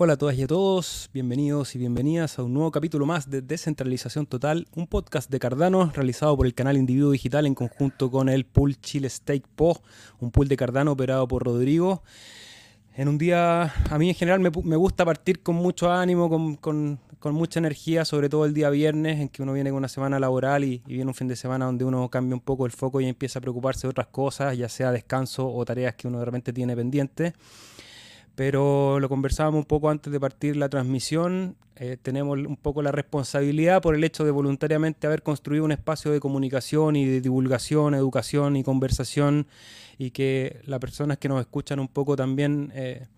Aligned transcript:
Hola 0.00 0.12
a 0.12 0.16
todas 0.16 0.36
y 0.36 0.42
a 0.44 0.46
todos, 0.46 1.10
bienvenidos 1.12 1.74
y 1.74 1.78
bienvenidas 1.80 2.38
a 2.38 2.44
un 2.44 2.54
nuevo 2.54 2.70
capítulo 2.70 3.04
más 3.04 3.28
de 3.30 3.42
Descentralización 3.42 4.26
Total, 4.26 4.68
un 4.76 4.86
podcast 4.86 5.28
de 5.28 5.40
Cardano 5.40 5.90
realizado 5.92 6.36
por 6.36 6.46
el 6.46 6.54
canal 6.54 6.76
Individuo 6.76 7.10
Digital 7.10 7.46
en 7.46 7.56
conjunto 7.56 8.08
con 8.08 8.28
el 8.28 8.44
pool 8.46 8.80
Chile 8.80 9.10
Stake 9.10 9.48
Po, 9.56 9.82
un 10.20 10.30
pool 10.30 10.46
de 10.46 10.56
Cardano 10.56 10.92
operado 10.92 11.26
por 11.26 11.42
Rodrigo. 11.42 12.04
En 12.94 13.08
un 13.08 13.18
día, 13.18 13.74
a 13.90 13.98
mí 13.98 14.08
en 14.08 14.14
general 14.14 14.38
me, 14.38 14.76
gusta 14.76 15.04
partir 15.04 15.42
con 15.42 15.56
mucho 15.56 15.90
ánimo, 15.90 16.30
con, 16.60 17.00
mucha 17.32 17.58
energía, 17.58 18.04
sobre 18.04 18.28
todo 18.28 18.44
el 18.44 18.54
día 18.54 18.70
viernes, 18.70 19.18
en 19.18 19.28
que 19.28 19.42
uno 19.42 19.52
viene 19.52 19.70
con 19.70 19.78
una 19.78 19.88
semana 19.88 20.20
laboral 20.20 20.62
y, 20.62 20.80
y, 20.86 20.94
viene 20.94 21.08
un 21.08 21.14
fin 21.14 21.26
de 21.26 21.34
semana 21.34 21.64
donde 21.64 21.84
uno 21.84 22.08
cambia 22.08 22.36
un 22.36 22.40
poco 22.40 22.66
el 22.66 22.72
foco 22.72 23.00
y 23.00 23.06
empieza 23.06 23.40
a 23.40 23.42
preocuparse 23.42 23.88
de 23.88 23.90
otras 23.90 24.06
cosas, 24.06 24.56
ya 24.56 24.68
sea 24.68 24.92
descanso 24.92 25.52
o 25.52 25.64
tareas 25.64 25.96
que 25.96 26.06
uno 26.06 26.20
de 26.20 26.24
repente 26.24 26.52
tiene 26.52 26.76
pendientes 26.76 27.34
pero 28.38 29.00
lo 29.00 29.08
conversábamos 29.08 29.58
un 29.58 29.64
poco 29.64 29.90
antes 29.90 30.12
de 30.12 30.20
partir 30.20 30.54
la 30.54 30.68
transmisión. 30.68 31.56
Eh, 31.74 31.96
tenemos 32.00 32.38
un 32.38 32.56
poco 32.56 32.82
la 32.82 32.92
responsabilidad 32.92 33.82
por 33.82 33.96
el 33.96 34.04
hecho 34.04 34.24
de 34.24 34.30
voluntariamente 34.30 35.08
haber 35.08 35.24
construido 35.24 35.64
un 35.64 35.72
espacio 35.72 36.12
de 36.12 36.20
comunicación 36.20 36.94
y 36.94 37.04
de 37.04 37.20
divulgación, 37.20 37.94
educación 37.94 38.54
y 38.54 38.62
conversación 38.62 39.48
y 39.98 40.12
que 40.12 40.60
las 40.66 40.78
personas 40.78 41.18
que 41.18 41.28
nos 41.28 41.40
escuchan 41.40 41.80
un 41.80 41.88
poco 41.88 42.14
también 42.14 42.70
eh, 42.76 43.08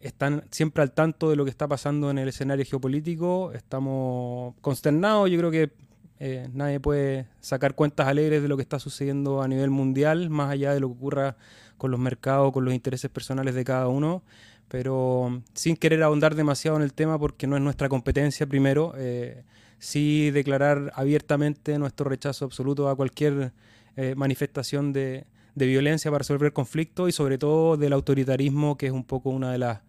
están 0.00 0.42
siempre 0.50 0.82
al 0.82 0.90
tanto 0.90 1.30
de 1.30 1.36
lo 1.36 1.44
que 1.44 1.50
está 1.50 1.68
pasando 1.68 2.10
en 2.10 2.18
el 2.18 2.26
escenario 2.26 2.64
geopolítico. 2.64 3.52
Estamos 3.52 4.56
consternados, 4.60 5.30
yo 5.30 5.38
creo 5.38 5.52
que 5.52 5.70
eh, 6.18 6.48
nadie 6.52 6.80
puede 6.80 7.28
sacar 7.40 7.76
cuentas 7.76 8.08
alegres 8.08 8.42
de 8.42 8.48
lo 8.48 8.56
que 8.56 8.62
está 8.62 8.80
sucediendo 8.80 9.40
a 9.40 9.46
nivel 9.46 9.70
mundial, 9.70 10.30
más 10.30 10.50
allá 10.50 10.74
de 10.74 10.80
lo 10.80 10.88
que 10.88 10.94
ocurra 10.94 11.36
con 11.76 11.92
los 11.92 12.00
mercados, 12.00 12.52
con 12.52 12.64
los 12.64 12.74
intereses 12.74 13.08
personales 13.08 13.54
de 13.54 13.64
cada 13.64 13.86
uno, 13.86 14.24
pero 14.68 15.42
sin 15.54 15.76
querer 15.76 16.02
ahondar 16.02 16.34
demasiado 16.34 16.76
en 16.76 16.82
el 16.82 16.92
tema 16.92 17.18
porque 17.18 17.46
no 17.46 17.56
es 17.56 17.62
nuestra 17.62 17.88
competencia 17.88 18.46
primero, 18.46 18.92
eh, 18.96 19.44
sí 19.78 20.30
declarar 20.30 20.92
abiertamente 20.94 21.78
nuestro 21.78 22.08
rechazo 22.08 22.44
absoluto 22.44 22.88
a 22.88 22.96
cualquier 22.96 23.52
eh, 23.96 24.14
manifestación 24.16 24.92
de, 24.92 25.24
de 25.54 25.66
violencia 25.66 26.10
para 26.10 26.18
resolver 26.18 26.52
conflictos 26.52 27.08
y 27.08 27.12
sobre 27.12 27.38
todo 27.38 27.76
del 27.76 27.92
autoritarismo, 27.92 28.76
que 28.76 28.86
es 28.86 28.92
un 28.92 29.04
poco 29.04 29.30
una 29.30 29.52
de 29.52 29.58
las 29.58 29.80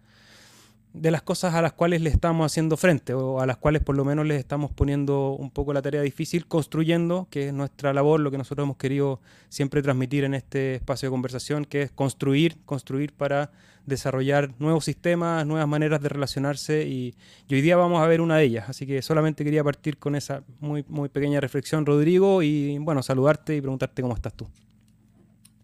de 0.92 1.10
las 1.10 1.22
cosas 1.22 1.54
a 1.54 1.62
las 1.62 1.72
cuales 1.72 2.00
le 2.00 2.10
estamos 2.10 2.50
haciendo 2.50 2.76
frente 2.76 3.14
o 3.14 3.40
a 3.40 3.46
las 3.46 3.56
cuales 3.56 3.82
por 3.82 3.96
lo 3.96 4.04
menos 4.04 4.26
les 4.26 4.38
estamos 4.38 4.72
poniendo 4.72 5.32
un 5.32 5.50
poco 5.50 5.72
la 5.72 5.82
tarea 5.82 6.02
difícil, 6.02 6.46
construyendo, 6.46 7.28
que 7.30 7.48
es 7.48 7.52
nuestra 7.52 7.92
labor, 7.92 8.20
lo 8.20 8.30
que 8.30 8.38
nosotros 8.38 8.64
hemos 8.64 8.76
querido 8.76 9.20
siempre 9.48 9.82
transmitir 9.82 10.24
en 10.24 10.34
este 10.34 10.74
espacio 10.74 11.08
de 11.08 11.10
conversación, 11.12 11.64
que 11.64 11.82
es 11.82 11.92
construir, 11.92 12.56
construir 12.64 13.12
para 13.12 13.52
desarrollar 13.86 14.50
nuevos 14.58 14.84
sistemas, 14.84 15.46
nuevas 15.46 15.68
maneras 15.68 16.02
de 16.02 16.08
relacionarse 16.08 16.86
y, 16.86 17.14
hoy 17.50 17.60
día 17.60 17.76
vamos 17.76 18.02
a 18.02 18.06
ver 18.06 18.20
una 18.20 18.36
de 18.36 18.44
ellas, 18.44 18.68
así 18.68 18.86
que 18.86 19.00
solamente 19.00 19.44
quería 19.44 19.62
partir 19.62 19.96
con 19.96 20.16
esa 20.16 20.42
muy, 20.58 20.84
muy 20.88 21.08
pequeña 21.08 21.40
reflexión, 21.40 21.86
Rodrigo, 21.86 22.42
y 22.42 22.78
bueno, 22.78 23.02
saludarte 23.02 23.56
y 23.56 23.60
preguntarte 23.60 24.02
cómo 24.02 24.14
estás 24.14 24.34
tú. 24.34 24.48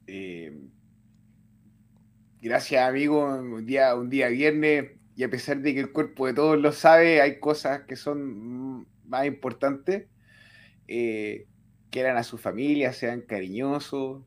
Eh, 0.07 0.57
gracias, 2.41 2.89
amigo. 2.89 3.25
Un 3.25 3.67
día, 3.67 3.95
un 3.97 4.09
día 4.09 4.29
viernes 4.29 4.91
y 5.17 5.25
a 5.25 5.31
pesar 5.31 5.63
de 5.63 5.73
que 5.73 5.81
el 5.81 5.93
cuerpo 5.93 6.27
de 6.27 6.35
todos 6.35 6.61
lo 6.61 6.73
sabe, 6.73 7.23
hay 7.23 7.41
cosas 7.41 7.83
que 7.83 7.97
son 7.97 8.87
más 9.07 9.25
importantes. 9.27 10.05
Eh, 10.87 11.47
quieran 11.91 12.19
a 12.19 12.23
su 12.23 12.37
familia, 12.37 12.93
sean 12.93 13.23
cariñosos, 13.23 14.23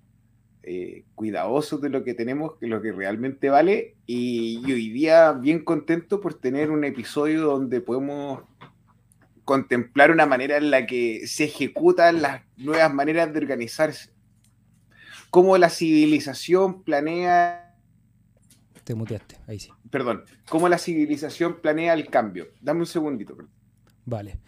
eh, 0.63 1.03
cuidadosos 1.13 1.79
de 1.79 1.89
lo 1.89 2.03
que 2.03 2.15
tenemos, 2.15 2.57
que 2.57 2.65
lo 2.65 2.81
que 2.81 2.91
realmente 2.91 3.51
vale. 3.51 3.97
Y, 4.07 4.63
hoy 4.65 4.89
día 4.89 5.31
bien 5.33 5.63
contento 5.63 6.19
por 6.21 6.33
tener 6.33 6.71
un 6.71 6.83
episodio 6.83 7.41
donde 7.41 7.81
podemos 7.81 8.41
contemplar 9.45 10.09
una 10.09 10.25
manera 10.25 10.57
en 10.57 10.71
la 10.71 10.87
que 10.87 11.27
se 11.27 11.43
ejecutan 11.43 12.23
las 12.23 12.41
nuevas 12.57 12.91
maneras 12.91 13.31
de 13.31 13.39
organizarse. 13.39 14.09
Cómo 15.29 15.55
la 15.59 15.69
civilización 15.69 16.81
planea 16.81 17.68
te 18.89 18.95
muteaste, 18.95 19.37
ahí 19.45 19.59
sí. 19.59 19.69
Perdón, 19.91 20.23
¿cómo 20.49 20.67
la 20.67 20.79
civilización 20.79 21.61
planea 21.61 21.93
el 21.93 22.07
cambio? 22.07 22.47
Dame 22.59 22.79
un 22.79 22.87
segundito. 22.87 23.37
Vale. 24.05 24.39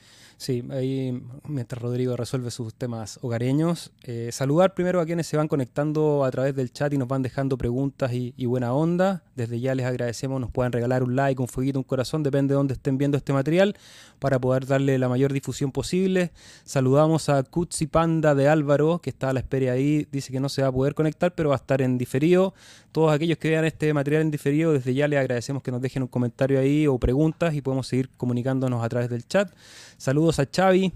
Sí, 0.41 0.63
ahí 0.71 1.21
mientras 1.47 1.79
Rodrigo 1.79 2.17
resuelve 2.17 2.49
sus 2.49 2.73
temas 2.73 3.19
hogareños, 3.21 3.91
eh, 4.01 4.29
saludar 4.31 4.73
primero 4.73 4.99
a 4.99 5.05
quienes 5.05 5.27
se 5.27 5.37
van 5.37 5.47
conectando 5.47 6.25
a 6.25 6.31
través 6.31 6.55
del 6.55 6.73
chat 6.73 6.91
y 6.93 6.97
nos 6.97 7.07
van 7.07 7.21
dejando 7.21 7.59
preguntas 7.59 8.11
y, 8.11 8.33
buena 8.47 8.73
onda. 8.73 9.21
Desde 9.35 9.59
ya 9.59 9.75
les 9.75 9.85
agradecemos, 9.85 10.41
nos 10.41 10.49
pueden 10.49 10.71
regalar 10.71 11.03
un 11.03 11.15
like, 11.15 11.39
un 11.39 11.47
fueguito, 11.47 11.77
un 11.77 11.83
corazón, 11.83 12.23
depende 12.23 12.53
de 12.53 12.55
dónde 12.55 12.73
estén 12.73 12.97
viendo 12.97 13.17
este 13.17 13.33
material, 13.33 13.77
para 14.17 14.39
poder 14.39 14.65
darle 14.65 14.97
la 14.97 15.07
mayor 15.07 15.31
difusión 15.31 15.71
posible. 15.71 16.31
Saludamos 16.63 17.29
a 17.29 17.43
Kutsi 17.43 17.85
Panda 17.85 18.33
de 18.33 18.47
Álvaro, 18.47 18.97
que 18.97 19.11
está 19.11 19.29
a 19.29 19.33
la 19.33 19.41
espera 19.41 19.73
ahí, 19.73 20.07
dice 20.11 20.31
que 20.31 20.39
no 20.39 20.49
se 20.49 20.63
va 20.63 20.69
a 20.69 20.71
poder 20.71 20.95
conectar, 20.95 21.35
pero 21.35 21.49
va 21.49 21.55
a 21.55 21.57
estar 21.57 21.83
en 21.83 21.99
diferido. 21.99 22.55
Todos 22.91 23.13
aquellos 23.13 23.37
que 23.37 23.49
vean 23.49 23.63
este 23.65 23.93
material 23.93 24.23
en 24.23 24.31
diferido, 24.31 24.73
desde 24.73 24.95
ya 24.95 25.07
les 25.07 25.19
agradecemos 25.19 25.61
que 25.61 25.71
nos 25.71 25.81
dejen 25.81 26.01
un 26.01 26.09
comentario 26.09 26.59
ahí 26.59 26.87
o 26.87 26.97
preguntas 26.97 27.53
y 27.53 27.61
podemos 27.61 27.87
seguir 27.87 28.09
comunicándonos 28.17 28.83
a 28.83 28.89
través 28.89 29.07
del 29.07 29.25
chat. 29.27 29.53
Saludos 29.97 30.30
a 30.39 30.45
Xavi. 30.45 30.91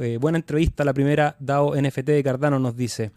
Eh, 0.00 0.18
buena 0.20 0.38
entrevista, 0.38 0.84
la 0.84 0.92
primera 0.92 1.36
DAO 1.38 1.74
NFT 1.74 2.06
de 2.06 2.22
Cardano 2.22 2.58
nos 2.58 2.76
dice. 2.76 3.12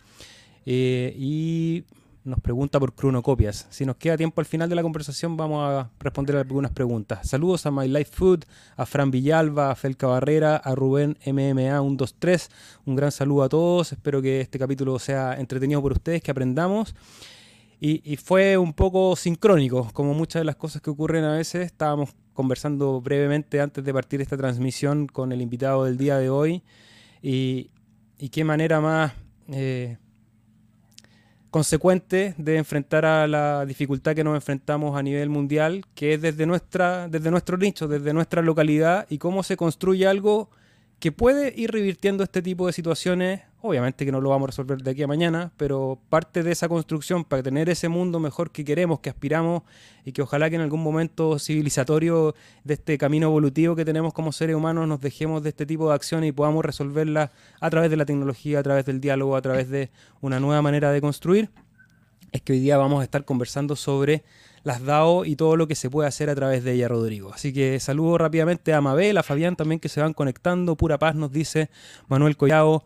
Eh, 0.65 1.13
y 1.17 1.83
nos 2.23 2.39
pregunta 2.39 2.79
por 2.79 2.93
Copias. 3.21 3.67
Si 3.69 3.85
nos 3.85 3.97
queda 3.97 4.15
tiempo 4.15 4.39
al 4.39 4.45
final 4.45 4.69
de 4.69 4.75
la 4.75 4.81
conversación, 4.81 5.35
vamos 5.35 5.69
a 5.69 5.89
responder 5.99 6.37
algunas 6.37 6.71
preguntas. 6.71 7.27
Saludos 7.27 7.65
a 7.65 7.71
My 7.71 7.87
Life 7.87 8.11
Food, 8.13 8.45
a 8.77 8.85
Fran 8.85 9.11
Villalba, 9.11 9.71
a 9.71 9.75
Felca 9.75 10.07
Barrera, 10.07 10.55
a 10.55 10.73
Rubén 10.73 11.17
MMA123. 11.25 12.49
Un 12.85 12.95
gran 12.95 13.11
saludo 13.11 13.43
a 13.43 13.49
todos. 13.49 13.91
Espero 13.91 14.21
que 14.21 14.41
este 14.41 14.57
capítulo 14.57 14.97
sea 14.99 15.37
entretenido 15.37 15.81
por 15.81 15.91
ustedes, 15.91 16.21
que 16.21 16.31
aprendamos. 16.31 16.95
Y, 17.85 18.15
fue 18.15 18.57
un 18.57 18.71
poco 18.71 19.13
sincrónico, 19.17 19.89
como 19.91 20.13
muchas 20.13 20.39
de 20.39 20.45
las 20.45 20.55
cosas 20.55 20.81
que 20.81 20.89
ocurren 20.89 21.25
a 21.25 21.33
veces. 21.33 21.65
Estábamos 21.65 22.15
conversando 22.31 23.01
brevemente 23.01 23.59
antes 23.59 23.83
de 23.83 23.93
partir 23.93 24.21
esta 24.21 24.37
transmisión 24.37 25.05
con 25.07 25.33
el 25.33 25.41
invitado 25.41 25.83
del 25.83 25.97
día 25.97 26.17
de 26.17 26.29
hoy 26.29 26.63
y, 27.21 27.71
qué 28.31 28.45
manera 28.45 28.79
más 28.79 29.11
eh, 29.49 29.97
consecuente 31.49 32.35
de 32.37 32.55
enfrentar 32.55 33.03
a 33.03 33.27
la 33.27 33.65
dificultad 33.65 34.15
que 34.15 34.23
nos 34.23 34.35
enfrentamos 34.35 34.97
a 34.97 35.03
nivel 35.03 35.27
mundial, 35.27 35.83
que 35.93 36.13
es 36.13 36.21
desde, 36.21 36.45
nuestra, 36.45 37.09
desde 37.09 37.31
nuestro 37.31 37.57
nicho, 37.57 37.89
desde 37.89 38.13
nuestra 38.13 38.41
localidad 38.41 39.07
y 39.09 39.17
cómo 39.17 39.43
se 39.43 39.57
construye 39.57 40.07
algo 40.07 40.49
que 40.99 41.11
puede 41.11 41.53
ir 41.53 41.69
revirtiendo 41.71 42.23
este 42.23 42.41
tipo 42.41 42.65
de 42.65 42.71
situaciones. 42.71 43.41
Obviamente 43.65 44.05
que 44.05 44.11
no 44.11 44.19
lo 44.19 44.29
vamos 44.29 44.47
a 44.47 44.51
resolver 44.51 44.83
de 44.83 44.91
aquí 44.91 45.03
a 45.03 45.07
mañana, 45.07 45.53
pero 45.55 45.97
parte 46.09 46.43
de 46.43 46.51
esa 46.51 46.67
construcción 46.67 47.23
para 47.23 47.41
tener 47.41 47.69
ese 47.69 47.87
mundo 47.87 48.19
mejor 48.19 48.51
que 48.51 48.65
queremos, 48.65 48.99
que 48.99 49.09
aspiramos 49.09 49.63
y 50.03 50.11
que 50.11 50.21
ojalá 50.21 50.49
que 50.49 50.57
en 50.57 50.63
algún 50.63 50.83
momento 50.83 51.39
civilizatorio 51.39 52.35
de 52.65 52.73
este 52.73 52.97
camino 52.97 53.27
evolutivo 53.27 53.73
que 53.73 53.85
tenemos 53.85 54.13
como 54.13 54.33
seres 54.33 54.57
humanos 54.57 54.85
nos 54.89 54.99
dejemos 54.99 55.43
de 55.43 55.49
este 55.49 55.65
tipo 55.65 55.87
de 55.87 55.95
acciones 55.95 56.27
y 56.27 56.31
podamos 56.33 56.65
resolverlas 56.65 57.29
a 57.61 57.69
través 57.69 57.89
de 57.89 57.95
la 57.95 58.03
tecnología, 58.03 58.59
a 58.59 58.63
través 58.63 58.83
del 58.83 58.99
diálogo, 58.99 59.37
a 59.37 59.41
través 59.41 59.69
de 59.69 59.91
una 60.19 60.41
nueva 60.41 60.61
manera 60.61 60.91
de 60.91 60.99
construir. 60.99 61.49
Es 62.33 62.41
que 62.41 62.51
hoy 62.51 62.59
día 62.59 62.75
vamos 62.75 62.99
a 62.99 63.05
estar 63.05 63.23
conversando 63.23 63.77
sobre 63.77 64.25
las 64.63 64.83
DAO 64.83 65.23
y 65.23 65.37
todo 65.37 65.55
lo 65.55 65.69
que 65.69 65.75
se 65.75 65.89
puede 65.89 66.09
hacer 66.09 66.29
a 66.29 66.35
través 66.35 66.65
de 66.65 66.73
ella, 66.73 66.89
Rodrigo. 66.89 67.31
Así 67.33 67.53
que 67.53 67.79
saludo 67.79 68.17
rápidamente 68.17 68.73
a 68.73 68.81
Mabel, 68.81 69.17
a 69.17 69.23
Fabián 69.23 69.55
también 69.55 69.79
que 69.79 69.87
se 69.87 70.01
van 70.01 70.11
conectando. 70.11 70.75
Pura 70.75 70.99
paz 70.99 71.15
nos 71.15 71.31
dice 71.31 71.69
Manuel 72.09 72.35
Collao. 72.35 72.83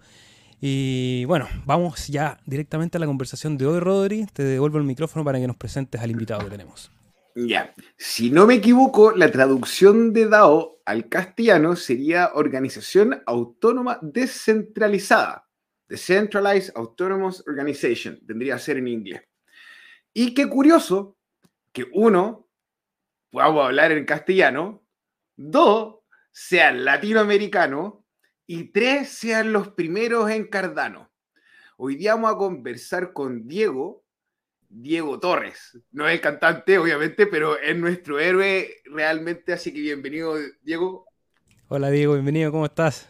Y 0.59 1.25
bueno, 1.25 1.47
vamos 1.65 2.07
ya 2.07 2.39
directamente 2.45 2.97
a 2.97 2.99
la 2.99 3.05
conversación 3.05 3.57
de 3.57 3.67
hoy, 3.67 3.79
Rodri. 3.79 4.25
Te 4.33 4.43
devuelvo 4.43 4.79
el 4.79 4.83
micrófono 4.83 5.23
para 5.23 5.39
que 5.39 5.47
nos 5.47 5.57
presentes 5.57 6.01
al 6.01 6.11
invitado 6.11 6.43
que 6.43 6.49
tenemos. 6.49 6.91
Ya, 7.35 7.71
si 7.97 8.31
no 8.31 8.47
me 8.47 8.55
equivoco, 8.55 9.11
la 9.11 9.29
traducción 9.29 10.11
de 10.11 10.27
DAO 10.27 10.81
al 10.85 11.07
castellano 11.07 11.75
sería 11.75 12.31
Organización 12.33 13.21
Autónoma 13.27 13.99
Descentralizada. 14.01 15.47
Decentralized 15.87 16.73
Autonomous 16.75 17.43
Organization, 17.47 18.19
tendría 18.25 18.55
que 18.55 18.61
ser 18.61 18.77
en 18.77 18.87
inglés. 18.87 19.21
Y 20.13 20.33
qué 20.33 20.47
curioso 20.47 21.17
que 21.71 21.85
uno, 21.93 22.49
podamos 23.29 23.65
hablar 23.67 23.91
en 23.91 24.03
castellano, 24.03 24.83
dos, 25.35 25.99
sean 26.31 26.83
latinoamericanos 26.83 27.93
y 28.49 28.71
tres, 28.71 29.09
sean 29.09 29.51
los 29.51 29.67
primeros 29.67 30.31
en 30.31 30.47
Cardano. 30.47 31.11
Hoy 31.75 31.97
día 31.97 32.15
vamos 32.15 32.31
a 32.31 32.37
conversar 32.37 33.11
con 33.11 33.45
Diego, 33.45 34.05
Diego 34.69 35.19
Torres. 35.19 35.77
No 35.91 36.07
es 36.07 36.15
el 36.15 36.21
cantante, 36.21 36.77
obviamente, 36.77 37.27
pero 37.27 37.59
es 37.59 37.77
nuestro 37.77 38.19
héroe 38.19 38.75
realmente, 38.85 39.51
así 39.51 39.73
que 39.73 39.81
bienvenido, 39.81 40.35
Diego. 40.63 41.05
Hola, 41.67 41.89
Diego, 41.89 42.13
bienvenido, 42.13 42.49
¿cómo 42.49 42.65
estás? 42.65 43.09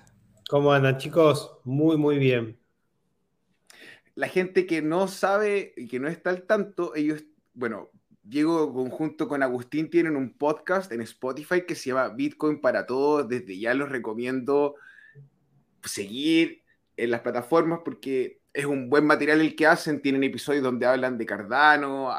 ¿Cómo 0.49 0.73
andan, 0.73 0.97
chicos? 0.97 1.59
Muy, 1.63 1.97
muy 1.97 2.17
bien. 2.17 2.59
La 4.15 4.29
gente 4.29 4.65
que 4.65 4.81
no 4.81 5.07
sabe 5.07 5.73
y 5.77 5.87
que 5.87 5.99
no 5.99 6.07
está 6.07 6.31
al 6.31 6.47
tanto, 6.47 6.95
ellos, 6.95 7.23
bueno, 7.53 7.91
Diego, 8.23 8.73
conjunto 8.73 9.27
con 9.27 9.43
Agustín, 9.43 9.91
tienen 9.91 10.15
un 10.15 10.35
podcast 10.35 10.91
en 10.91 11.01
Spotify 11.01 11.63
que 11.67 11.75
se 11.75 11.91
llama 11.91 12.09
Bitcoin 12.09 12.59
para 12.59 12.87
Todos. 12.87 13.29
Desde 13.29 13.59
ya 13.59 13.75
los 13.75 13.89
recomiendo 13.89 14.75
seguir 15.87 16.63
en 16.95 17.11
las 17.11 17.21
plataformas 17.21 17.81
porque 17.83 18.41
es 18.53 18.65
un 18.65 18.89
buen 18.89 19.05
material 19.05 19.41
el 19.41 19.55
que 19.55 19.67
hacen. 19.67 20.01
Tienen 20.01 20.23
episodios 20.23 20.63
donde 20.63 20.85
hablan 20.85 21.17
de 21.17 21.25
Cardano, 21.25 22.11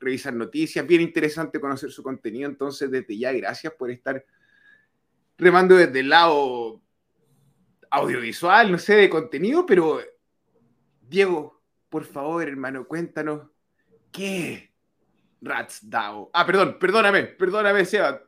revisan 0.00 0.38
noticias. 0.38 0.86
Bien 0.86 1.00
interesante 1.00 1.60
conocer 1.60 1.90
su 1.90 2.02
contenido. 2.02 2.48
Entonces, 2.48 2.90
desde 2.90 3.16
ya, 3.18 3.32
gracias 3.32 3.72
por 3.74 3.90
estar 3.90 4.24
remando 5.36 5.76
desde 5.76 6.00
el 6.00 6.08
lado 6.08 6.80
audiovisual, 7.90 8.70
no 8.70 8.78
sé, 8.78 8.94
de 8.96 9.10
contenido, 9.10 9.64
pero 9.64 10.00
Diego, 11.00 11.62
por 11.88 12.04
favor, 12.04 12.46
hermano, 12.48 12.86
cuéntanos 12.86 13.48
qué 14.10 14.72
Rats 15.40 15.88
DAO. 15.88 16.30
Ah, 16.32 16.46
perdón, 16.46 16.78
perdóname, 16.80 17.24
perdóname, 17.24 17.84
Seba. 17.84 18.20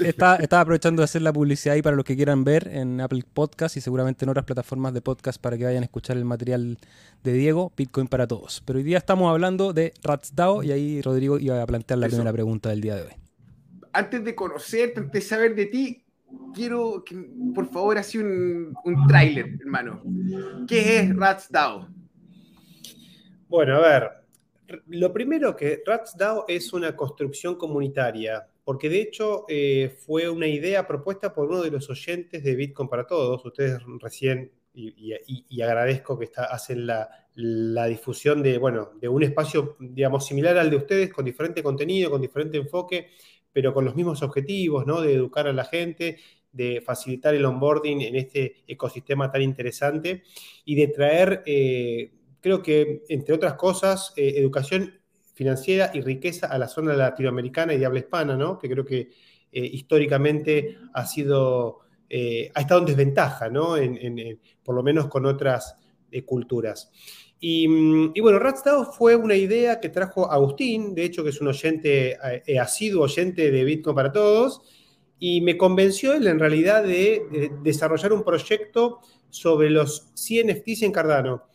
Estaba, 0.00 0.38
aprovechando 0.60 1.00
de 1.00 1.04
hacer 1.04 1.22
la 1.22 1.32
publicidad 1.32 1.74
ahí 1.74 1.82
para 1.82 1.94
los 1.94 2.04
que 2.04 2.16
quieran 2.16 2.42
ver 2.42 2.68
en 2.68 3.00
Apple 3.00 3.22
Podcast 3.32 3.76
y 3.76 3.80
seguramente 3.80 4.24
en 4.24 4.28
otras 4.28 4.44
plataformas 4.44 4.92
de 4.92 5.00
podcast 5.00 5.40
para 5.40 5.56
que 5.56 5.64
vayan 5.64 5.82
a 5.82 5.86
escuchar 5.86 6.16
el 6.16 6.24
material 6.24 6.78
de 7.22 7.32
Diego, 7.32 7.72
Bitcoin 7.76 8.08
para 8.08 8.26
todos. 8.26 8.62
Pero 8.66 8.78
hoy 8.78 8.82
día 8.82 8.98
estamos 8.98 9.30
hablando 9.30 9.72
de 9.72 9.92
Rats 10.02 10.34
DAO 10.34 10.64
y 10.64 10.72
ahí 10.72 11.00
Rodrigo 11.00 11.38
iba 11.38 11.62
a 11.62 11.66
plantear 11.66 11.98
la 11.98 12.08
primera 12.08 12.32
pregunta 12.32 12.70
del 12.70 12.80
día 12.80 12.96
de 12.96 13.02
hoy. 13.02 13.12
Antes 13.92 14.24
de 14.24 14.34
conocerte, 14.34 15.00
antes 15.00 15.12
de 15.12 15.20
saber 15.20 15.54
de 15.54 15.66
ti, 15.66 16.04
quiero 16.54 17.04
que 17.04 17.16
por 17.54 17.70
favor 17.70 17.98
así 17.98 18.18
un, 18.18 18.74
un 18.84 19.06
tráiler, 19.06 19.58
hermano. 19.60 20.02
¿Qué 20.66 20.98
es 20.98 21.16
Rats 21.16 21.50
DAO? 21.50 21.88
Bueno, 23.48 23.76
a 23.76 23.80
ver, 23.80 24.10
lo 24.88 25.12
primero 25.12 25.56
que 25.56 25.82
Rats 25.86 26.16
DAO 26.16 26.44
es 26.48 26.72
una 26.72 26.94
construcción 26.94 27.56
comunitaria, 27.56 28.46
porque 28.68 28.90
de 28.90 29.00
hecho 29.00 29.46
eh, 29.48 29.96
fue 30.04 30.28
una 30.28 30.46
idea 30.46 30.86
propuesta 30.86 31.32
por 31.32 31.48
uno 31.48 31.62
de 31.62 31.70
los 31.70 31.88
oyentes 31.88 32.44
de 32.44 32.54
Bitcoin 32.54 32.86
para 32.86 33.06
Todos. 33.06 33.42
Ustedes 33.42 33.80
recién, 33.98 34.52
y, 34.74 35.62
agradezco 35.62 36.18
que 36.18 36.26
está, 36.26 36.44
hacen 36.44 36.86
la, 36.86 37.08
difusión 37.88 38.42
de, 38.42 38.58
bueno, 38.58 38.90
de 39.00 39.08
un 39.08 39.22
espacio, 39.22 39.78
digamos, 39.80 40.26
similar 40.26 40.58
al 40.58 40.68
de 40.68 40.76
ustedes, 40.76 41.10
con 41.10 41.24
diferente 41.24 41.62
contenido, 41.62 42.10
con 42.10 42.20
diferente 42.20 42.58
enfoque 42.58 43.08
pero 43.54 43.72
con 43.72 43.86
los 43.86 43.96
mismos 43.96 44.22
objetivos, 44.22 44.86
¿no? 44.86 45.00
De 45.00 45.14
educar 45.14 45.46
a 45.46 45.54
la 45.54 45.64
gente, 45.64 46.18
de 46.52 46.82
facilitar 46.82 47.34
el 47.34 47.46
onboarding 47.46 48.02
en 48.02 48.16
este 48.16 48.56
ecosistema 48.66 49.32
tan 49.32 49.40
interesante 49.40 50.24
y 50.66 50.74
de 50.74 50.88
traer, 50.88 51.42
eh, 51.46 52.12
creo 52.42 52.62
que, 52.62 53.02
entre 53.08 53.34
otras 53.34 53.54
cosas, 53.54 54.12
eh, 54.14 54.34
educación 54.36 54.97
financiera 55.38 55.92
y 55.94 56.00
riqueza 56.00 56.48
a 56.48 56.58
la 56.58 56.66
zona 56.66 56.94
latinoamericana 56.94 57.72
y 57.72 57.78
de 57.78 57.86
habla 57.86 58.00
hispana, 58.00 58.36
¿no? 58.36 58.58
Que 58.58 58.68
creo 58.68 58.84
que 58.84 59.10
eh, 59.52 59.64
históricamente 59.64 60.76
ha 60.92 61.06
sido, 61.06 61.78
ha 62.10 62.60
estado 62.60 62.80
en 62.80 62.86
desventaja, 62.86 63.48
¿no? 63.48 63.76
por 64.64 64.74
lo 64.74 64.82
menos 64.82 65.06
con 65.06 65.26
otras 65.26 65.76
culturas. 66.26 66.90
Mm, 67.40 68.10
y, 68.14 68.20
bueno, 68.20 68.38
Ratstao 68.38 68.84
fue 68.92 69.14
una 69.14 69.36
idea 69.36 69.78
que 69.80 69.90
trajo 69.90 70.30
Agustín, 70.30 70.94
de 70.94 71.04
hecho 71.04 71.22
que 71.22 71.30
es 71.30 71.40
un 71.40 71.48
oyente, 71.48 72.18
eh, 72.46 72.58
asiduo 72.58 73.04
oyente 73.04 73.50
de 73.50 73.64
Bitcoin 73.64 73.94
para 73.94 74.12
Todos, 74.12 74.62
y 75.20 75.40
me 75.40 75.56
convenció 75.56 76.14
él 76.14 76.26
en 76.26 76.38
realidad 76.38 76.82
de, 76.82 77.50
desarrollar 77.62 78.12
un 78.12 78.24
proyecto 78.24 79.00
sobre 79.30 79.70
los 79.70 80.10
100 80.14 80.48
NFTs 80.48 80.82
en 80.82 80.92
Cardano. 80.92 81.47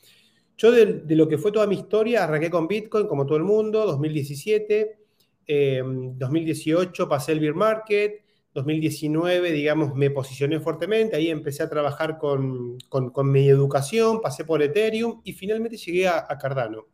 Yo 0.58 0.72
de, 0.72 1.04
lo 1.16 1.28
que 1.28 1.38
fue 1.38 1.52
toda 1.52 1.68
mi 1.68 1.76
historia, 1.76 2.24
arranqué 2.24 2.50
con 2.50 2.68
Bitcoin 2.68 3.08
como 3.08 3.26
todo 3.26 3.38
el 3.38 3.44
mundo, 3.44 3.86
2017, 3.86 5.00
2018 5.48 7.04
em, 7.04 7.10
pasé 7.10 7.32
el 7.32 7.40
beer 7.40 7.56
market, 7.56 8.24
2019, 8.54 9.52
digamos, 9.52 9.96
me 9.96 10.12
posicioné 10.12 10.60
fuertemente, 10.60 11.16
ahí 11.16 11.30
empecé 11.30 11.64
a 11.64 11.70
trabajar 11.70 12.18
con, 12.20 12.78
mi 13.24 13.50
educación, 13.50 14.22
pasé 14.22 14.46
por 14.46 14.62
Ethereum 14.62 15.22
y 15.24 15.34
finalmente 15.34 15.78
llegué 15.78 16.08
a, 16.08 16.28
Cardano. 16.40 16.88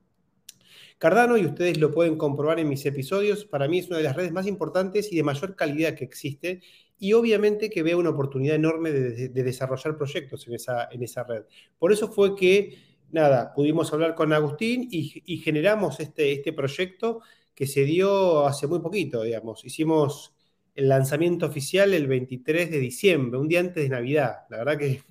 Cardano, 0.98 1.38
y 1.38 1.46
ustedes 1.46 1.78
lo 1.78 1.92
pueden 1.92 2.18
comprobar 2.18 2.60
en 2.60 2.70
mis 2.70 2.86
episodios, 2.86 3.46
para 3.46 3.68
mí 3.68 3.80
es 3.80 3.88
una 3.88 3.98
de 3.98 4.04
las 4.04 4.16
redes 4.16 4.32
más 4.32 4.48
importantes 4.48 5.12
y 5.12 5.18
de 5.18 5.24
mayor 5.24 5.56
calidad 5.56 5.96
que 5.96 6.04
existe 6.06 6.62
y 6.98 7.14
obviamente 7.14 7.70
que 7.70 7.84
veo 7.84 7.98
una 7.98 8.10
oportunidad 8.10 8.56
enorme 8.56 8.92
de, 8.92 9.30
desarrollar 9.30 9.96
proyectos 9.98 10.48
en 10.48 10.56
esa, 10.56 10.90
en 10.92 11.04
esa 11.04 11.24
red. 11.24 11.44
Por 11.78 11.94
eso 11.94 12.10
fue 12.10 12.36
que, 12.36 12.78
nada, 13.12 13.54
pudimos 13.54 13.92
hablar 13.94 14.16
con 14.16 14.34
Agustín 14.34 14.88
y, 14.92 15.24
y 15.26 15.38
generamos 15.38 16.00
este, 16.00 16.32
este 16.32 16.54
proyecto 16.54 17.22
que 17.60 17.68
se 17.68 17.84
dio 17.84 18.48
hace 18.48 18.68
muy 18.68 18.80
poquito, 18.80 19.24
digamos. 19.24 19.66
Hicimos 19.66 20.34
el 20.76 20.88
lanzamiento 20.88 21.46
oficial 21.46 21.94
el 21.94 22.08
23 22.08 22.72
de 22.72 22.80
diciembre, 22.80 23.38
un 23.38 23.50
día 23.50 23.60
antes 23.60 23.84
de 23.84 23.90
Navidad. 23.90 24.46
La 24.50 24.60
verdad 24.60 24.78
que... 24.78 25.04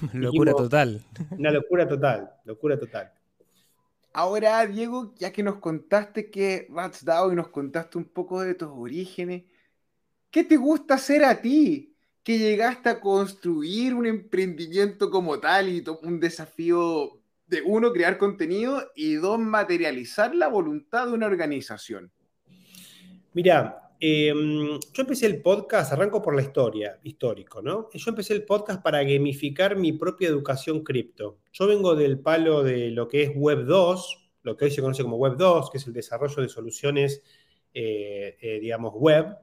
locura 0.12 0.52
total. 0.52 1.00
Una 1.30 1.52
locura 1.52 1.86
total, 1.86 2.32
locura 2.44 2.76
total. 2.76 3.12
Ahora, 4.12 4.66
Diego, 4.66 5.14
ya 5.18 5.32
que 5.32 5.44
nos 5.44 5.56
contaste 5.56 6.30
que 6.30 6.66
Rats 6.68 7.04
DAO 7.04 7.32
y 7.32 7.36
nos 7.36 7.48
contaste 7.48 7.98
un 7.98 8.06
poco 8.06 8.40
de 8.42 8.54
tus 8.54 8.70
orígenes, 8.72 9.44
¿qué 10.32 10.42
te 10.42 10.56
gusta 10.56 10.94
hacer 10.94 11.24
a 11.24 11.40
ti? 11.40 11.96
Que 12.24 12.38
llegaste 12.38 12.88
a 12.88 13.00
construir 13.00 13.94
un 13.94 14.06
emprendimiento 14.06 15.10
como 15.10 15.38
tal 15.38 15.68
y 15.68 15.84
un 16.02 16.18
desafío 16.18 17.20
de 17.46 17.62
uno, 17.62 17.92
crear 17.92 18.18
contenido 18.18 18.90
y 18.94 19.14
dos, 19.14 19.38
materializar 19.38 20.34
la 20.34 20.48
voluntad 20.48 21.06
de 21.06 21.12
una 21.12 21.26
organización. 21.26 22.10
Mira, 23.32 23.84
Em, 24.06 24.78
yo 24.92 25.02
empecé 25.02 25.24
el 25.24 25.40
podcast, 25.40 25.92
arranco 25.92 26.20
por 26.20 26.34
la 26.34 26.42
historia, 26.42 26.98
histórico, 27.04 27.62
¿no? 27.62 27.88
Yo 27.90 28.10
empecé 28.10 28.34
el 28.34 28.44
podcast 28.44 28.82
para 28.82 29.02
gamificar 29.02 29.76
mi 29.76 29.92
propia 29.92 30.28
educación 30.28 30.84
cripto. 30.84 31.38
Yo 31.52 31.66
vengo 31.66 31.94
del 31.94 32.18
palo 32.18 32.62
de 32.62 32.90
lo 32.90 33.08
que 33.08 33.22
es 33.22 33.30
Web 33.34 33.64
2, 33.64 34.30
lo 34.42 34.56
que 34.58 34.66
hoy 34.66 34.70
se 34.72 34.82
conoce 34.82 35.02
como 35.02 35.16
Web 35.16 35.36
2, 35.38 35.70
que 35.70 35.78
es 35.78 35.86
el 35.86 35.94
desarrollo 35.94 36.42
de 36.42 36.50
soluciones, 36.50 37.22
eh, 37.72 38.36
eh, 38.40 38.60
digamos, 38.60 38.92
web. 38.94 39.38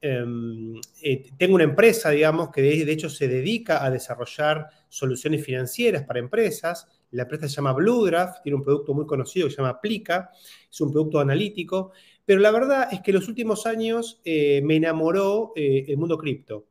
Em, 0.00 0.74
eh, 1.02 1.30
tengo 1.38 1.54
una 1.54 1.64
empresa, 1.64 2.10
digamos, 2.10 2.50
que 2.50 2.60
de, 2.60 2.84
de, 2.84 2.92
hecho 2.92 3.08
se 3.08 3.28
dedica 3.28 3.84
a 3.84 3.90
desarrollar 3.92 4.68
soluciones 4.88 5.44
financieras 5.44 6.02
para 6.02 6.18
empresas. 6.18 6.88
La 7.12 7.22
empresa 7.22 7.48
se 7.48 7.56
llama 7.56 7.72
Bluedraft, 7.72 8.42
tiene 8.42 8.56
un 8.56 8.62
producto 8.62 8.92
muy 8.94 9.06
conocido 9.06 9.46
que 9.46 9.52
se 9.52 9.56
llama 9.58 9.70
Aplica, 9.70 10.30
es 10.70 10.80
un 10.80 10.92
producto 10.92 11.20
analítico 11.20 11.92
pero 12.24 12.40
la 12.40 12.50
verdad 12.50 12.88
es 12.92 13.00
que 13.00 13.12
los 13.12 13.28
últimos 13.28 13.66
años 13.66 14.20
eh, 14.24 14.62
me 14.62 14.76
enamoró 14.76 15.52
eh, 15.56 15.84
el 15.88 15.96
mundo 15.96 16.16
cripto. 16.16 16.66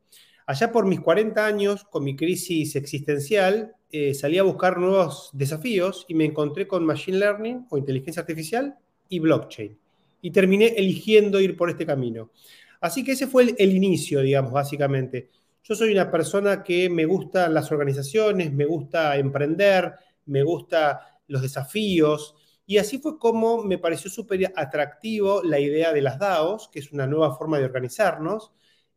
Allá 0.45 0.71
por 0.71 0.85
mis 0.85 0.99
40 1.01 1.45
años, 1.45 1.83
con 1.83 2.03
mi 2.03 2.15
crisis 2.15 2.75
existencial, 2.75 3.75
eh, 3.91 4.13
salí 4.13 4.37
a 4.37 4.43
buscar 4.43 4.77
nuevos 4.77 5.29
desafíos 5.33 6.05
y 6.07 6.15
me 6.15 6.25
encontré 6.25 6.67
con 6.67 6.85
Machine 6.85 7.19
Learning 7.19 7.67
o 7.69 7.77
inteligencia 7.77 8.21
artificial 8.21 8.75
y 9.09 9.19
blockchain. 9.19 9.77
Y 10.21 10.31
terminé 10.31 10.67
eligiendo 10.77 11.39
ir 11.39 11.57
por 11.57 11.69
este 11.69 11.85
camino. 11.85 12.31
Así 12.79 13.03
que 13.03 13.11
ese 13.11 13.27
fue 13.27 13.43
el, 13.43 13.55
el 13.57 13.75
inicio, 13.75 14.21
digamos, 14.21 14.51
básicamente. 14.51 15.29
Yo 15.63 15.75
soy 15.75 15.91
una 15.91 16.09
persona 16.09 16.63
que 16.63 16.89
me 16.89 17.05
gustan 17.05 17.53
las 17.53 17.71
organizaciones, 17.71 18.51
me 18.51 18.65
gusta 18.65 19.17
emprender, 19.17 19.93
me 20.31 20.43
gusta 20.43 21.19
los 21.27 21.41
desafíos, 21.41 22.35
y 22.65 22.77
así 22.77 22.99
fue 22.99 23.19
como 23.19 23.63
me 23.63 23.77
pareció 23.77 24.09
súper 24.09 24.51
atractivo 24.55 25.41
la 25.43 25.59
idea 25.59 25.91
de 25.91 26.01
las 26.01 26.17
DAOs, 26.17 26.69
que 26.71 26.79
es 26.79 26.91
una 26.91 27.05
nueva 27.05 27.35
forma 27.35 27.57
de 27.59 27.65
organizarnos, 27.65 28.53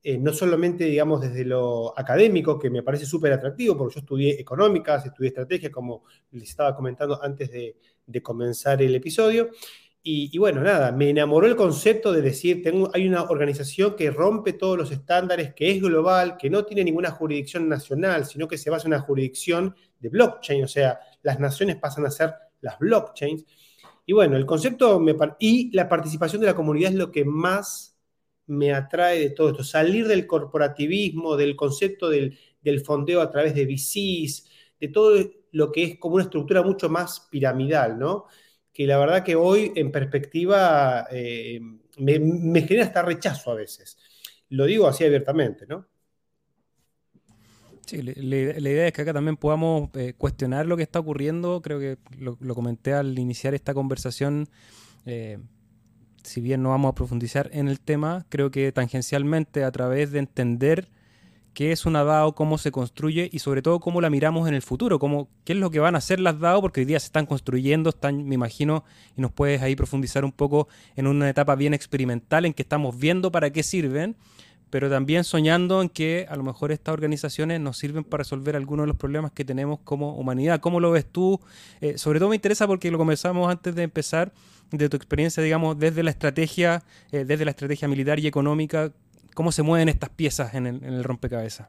eh, 0.07 0.19
no 0.19 0.35
solamente, 0.35 0.85
digamos, 0.85 1.23
desde 1.23 1.45
lo 1.47 1.99
académico, 1.99 2.59
que 2.59 2.69
me 2.69 2.83
parece 2.83 3.07
súper 3.07 3.33
atractivo, 3.33 3.77
porque 3.77 3.95
yo 3.95 4.01
estudié 4.01 4.39
económicas, 4.39 5.07
estudié 5.07 5.29
estrategia, 5.29 5.73
como 5.73 6.05
les 6.31 6.51
estaba 6.51 6.77
comentando 6.77 7.21
antes 7.23 7.51
de, 7.51 7.77
comenzar 8.23 8.83
el 8.83 8.95
episodio. 8.95 9.49
Y, 10.03 10.37
bueno, 10.37 10.61
nada, 10.61 10.93
me 10.93 11.09
enamoró 11.09 11.47
el 11.47 11.57
concepto 11.57 12.13
de 12.13 12.21
decir, 12.21 12.63
tengo, 12.63 12.91
hay 12.93 13.09
una 13.09 13.23
organización 13.25 13.97
que 13.97 14.11
rompe 14.11 14.53
todos 14.53 14.77
los 14.77 14.91
estándares, 14.93 15.55
que 15.55 15.71
es 15.71 15.81
global, 15.81 16.37
que 16.37 16.51
no 16.51 16.67
tiene 16.67 16.85
ninguna 16.85 17.11
jurisdicción 17.11 17.69
nacional, 17.69 18.27
sino 18.27 18.47
que 18.47 18.59
se 18.59 18.69
basa 18.69 18.87
en 18.87 18.93
una 18.93 19.01
jurisdicción 19.01 19.75
de 19.99 20.11
blockchain, 20.11 20.65
o 20.65 20.69
sea, 20.69 21.01
las 21.25 21.41
naciones 21.41 21.77
pasan 21.77 22.07
a 22.07 22.11
ser 22.11 22.33
las 22.61 22.79
blockchains. 22.79 23.45
Y 24.07 24.13
bueno, 24.13 24.37
el 24.37 24.47
concepto 24.47 25.03
y 25.41 25.75
la 25.75 25.89
participación 25.89 26.41
de 26.41 26.47
la 26.47 26.55
comunidad 26.55 26.93
es 26.93 26.99
lo 26.99 27.11
que 27.11 27.25
más 27.25 27.99
me 28.47 28.73
atrae 28.73 29.19
de 29.19 29.31
todo 29.31 29.51
esto. 29.51 29.65
Salir 29.65 30.07
del 30.07 30.27
corporativismo, 30.27 31.37
del 31.37 31.57
concepto 31.57 32.09
del, 32.11 32.39
fondeo 32.85 33.21
a 33.21 33.31
través 33.31 33.55
de 33.55 33.65
VCs, 33.65 34.49
de 34.79 34.89
todo 34.89 35.19
lo 35.53 35.73
que 35.73 35.85
es 35.85 35.99
como 35.99 36.17
una 36.17 36.25
estructura 36.25 36.63
mucho 36.63 36.89
más 36.89 37.27
piramidal, 37.31 37.99
¿no? 37.99 38.27
Que 38.73 38.87
la 38.87 38.99
verdad 38.99 39.25
que 39.25 39.37
hoy, 39.37 39.73
en 39.75 39.91
perspectiva, 39.91 41.07
eh, 41.11 41.61
me, 41.99 42.19
me 42.19 42.63
genera 42.63 42.87
hasta 42.87 43.03
rechazo 43.03 43.53
a 43.53 43.55
veces. 43.55 43.99
Lo 44.51 44.67
digo 44.67 44.87
así 44.87 45.05
abiertamente, 45.05 45.67
¿no? 45.67 45.87
Sí, 47.87 48.01
la, 48.03 48.15
idea 48.15 48.87
es 48.87 48.93
que 48.93 49.03
acá 49.03 49.13
también 49.13 49.37
podamos 49.37 49.91
eh, 49.95 50.15
cuestionar 50.17 50.67
lo 50.67 50.77
que 50.77 50.83
está 50.83 51.01
ocurriendo. 51.01 51.61
Creo 51.61 51.79
que 51.79 51.99
lo, 52.19 52.37
comenté 52.55 52.95
al 52.95 53.19
iniciar 53.19 53.55
esta 53.55 53.75
conversación. 53.75 54.49
Eh, 55.07 55.39
si 56.23 56.41
bien 56.41 56.63
no 56.63 56.71
vamos 56.71 56.91
a 56.91 56.95
profundizar 56.95 57.51
en 57.53 57.69
el 57.69 57.81
tema, 57.81 58.25
creo 58.31 58.51
que 58.51 58.73
tangencialmente 58.73 59.65
a 59.65 59.71
través 59.71 60.11
de 60.13 60.21
entender 60.21 60.89
qué 61.53 61.73
es 61.73 61.87
una 61.87 62.03
DAO, 62.05 62.35
cómo 62.35 62.59
se 62.59 62.73
construye 62.73 63.29
y 63.33 63.39
sobre 63.39 63.63
todo 63.63 63.79
cómo 63.81 64.01
la 64.01 64.11
miramos 64.11 64.49
en 64.49 64.55
el 64.55 64.63
futuro, 64.63 64.99
cómo, 64.99 65.29
qué 65.45 65.53
es 65.53 65.59
lo 65.59 65.71
que 65.71 65.79
van 65.79 65.95
a 65.95 65.99
hacer 65.99 66.21
las 66.21 66.41
DAO, 66.41 66.61
porque 66.61 66.81
hoy 66.81 66.85
día 66.87 66.99
se 66.99 67.07
están 67.07 67.27
construyendo, 67.27 67.91
están, 67.91 68.27
me 68.27 68.35
imagino, 68.35 68.85
y 69.17 69.21
nos 69.21 69.33
puedes 69.33 69.63
ahí 69.63 69.77
profundizar 69.77 70.25
un 70.25 70.33
poco 70.33 70.69
en 70.97 71.07
una 71.07 71.29
etapa 71.31 71.55
bien 71.55 71.73
experimental 71.73 72.45
en 72.45 72.55
que 72.55 72.63
estamos 72.63 72.99
viendo 72.99 73.31
para 73.31 73.51
qué 73.51 73.63
sirven, 73.63 74.17
pero 74.71 74.91
también 74.91 75.25
soñando 75.25 75.83
en 75.83 75.89
que 75.89 76.27
a 76.29 76.37
lo 76.37 76.43
mejor 76.43 76.73
estas 76.73 76.93
organizaciones 76.93 77.61
nos 77.61 77.79
sirven 77.79 78.05
para 78.05 78.23
resolver 78.23 78.57
algunos 78.57 78.85
de 78.85 78.89
los 78.89 78.97
problemas 78.97 79.33
que 79.33 79.45
tenemos 79.45 79.81
como 79.85 80.17
humanidad. 80.17 80.61
¿Cómo 80.61 80.81
lo 80.81 80.91
ves 80.91 81.07
tú? 81.07 81.41
Eh, 81.81 81.97
sobre 81.99 82.19
todo 82.19 82.31
me 82.31 82.37
interesa 82.37 82.67
porque 82.67 82.91
lo 82.91 82.99
conversamos 82.99 83.51
antes 83.51 83.75
de 83.75 83.83
empezar, 83.85 84.33
de 84.71 84.89
tu 84.89 84.97
experiencia, 84.97 85.43
digamos, 85.43 85.79
desde 85.79 86.03
la 86.03 86.11
estrategia, 86.11 86.83
eh, 87.13 87.25
desde 87.25 87.45
la 87.45 87.53
estrategia 87.53 87.89
militar 87.89 88.19
y 88.19 88.27
económica, 88.27 88.93
cómo 89.35 89.53
se 89.53 89.63
mueven 89.63 89.89
estas 89.89 90.11
piezas 90.11 90.55
en 90.55 90.67
el, 90.67 91.05
rompecabezas. 91.05 91.69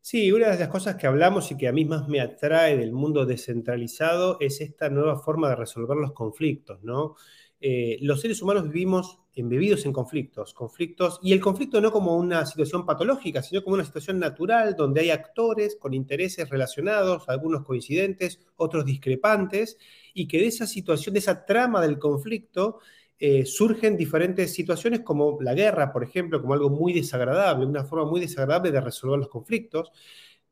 Sí, 0.00 0.32
una 0.32 0.48
de 0.48 0.58
las 0.58 0.68
cosas 0.68 0.96
que 0.96 1.06
hablamos 1.06 1.50
y 1.52 1.56
que 1.56 1.68
a 1.68 1.72
mí 1.72 1.84
más 1.84 2.08
me 2.08 2.20
atrae 2.20 2.76
del 2.76 2.92
mundo 2.92 3.26
descentralizado 3.26 4.38
es 4.40 4.60
esta 4.60 4.88
nueva 4.88 5.18
forma 5.18 5.50
de 5.50 5.56
resolver 5.56 5.96
los 5.98 6.12
conflictos, 6.12 6.82
¿no? 6.82 7.16
Eh, 7.60 7.98
los 8.02 8.20
seres 8.20 8.40
humanos 8.40 8.68
vivimos 8.68 9.18
embebidos 9.34 9.84
en 9.84 9.92
conflictos, 9.92 10.54
conflictos, 10.54 11.18
y 11.22 11.32
el 11.32 11.40
conflicto 11.40 11.80
no 11.80 11.90
como 11.90 12.16
una 12.16 12.46
situación 12.46 12.86
patológica, 12.86 13.42
sino 13.42 13.62
como 13.62 13.74
una 13.74 13.84
situación 13.84 14.18
natural 14.18 14.76
donde 14.76 15.00
hay 15.00 15.10
actores 15.10 15.76
con 15.76 15.94
intereses 15.94 16.48
relacionados, 16.48 17.28
algunos 17.28 17.64
coincidentes, 17.64 18.40
otros 18.56 18.84
discrepantes, 18.84 19.78
y 20.14 20.28
que 20.28 20.38
de 20.38 20.46
esa 20.46 20.66
situación, 20.66 21.14
de 21.14 21.20
esa 21.20 21.44
trama 21.44 21.80
del 21.80 21.98
conflicto, 21.98 22.78
eh, 23.20 23.44
surgen 23.44 23.96
diferentes 23.96 24.52
situaciones 24.54 25.00
como 25.00 25.38
la 25.40 25.54
guerra, 25.54 25.92
por 25.92 26.04
ejemplo, 26.04 26.40
como 26.40 26.54
algo 26.54 26.70
muy 26.70 26.92
desagradable, 26.92 27.66
una 27.66 27.84
forma 27.84 28.08
muy 28.08 28.20
desagradable 28.20 28.70
de 28.70 28.80
resolver 28.80 29.18
los 29.18 29.28
conflictos, 29.28 29.90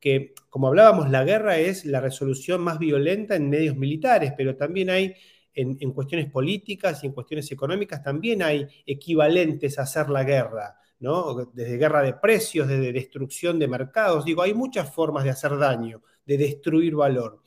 que 0.00 0.34
como 0.50 0.68
hablábamos, 0.68 1.08
la 1.10 1.24
guerra 1.24 1.58
es 1.58 1.84
la 1.84 2.00
resolución 2.00 2.60
más 2.62 2.78
violenta 2.78 3.36
en 3.36 3.48
medios 3.50 3.76
militares, 3.76 4.32
pero 4.36 4.56
también 4.56 4.90
hay 4.90 5.14
en, 5.56 5.92
cuestiones 5.92 6.30
políticas 6.30 7.02
y 7.02 7.06
en 7.06 7.12
cuestiones 7.12 7.50
económicas, 7.50 8.02
también 8.02 8.42
hay 8.42 8.66
equivalentes 8.84 9.78
a 9.78 9.82
hacer 9.82 10.10
la 10.10 10.22
guerra. 10.22 10.76
¿no? 10.98 11.50
Desde 11.52 11.76
guerra 11.76 12.02
de 12.02 12.14
precios, 12.14 12.68
desde 12.68 12.92
destrucción 12.92 13.58
de 13.58 13.68
mercados. 13.68 14.24
Digo, 14.24 14.42
hay 14.42 14.54
muchas 14.54 14.94
formas 14.94 15.24
de 15.24 15.30
hacer 15.30 15.56
daño, 15.58 16.02
de 16.24 16.38
destruir 16.38 16.94
valor. 16.94 17.42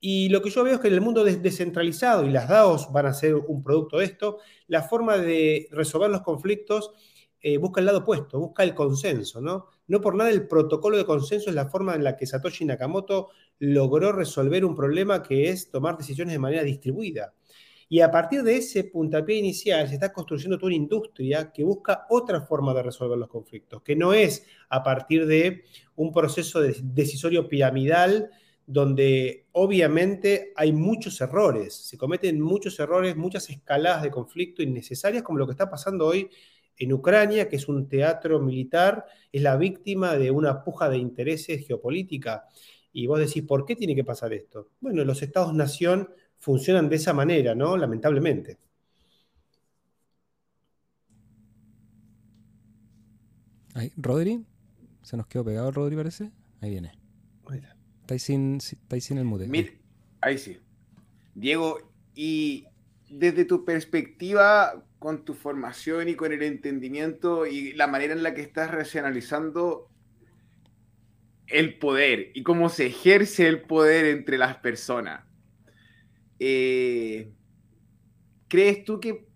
Y 0.00 0.28
lo 0.28 0.42
que 0.42 0.50
yo 0.50 0.62
veo 0.64 0.74
es 0.74 0.80
que 0.80 0.88
en 0.88 0.94
el 0.94 1.00
mundo 1.00 1.24
descentralizado, 1.24 2.26
y 2.26 2.30
las 2.30 2.46
DAOs 2.46 2.92
van 2.92 3.06
a 3.06 3.14
ser 3.14 3.36
un 3.36 3.62
producto 3.62 3.98
de 3.98 4.04
esto, 4.04 4.38
la 4.66 4.82
forma 4.82 5.16
de 5.16 5.66
resolver 5.70 6.10
los 6.10 6.20
conflictos 6.20 6.92
eh, 7.40 7.58
busca 7.58 7.80
el 7.80 7.86
lado 7.86 7.98
opuesto, 7.98 8.38
busca 8.38 8.62
el 8.62 8.74
consenso, 8.74 9.40
¿no? 9.40 9.66
No 9.86 10.00
por 10.00 10.14
nada 10.14 10.30
el 10.30 10.48
protocolo 10.48 10.96
de 10.96 11.04
consenso 11.04 11.50
es 11.50 11.54
la 11.54 11.68
forma 11.68 11.94
en 11.94 12.02
la 12.02 12.16
que 12.16 12.26
Satoshi 12.26 12.64
Nakamoto 12.64 13.30
logró 13.58 14.12
resolver 14.12 14.64
un 14.64 14.74
problema 14.74 15.22
que 15.22 15.48
es 15.50 15.70
tomar 15.70 15.96
decisiones 15.96 16.32
de 16.34 16.38
manera 16.38 16.62
distribuida. 16.62 17.34
Y 17.88 18.00
a 18.00 18.10
partir 18.10 18.42
de 18.42 18.56
ese 18.56 18.84
puntapié 18.84 19.36
inicial 19.36 19.88
se 19.88 19.94
está 19.94 20.12
construyendo 20.12 20.56
toda 20.56 20.68
una 20.68 20.76
industria 20.76 21.52
que 21.52 21.64
busca 21.64 22.06
otra 22.08 22.40
forma 22.40 22.74
de 22.74 22.82
resolver 22.82 23.18
los 23.18 23.28
conflictos, 23.28 23.82
que 23.82 23.94
no 23.94 24.14
es 24.14 24.46
a 24.68 24.82
partir 24.82 25.26
de 25.26 25.64
un 25.94 26.12
proceso 26.12 26.60
decisorio 26.60 27.48
piramidal 27.48 28.30
donde 28.66 29.46
obviamente 29.52 30.52
hay 30.56 30.72
muchos 30.72 31.20
errores, 31.20 31.74
se 31.74 31.98
cometen 31.98 32.40
muchos 32.40 32.78
errores, 32.80 33.14
muchas 33.14 33.50
escaladas 33.50 34.02
de 34.02 34.10
conflicto 34.10 34.62
innecesarias, 34.62 35.22
como 35.22 35.38
lo 35.38 35.46
que 35.46 35.52
está 35.52 35.68
pasando 35.68 36.06
hoy 36.06 36.30
en 36.76 36.92
Ucrania, 36.92 37.48
que 37.48 37.56
es 37.56 37.68
un 37.68 37.88
teatro 37.88 38.40
militar, 38.40 39.04
es 39.30 39.42
la 39.42 39.56
víctima 39.56 40.16
de 40.16 40.30
una 40.30 40.64
puja 40.64 40.88
de 40.88 40.96
intereses 40.96 41.66
geopolítica. 41.66 42.48
Y 42.94 43.08
vos 43.08 43.18
decís, 43.18 43.42
¿por 43.42 43.66
qué 43.66 43.74
tiene 43.74 43.94
que 43.96 44.04
pasar 44.04 44.32
esto? 44.32 44.70
Bueno, 44.80 45.04
los 45.04 45.20
estados-nación 45.20 46.08
funcionan 46.38 46.88
de 46.88 46.96
esa 46.96 47.12
manera, 47.12 47.52
¿no? 47.54 47.76
Lamentablemente. 47.76 48.56
Ahí, 53.74 53.92
Rodri, 53.96 54.46
se 55.02 55.16
nos 55.16 55.26
quedó 55.26 55.44
pegado 55.44 55.68
el 55.70 55.74
Rodri, 55.74 55.96
parece. 55.96 56.30
Ahí 56.60 56.70
viene. 56.70 56.92
Estáis 58.02 58.22
sin, 58.22 58.60
sin 58.60 59.18
el 59.18 59.24
mute. 59.24 59.80
ahí 60.20 60.38
sí. 60.38 60.58
Diego, 61.34 61.78
y 62.14 62.66
desde 63.10 63.44
tu 63.44 63.64
perspectiva, 63.64 64.84
con 65.00 65.24
tu 65.24 65.34
formación 65.34 66.08
y 66.08 66.14
con 66.14 66.32
el 66.32 66.42
entendimiento 66.42 67.44
y 67.44 67.72
la 67.72 67.88
manera 67.88 68.12
en 68.12 68.22
la 68.22 68.34
que 68.34 68.42
estás 68.42 68.70
racionalizando 68.70 69.90
el 71.46 71.78
poder 71.78 72.30
y 72.34 72.42
cómo 72.42 72.68
se 72.68 72.86
ejerce 72.86 73.46
el 73.46 73.62
poder 73.62 74.06
entre 74.06 74.38
las 74.38 74.56
personas, 74.56 75.24
eh, 76.38 77.32
¿crees 78.48 78.84
tú 78.84 79.00
que 79.00 79.26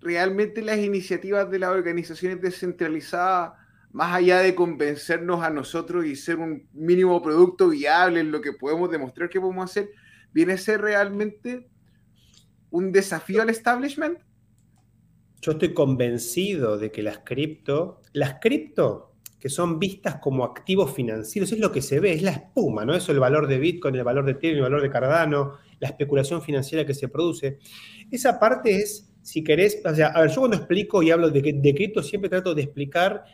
realmente 0.00 0.62
las 0.62 0.78
iniciativas 0.78 1.50
de 1.50 1.58
las 1.58 1.70
organizaciones 1.70 2.40
descentralizadas 2.40 3.52
más 3.90 4.14
allá 4.14 4.40
de 4.40 4.54
convencernos 4.54 5.42
a 5.42 5.50
nosotros 5.50 6.04
y 6.04 6.16
ser 6.16 6.38
un 6.38 6.68
mínimo 6.72 7.22
producto 7.22 7.68
viable 7.68 8.20
en 8.20 8.32
lo 8.32 8.40
que 8.40 8.52
podemos 8.52 8.90
demostrar 8.90 9.30
que 9.30 9.40
podemos 9.40 9.70
hacer, 9.70 9.90
viene 10.32 10.54
a 10.54 10.58
ser 10.58 10.80
realmente 10.80 11.68
un 12.70 12.90
desafío 12.90 13.40
al 13.40 13.50
establishment? 13.50 14.18
Yo 15.40 15.52
estoy 15.52 15.72
convencido 15.74 16.76
de 16.76 16.90
que 16.90 17.02
las 17.02 17.18
cripto, 17.18 18.02
las 18.12 18.40
cripto 18.40 19.13
que 19.44 19.50
son 19.50 19.78
vistas 19.78 20.20
como 20.22 20.42
activos 20.42 20.94
financieros, 20.94 21.52
es 21.52 21.58
lo 21.58 21.70
que 21.70 21.82
se 21.82 22.00
ve, 22.00 22.14
es 22.14 22.22
la 22.22 22.30
espuma, 22.30 22.86
¿no? 22.86 22.94
Eso 22.94 23.12
el 23.12 23.20
valor 23.20 23.46
de 23.46 23.58
Bitcoin, 23.58 23.94
el 23.94 24.02
valor 24.02 24.24
de 24.24 24.30
Ethereum, 24.32 24.56
el 24.56 24.62
valor 24.62 24.80
de 24.80 24.88
Cardano, 24.88 25.58
la 25.80 25.88
especulación 25.88 26.40
financiera 26.40 26.86
que 26.86 26.94
se 26.94 27.08
produce. 27.08 27.58
Esa 28.10 28.40
parte 28.40 28.74
es, 28.74 29.12
si 29.20 29.44
querés, 29.44 29.82
o 29.84 29.94
sea, 29.94 30.06
a 30.06 30.22
ver, 30.22 30.30
yo 30.30 30.36
cuando 30.36 30.56
explico 30.56 31.02
y 31.02 31.10
hablo 31.10 31.28
de, 31.28 31.42
cripto 31.42 32.02
siempre 32.02 32.30
trato 32.30 32.54
de 32.54 32.62
explicar 32.62 33.24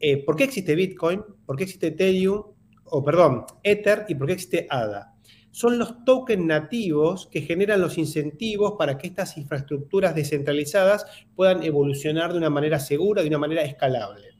eh, 0.00 0.22
por 0.22 0.36
qué 0.36 0.44
existe 0.44 0.74
Bitcoin, 0.74 1.22
por 1.46 1.56
qué 1.56 1.62
existe 1.62 1.86
Ethereum, 1.86 2.42
o 2.84 3.02
perdón, 3.02 3.46
Ether 3.62 4.04
y 4.06 4.16
por 4.16 4.26
qué 4.26 4.34
existe 4.34 4.66
ADA. 4.68 5.14
Son 5.50 5.78
los 5.78 6.04
tokens 6.04 6.44
nativos 6.44 7.26
que 7.32 7.40
generan 7.40 7.80
los 7.80 7.96
incentivos 7.96 8.74
para 8.76 8.98
que 8.98 9.06
estas 9.06 9.38
infraestructuras 9.38 10.14
descentralizadas 10.14 11.06
puedan 11.34 11.62
evolucionar 11.62 12.32
de 12.32 12.38
una 12.38 12.50
manera 12.50 12.78
segura, 12.78 13.22
de 13.22 13.28
una 13.28 13.38
manera 13.38 13.62
escalable. 13.62 14.33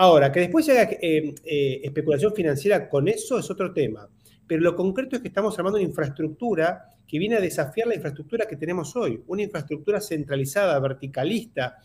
Ahora, 0.00 0.30
que 0.30 0.38
después 0.38 0.64
se 0.64 0.78
haga 0.78 0.92
eh, 0.92 1.34
eh, 1.44 1.80
especulación 1.82 2.32
financiera 2.32 2.88
con 2.88 3.08
eso 3.08 3.36
es 3.36 3.50
otro 3.50 3.72
tema. 3.72 4.08
Pero 4.46 4.62
lo 4.62 4.76
concreto 4.76 5.16
es 5.16 5.22
que 5.22 5.26
estamos 5.26 5.58
armando 5.58 5.76
una 5.76 5.88
infraestructura 5.88 6.84
que 7.04 7.18
viene 7.18 7.34
a 7.34 7.40
desafiar 7.40 7.88
la 7.88 7.96
infraestructura 7.96 8.46
que 8.46 8.54
tenemos 8.54 8.94
hoy, 8.94 9.20
una 9.26 9.42
infraestructura 9.42 10.00
centralizada, 10.00 10.78
verticalista, 10.78 11.78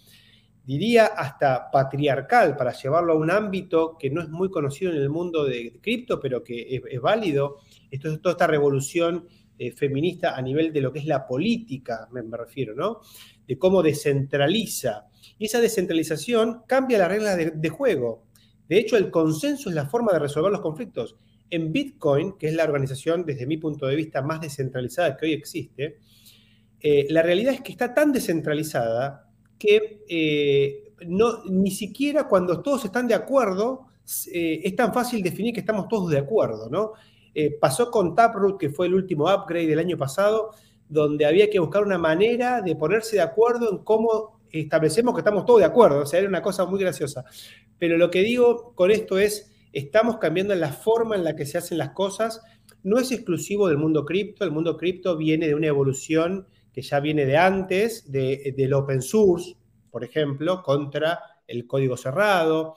diría 0.63 1.07
hasta 1.07 1.71
patriarcal, 1.71 2.55
para 2.55 2.71
llevarlo 2.73 3.13
a 3.13 3.17
un 3.17 3.31
ámbito 3.31 3.97
que 3.97 4.11
no 4.11 4.21
es 4.21 4.29
muy 4.29 4.51
conocido 4.51 4.91
en 4.91 4.97
el 4.97 5.09
mundo 5.09 5.43
de 5.43 5.79
cripto, 5.81 6.19
pero 6.19 6.43
que 6.43 6.83
es, 6.87 7.01
válido. 7.01 7.61
Esto 7.89 8.13
es 8.13 8.21
toda 8.21 8.33
esta 8.33 8.45
revolución 8.45 9.25
eh, 9.63 9.71
feminista 9.71 10.35
a 10.35 10.41
nivel 10.41 10.73
de 10.73 10.81
lo 10.81 10.91
que 10.91 10.99
es 10.99 11.05
la 11.05 11.25
política, 11.25 12.09
me, 12.11 12.21
refiero, 12.35 12.75
¿no? 12.75 12.99
De 13.47 13.57
cómo 13.57 13.81
descentraliza. 13.81 15.07
Y 15.39 15.45
esa 15.45 15.61
descentralización 15.61 16.63
cambia 16.67 16.97
las 16.97 17.07
reglas 17.07 17.37
de, 17.37 17.69
juego. 17.69 18.25
De 18.67 18.77
hecho, 18.77 18.97
el 18.97 19.09
consenso 19.09 19.69
es 19.69 19.75
la 19.75 19.85
forma 19.85 20.11
de 20.11 20.19
resolver 20.19 20.51
los 20.51 20.59
conflictos. 20.59 21.15
En 21.49 21.71
Bitcoin, 21.71 22.33
que 22.37 22.49
es 22.49 22.55
la 22.55 22.65
organización, 22.65 23.25
desde 23.25 23.45
mi 23.45 23.55
punto 23.55 23.87
de 23.87 23.95
vista, 23.95 24.21
más 24.21 24.41
descentralizada 24.41 25.15
que 25.15 25.27
hoy 25.27 25.31
existe, 25.31 25.99
eh, 26.81 27.07
la 27.09 27.21
realidad 27.21 27.53
es 27.53 27.61
que 27.61 27.71
está 27.71 27.93
tan 27.93 28.11
descentralizada 28.11 29.29
que 29.57 30.03
eh, 30.09 30.93
no, 31.07 31.45
ni 31.45 31.71
siquiera 31.71 32.27
cuando 32.27 32.61
todos 32.61 32.83
están 32.83 33.07
de 33.07 33.15
acuerdo 33.15 33.87
es 34.05 34.75
tan 34.75 34.93
fácil 34.93 35.23
definir 35.23 35.53
que 35.53 35.61
estamos 35.61 35.87
todos 35.87 36.11
de 36.11 36.17
acuerdo, 36.17 36.69
¿no? 36.69 36.91
Eh, 37.33 37.57
pasó 37.59 37.89
con 37.89 38.15
Taproot, 38.15 38.59
que 38.59 38.69
fue 38.69 38.87
el 38.87 38.93
último 38.93 39.25
upgrade 39.25 39.67
del 39.67 39.79
año 39.79 39.97
pasado, 39.97 40.51
donde 40.87 41.25
había 41.25 41.49
que 41.49 41.59
buscar 41.59 41.83
una 41.83 41.97
manera 41.97 42.61
de 42.61 42.75
ponerse 42.75 43.15
de 43.15 43.21
acuerdo 43.21 43.71
en 43.71 43.79
cómo 43.79 44.41
establecemos 44.51 45.15
que 45.15 45.21
estamos 45.21 45.45
todos 45.45 45.59
de 45.59 45.65
acuerdo, 45.65 46.01
o 46.01 46.05
sea, 46.05 46.19
era 46.19 46.29
una 46.29 46.41
cosa 46.41 46.65
muy 46.65 46.79
graciosa. 46.79 47.25
Pero 47.79 47.97
lo 47.97 48.11
que 48.11 48.21
digo 48.21 48.73
con 48.75 48.91
esto 48.91 49.17
es, 49.17 49.51
estamos 49.71 50.17
cambiando 50.17 50.53
la 50.55 50.71
forma 50.71 51.15
en 51.15 51.23
la 51.23 51.35
que 51.35 51.45
se 51.45 51.57
hacen 51.57 51.79
las 51.79 51.89
cosas, 51.89 52.41
no 52.83 52.99
es 52.99 53.11
exclusivo 53.11 53.67
del 53.67 53.77
mundo 53.77 54.05
cripto, 54.05 54.43
el 54.43 54.51
mundo 54.51 54.77
cripto 54.77 55.17
viene 55.17 55.47
de 55.47 55.55
una 55.55 55.67
evolución 55.67 56.47
que 56.71 56.81
ya 56.81 56.99
viene 56.99 57.25
de 57.25 57.37
antes, 57.37 58.11
del 58.11 58.73
open 58.73 59.01
source, 59.01 59.55
por 59.89 60.03
ejemplo, 60.03 60.61
contra 60.63 61.19
el 61.47 61.67
código 61.67 61.97
cerrado. 61.97 62.75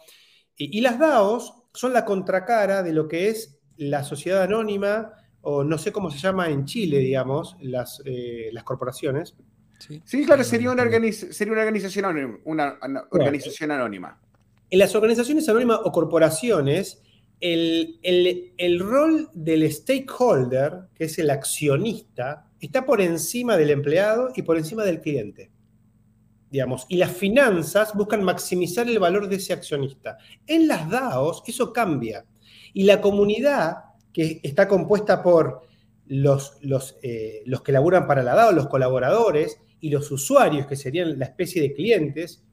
Y, 0.56 0.80
las 0.80 0.98
DAOs 0.98 1.54
son 1.72 1.92
la 1.92 2.04
contracara 2.04 2.82
de 2.82 2.92
lo 2.92 3.08
que 3.08 3.28
es 3.28 3.55
la 3.76 4.02
sociedad 4.04 4.42
anónima, 4.42 5.12
o 5.42 5.62
no 5.62 5.78
sé 5.78 5.92
cómo 5.92 6.10
se 6.10 6.18
llama 6.18 6.48
en 6.48 6.64
Chile, 6.64 6.98
digamos, 6.98 7.56
las, 7.60 8.02
eh, 8.04 8.48
las 8.52 8.64
corporaciones. 8.64 9.36
Sí, 9.78 10.24
claro, 10.24 10.42
sería 10.42 10.70
una, 10.70 10.84
sería 11.12 11.52
una 11.52 11.62
organización 11.62 12.06
anónima. 12.06 12.38
Una, 12.44 12.78
organización 13.10 13.70
anónima. 13.70 14.18
En 14.70 14.78
las 14.78 14.94
organizaciones 14.94 15.48
anónimas 15.48 15.80
o 15.84 15.92
corporaciones, 15.92 17.02
el, 17.40 18.00
el, 18.02 18.80
rol 18.80 19.28
del 19.34 19.70
stakeholder, 19.70 20.88
que 20.94 21.04
es 21.04 21.18
el 21.18 21.30
accionista, 21.30 22.48
está 22.60 22.84
por 22.84 23.00
encima 23.00 23.56
del 23.56 23.70
empleado 23.70 24.30
y 24.34 24.42
por 24.42 24.56
encima 24.56 24.82
del 24.84 25.00
cliente. 25.00 25.50
Digamos, 26.50 26.86
y 26.88 26.96
las 26.96 27.12
finanzas 27.12 27.92
buscan 27.94 28.22
maximizar 28.24 28.88
el 28.88 28.98
valor 28.98 29.28
de 29.28 29.36
ese 29.36 29.52
accionista. 29.52 30.16
En 30.46 30.66
las 30.66 30.88
DAOs 30.88 31.42
eso 31.46 31.72
cambia. 31.72 32.24
Y 32.76 32.82
la 32.82 33.00
comunidad, 33.00 33.84
que 34.12 34.38
está 34.42 34.68
compuesta 34.68 35.22
por 35.22 35.62
los, 36.08 36.58
los, 36.60 36.98
eh, 37.00 37.42
los 37.46 37.62
que 37.62 37.72
laburan 37.72 38.06
para 38.06 38.22
la 38.22 38.34
DAO, 38.34 38.52
los 38.52 38.66
colaboradores, 38.66 39.58
y 39.80 39.88
los 39.88 40.10
usuarios, 40.10 40.66
que 40.66 40.76
serían 40.76 41.18
la 41.18 41.24
especie 41.24 41.62
de 41.62 41.72
clientes, 41.72 42.44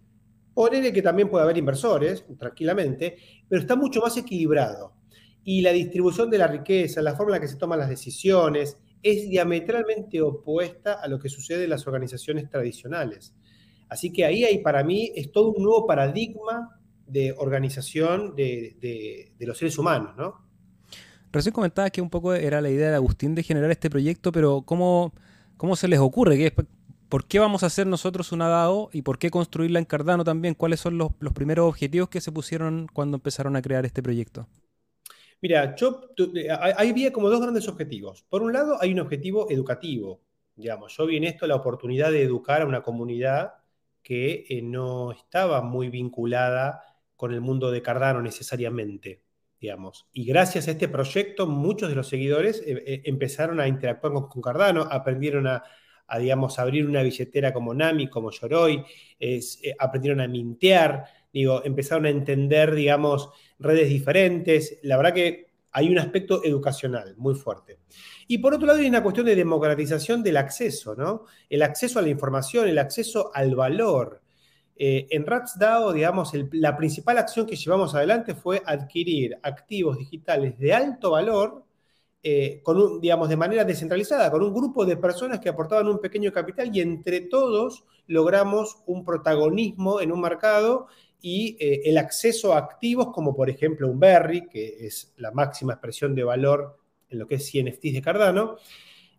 ponele 0.54 0.94
que 0.94 1.02
también 1.02 1.30
puede 1.30 1.44
haber 1.44 1.58
inversores, 1.58 2.24
tranquilamente, 2.40 3.18
pero 3.50 3.62
está 3.62 3.76
mucho 3.76 4.00
más 4.00 4.16
equilibrado. 4.16 4.94
Y 5.44 5.62
la 5.62 5.74
distribución 5.74 6.30
de 6.30 6.38
la 6.38 6.48
riqueza, 6.48 7.02
la 7.02 7.16
forma 7.16 7.36
en 7.36 7.42
la 7.42 7.46
que 7.46 7.52
se 7.52 7.58
toman 7.58 7.80
las 7.80 7.90
decisiones, 7.90 8.78
es 9.02 9.30
diametralmente 9.30 10.22
opuesta 10.22 10.94
a 10.94 11.10
lo 11.10 11.20
que 11.20 11.28
sucede 11.28 11.66
en 11.66 11.72
las 11.72 11.86
organizaciones 11.86 12.50
tradicionales. 12.50 13.36
Así 13.90 14.14
que 14.14 14.24
ahí 14.24 14.46
hay 14.46 14.60
para 14.60 14.86
mí 14.86 15.12
es 15.14 15.34
todo 15.34 15.50
un 15.52 15.64
nuevo 15.64 15.86
paradigma 15.86 16.80
de 17.08 17.34
organización 17.38 18.36
de, 18.36 19.32
de 19.38 19.46
los 19.46 19.58
seres 19.58 19.78
humanos, 19.78 20.16
¿no? 20.18 20.44
Recién 21.34 21.52
comentabas 21.52 21.90
que 21.90 22.00
un 22.00 22.12
poco 22.12 22.36
era 22.36 22.62
la 22.62 22.70
idea 22.70 22.92
de 22.92 22.96
Agustín 22.96 23.34
de 23.34 23.42
generar 23.42 23.72
este 23.72 23.90
proyecto, 23.90 24.32
pero 24.32 24.62
¿cómo, 24.62 25.14
cómo 25.58 25.76
se 25.76 25.88
les 25.88 25.98
ocurre? 26.00 26.38
¿Qué, 26.38 26.54
¿Por 27.10 27.26
qué 27.26 27.40
vamos 27.40 27.64
a 27.64 27.66
hacer 27.66 27.88
nosotros 27.88 28.32
una 28.32 28.48
DAO 28.48 28.92
y 28.94 29.02
por 29.02 29.18
qué 29.18 29.32
construirla 29.32 29.80
en 29.80 29.86
Cardano 29.86 30.24
también? 30.24 30.54
¿Cuáles 30.54 30.80
son 30.80 31.00
los, 31.00 31.12
primeros 31.34 31.68
objetivos 31.68 32.10
que 32.10 32.22
se 32.22 32.32
pusieron 32.32 32.88
cuando 32.94 33.18
empezaron 33.18 33.56
a 33.56 33.64
crear 33.64 33.84
este 33.84 34.04
proyecto? 34.04 34.48
Mira, 35.42 35.76
yo, 35.76 36.10
ahí 36.60 36.90
había 36.92 37.12
como 37.12 37.32
dos 37.32 37.42
grandes 37.42 37.68
objetivos. 37.68 38.24
Por 38.30 38.44
un 38.44 38.54
lado, 38.54 38.78
hay 38.80 38.94
un 38.94 39.00
objetivo 39.00 39.50
educativo. 39.50 40.22
Digamos, 40.56 40.96
yo 40.96 41.08
vi 41.08 41.18
en 41.18 41.24
esto 41.24 41.48
la 41.48 41.56
oportunidad 41.56 42.12
de 42.12 42.22
educar 42.22 42.62
a 42.62 42.68
una 42.68 42.84
comunidad 42.84 43.56
que 44.04 44.46
eh, 44.50 44.62
no 44.62 45.12
estaba 45.12 45.64
muy 45.64 45.90
vinculada 45.90 46.93
con 47.24 47.34
el 47.34 47.40
mundo 47.40 47.72
de 47.72 47.82
Cardano 47.82 48.22
necesariamente. 48.22 49.22
Digamos. 49.58 50.10
Y 50.12 50.26
gracias 50.26 50.68
a 50.68 50.72
este 50.72 50.90
proyecto, 50.90 51.48
muchos 51.48 51.88
de 51.88 51.96
los 51.96 52.10
seguidores 52.10 52.62
eh, 52.66 52.84
eh, 52.86 53.02
empezaron 53.06 53.62
a 53.62 53.68
interactuar 53.70 54.12
con 54.12 54.42
Cardano, 54.42 54.82
aprendieron 54.92 55.48
a, 55.48 55.64
digamos, 56.20 56.60
abrir 56.60 56.86
una 56.86 57.02
billetera 57.02 57.54
como 57.54 57.74
Nami, 57.74 58.10
como 58.10 58.30
Yoroi, 58.30 58.84
eh, 59.22 59.40
aprendieron 59.80 60.20
a 60.20 60.28
mintear, 60.28 61.06
digo, 61.32 61.64
empezaron 61.64 62.08
a 62.08 62.10
entender, 62.10 62.76
digamos, 62.76 63.30
redes 63.58 63.88
diferentes. 63.88 64.80
La 64.84 64.98
verdad 64.98 65.14
que 65.14 65.48
hay 65.72 65.90
un 65.90 66.00
aspecto 66.00 66.44
educacional 66.44 67.16
muy 67.16 67.36
fuerte. 67.36 67.80
Y 68.28 68.40
por 68.40 68.54
otro 68.54 68.68
lado 68.68 68.80
hay 68.80 68.88
una 68.88 69.02
cuestión 69.02 69.28
de 69.28 69.36
democratización 69.38 70.22
del 70.24 70.36
acceso, 70.36 70.94
¿no? 70.94 71.24
El 71.50 71.62
acceso 71.62 72.00
a 72.00 72.02
la 72.02 72.10
información, 72.10 72.68
el 72.68 72.80
acceso 72.80 73.32
al 73.34 73.56
valor. 73.56 74.23
Eh, 74.76 75.08
en 75.12 75.26
RatsDAO, 75.26 75.94
digamos, 75.94 76.32
la 76.52 76.76
principal 76.76 77.18
acción 77.18 77.46
que 77.46 77.56
llevamos 77.56 77.94
adelante 77.94 78.34
fue 78.34 78.62
adquirir 78.66 79.38
activos 79.44 79.98
digitales 79.98 80.58
de 80.58 80.74
alto 80.74 81.12
valor 81.12 81.64
eh, 82.26 82.64
digamos, 83.02 83.28
de 83.28 83.36
manera 83.36 83.66
descentralizada, 83.66 84.32
con 84.32 84.42
un 84.42 84.54
grupo 84.54 84.86
de 84.86 84.96
personas 84.96 85.42
que 85.42 85.50
aportaban 85.50 85.90
un 85.90 86.00
pequeño 86.00 86.32
capital 86.32 86.74
y 86.74 86.80
entre 86.80 87.20
todos 87.20 87.84
logramos 88.08 88.78
un 88.86 89.04
protagonismo 89.04 90.00
en 90.00 90.10
un 90.10 90.22
mercado 90.22 90.88
y 91.22 91.58
eh, 91.60 91.82
el 91.84 91.98
acceso 91.98 92.54
a 92.54 92.60
activos 92.60 93.08
como 93.14 93.36
por 93.36 93.50
ejemplo 93.50 93.90
un 93.90 94.00
Berry, 94.00 94.48
que 94.48 94.86
es 94.86 95.14
la 95.18 95.32
máxima 95.32 95.74
expresión 95.74 96.16
de 96.16 96.24
valor 96.24 96.80
en 97.10 97.20
lo 97.20 97.28
que 97.28 97.36
es 97.36 97.52
CNFTs 97.52 97.94
de 97.94 98.02
Cardano, 98.02 98.56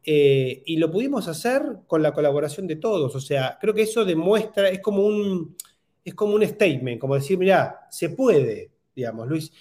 eh, 0.06 0.62
y 0.66 0.76
lo 0.76 0.90
pudimos 0.90 1.28
hacer 1.28 1.62
con 1.86 2.02
la 2.02 2.12
colaboración 2.12 2.66
de 2.66 2.76
todos. 2.76 3.14
O 3.14 3.20
sea, 3.20 3.58
creo 3.60 3.72
que 3.72 3.82
eso 3.82 4.04
demuestra, 4.04 4.68
es 4.68 4.80
como 4.80 5.04
un, 5.04 5.56
es 6.04 6.14
como 6.14 6.34
un 6.34 6.46
statement, 6.46 7.00
como 7.00 7.14
decir, 7.14 7.38
mira, 7.38 7.86
se 7.90 8.10
puede, 8.10 8.70
digamos, 8.94 9.26
Luis. 9.28 9.52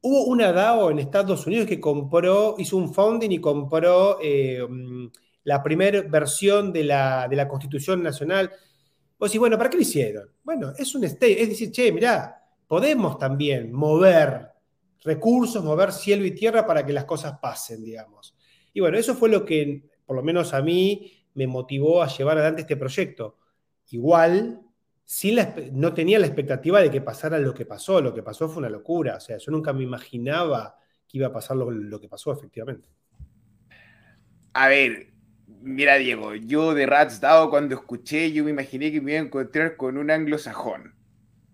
Hubo 0.00 0.24
una 0.24 0.52
DAO 0.52 0.90
en 0.90 0.98
Estados 0.98 1.46
Unidos 1.46 1.66
que 1.66 1.80
compró, 1.80 2.56
hizo 2.58 2.76
un 2.76 2.92
founding 2.92 3.30
y 3.30 3.40
compró 3.40 4.18
eh, 4.20 4.66
mm, 4.68 5.06
la 5.44 5.62
primera 5.62 6.02
versión 6.02 6.72
de 6.72 6.84
la, 6.84 7.28
de 7.28 7.36
la, 7.36 7.48
Constitución 7.48 8.02
Nacional. 8.02 8.50
Vos 9.18 9.30
decís, 9.30 9.40
bueno, 9.40 9.56
¿para 9.56 9.70
qué 9.70 9.76
lo 9.76 9.82
hicieron? 9.82 10.28
Bueno, 10.42 10.72
es 10.76 10.94
un 10.94 11.04
state, 11.04 11.40
es 11.40 11.48
decir, 11.50 11.70
che, 11.70 11.92
mirá, 11.92 12.42
podemos 12.66 13.16
también 13.16 13.72
mover 13.72 14.50
recursos, 15.04 15.62
mover 15.62 15.92
cielo 15.92 16.24
y 16.24 16.32
tierra 16.32 16.66
para 16.66 16.84
que 16.84 16.92
las 16.92 17.04
cosas 17.04 17.38
pasen, 17.40 17.84
digamos. 17.84 18.33
Y 18.74 18.80
bueno, 18.80 18.98
eso 18.98 19.14
fue 19.14 19.30
lo 19.30 19.46
que, 19.46 19.88
por 20.04 20.16
lo 20.16 20.22
menos 20.22 20.52
a 20.52 20.60
mí, 20.60 21.12
me 21.32 21.46
motivó 21.46 22.02
a 22.02 22.08
llevar 22.08 22.36
adelante 22.36 22.62
este 22.62 22.76
proyecto. 22.76 23.38
Igual, 23.90 24.60
no 25.72 25.94
tenía 25.94 26.18
la 26.18 26.26
expectativa 26.26 26.80
de 26.80 26.90
que 26.90 27.00
pasara 27.00 27.38
lo 27.38 27.54
que 27.54 27.64
pasó. 27.64 28.00
Lo 28.00 28.12
que 28.12 28.22
pasó 28.22 28.48
fue 28.48 28.58
una 28.58 28.68
locura. 28.68 29.16
O 29.16 29.20
sea, 29.20 29.38
yo 29.38 29.52
nunca 29.52 29.72
me 29.72 29.84
imaginaba 29.84 30.76
que 31.08 31.18
iba 31.18 31.28
a 31.28 31.32
pasar 31.32 31.56
lo, 31.56 32.00
que 32.00 32.08
pasó, 32.08 32.32
efectivamente. 32.32 32.88
A 34.52 34.68
ver, 34.68 35.12
mira, 35.46 35.94
Diego, 35.94 36.34
yo 36.34 36.74
de 36.74 36.86
Rats 36.86 37.20
Dado 37.20 37.50
cuando 37.50 37.76
escuché, 37.76 38.32
yo 38.32 38.44
me 38.44 38.50
imaginé 38.50 38.90
que 38.90 39.00
me 39.00 39.12
iba 39.12 39.20
a 39.20 39.24
encontrar 39.24 39.76
con 39.76 39.98
un 39.98 40.10
anglosajón, 40.10 40.94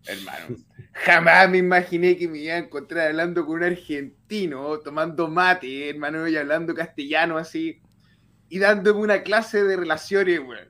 hermano. 0.06 0.56
Jamás 0.92 1.48
me 1.48 1.58
imaginé 1.58 2.16
que 2.16 2.28
me 2.28 2.38
iba 2.38 2.54
a 2.54 2.58
encontrar 2.58 3.08
hablando 3.08 3.46
con 3.46 3.56
un 3.56 3.64
argentino, 3.64 4.78
tomando 4.80 5.28
mate, 5.28 5.88
hermano, 5.88 6.26
y 6.28 6.36
hablando 6.36 6.74
castellano 6.74 7.38
así, 7.38 7.80
y 8.48 8.58
dándome 8.58 9.00
una 9.00 9.22
clase 9.22 9.62
de 9.62 9.76
relaciones, 9.76 10.40
güey. 10.40 10.60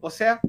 O 0.00 0.10
sea, 0.10 0.40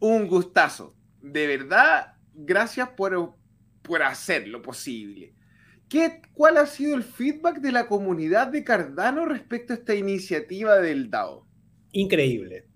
un 0.00 0.26
gustazo. 0.26 0.94
De 1.20 1.46
verdad, 1.46 2.14
gracias 2.34 2.88
por, 2.90 3.34
por 3.82 4.02
hacer 4.02 4.48
lo 4.48 4.60
posible. 4.60 5.34
¿Qué, 5.88 6.20
¿Cuál 6.32 6.56
ha 6.56 6.66
sido 6.66 6.96
el 6.96 7.04
feedback 7.04 7.58
de 7.58 7.70
la 7.70 7.86
comunidad 7.86 8.48
de 8.48 8.64
Cardano 8.64 9.24
respecto 9.24 9.72
a 9.72 9.76
esta 9.76 9.94
iniciativa 9.94 10.76
del 10.78 11.10
DAO? 11.10 11.46
Increíble. 11.92 12.66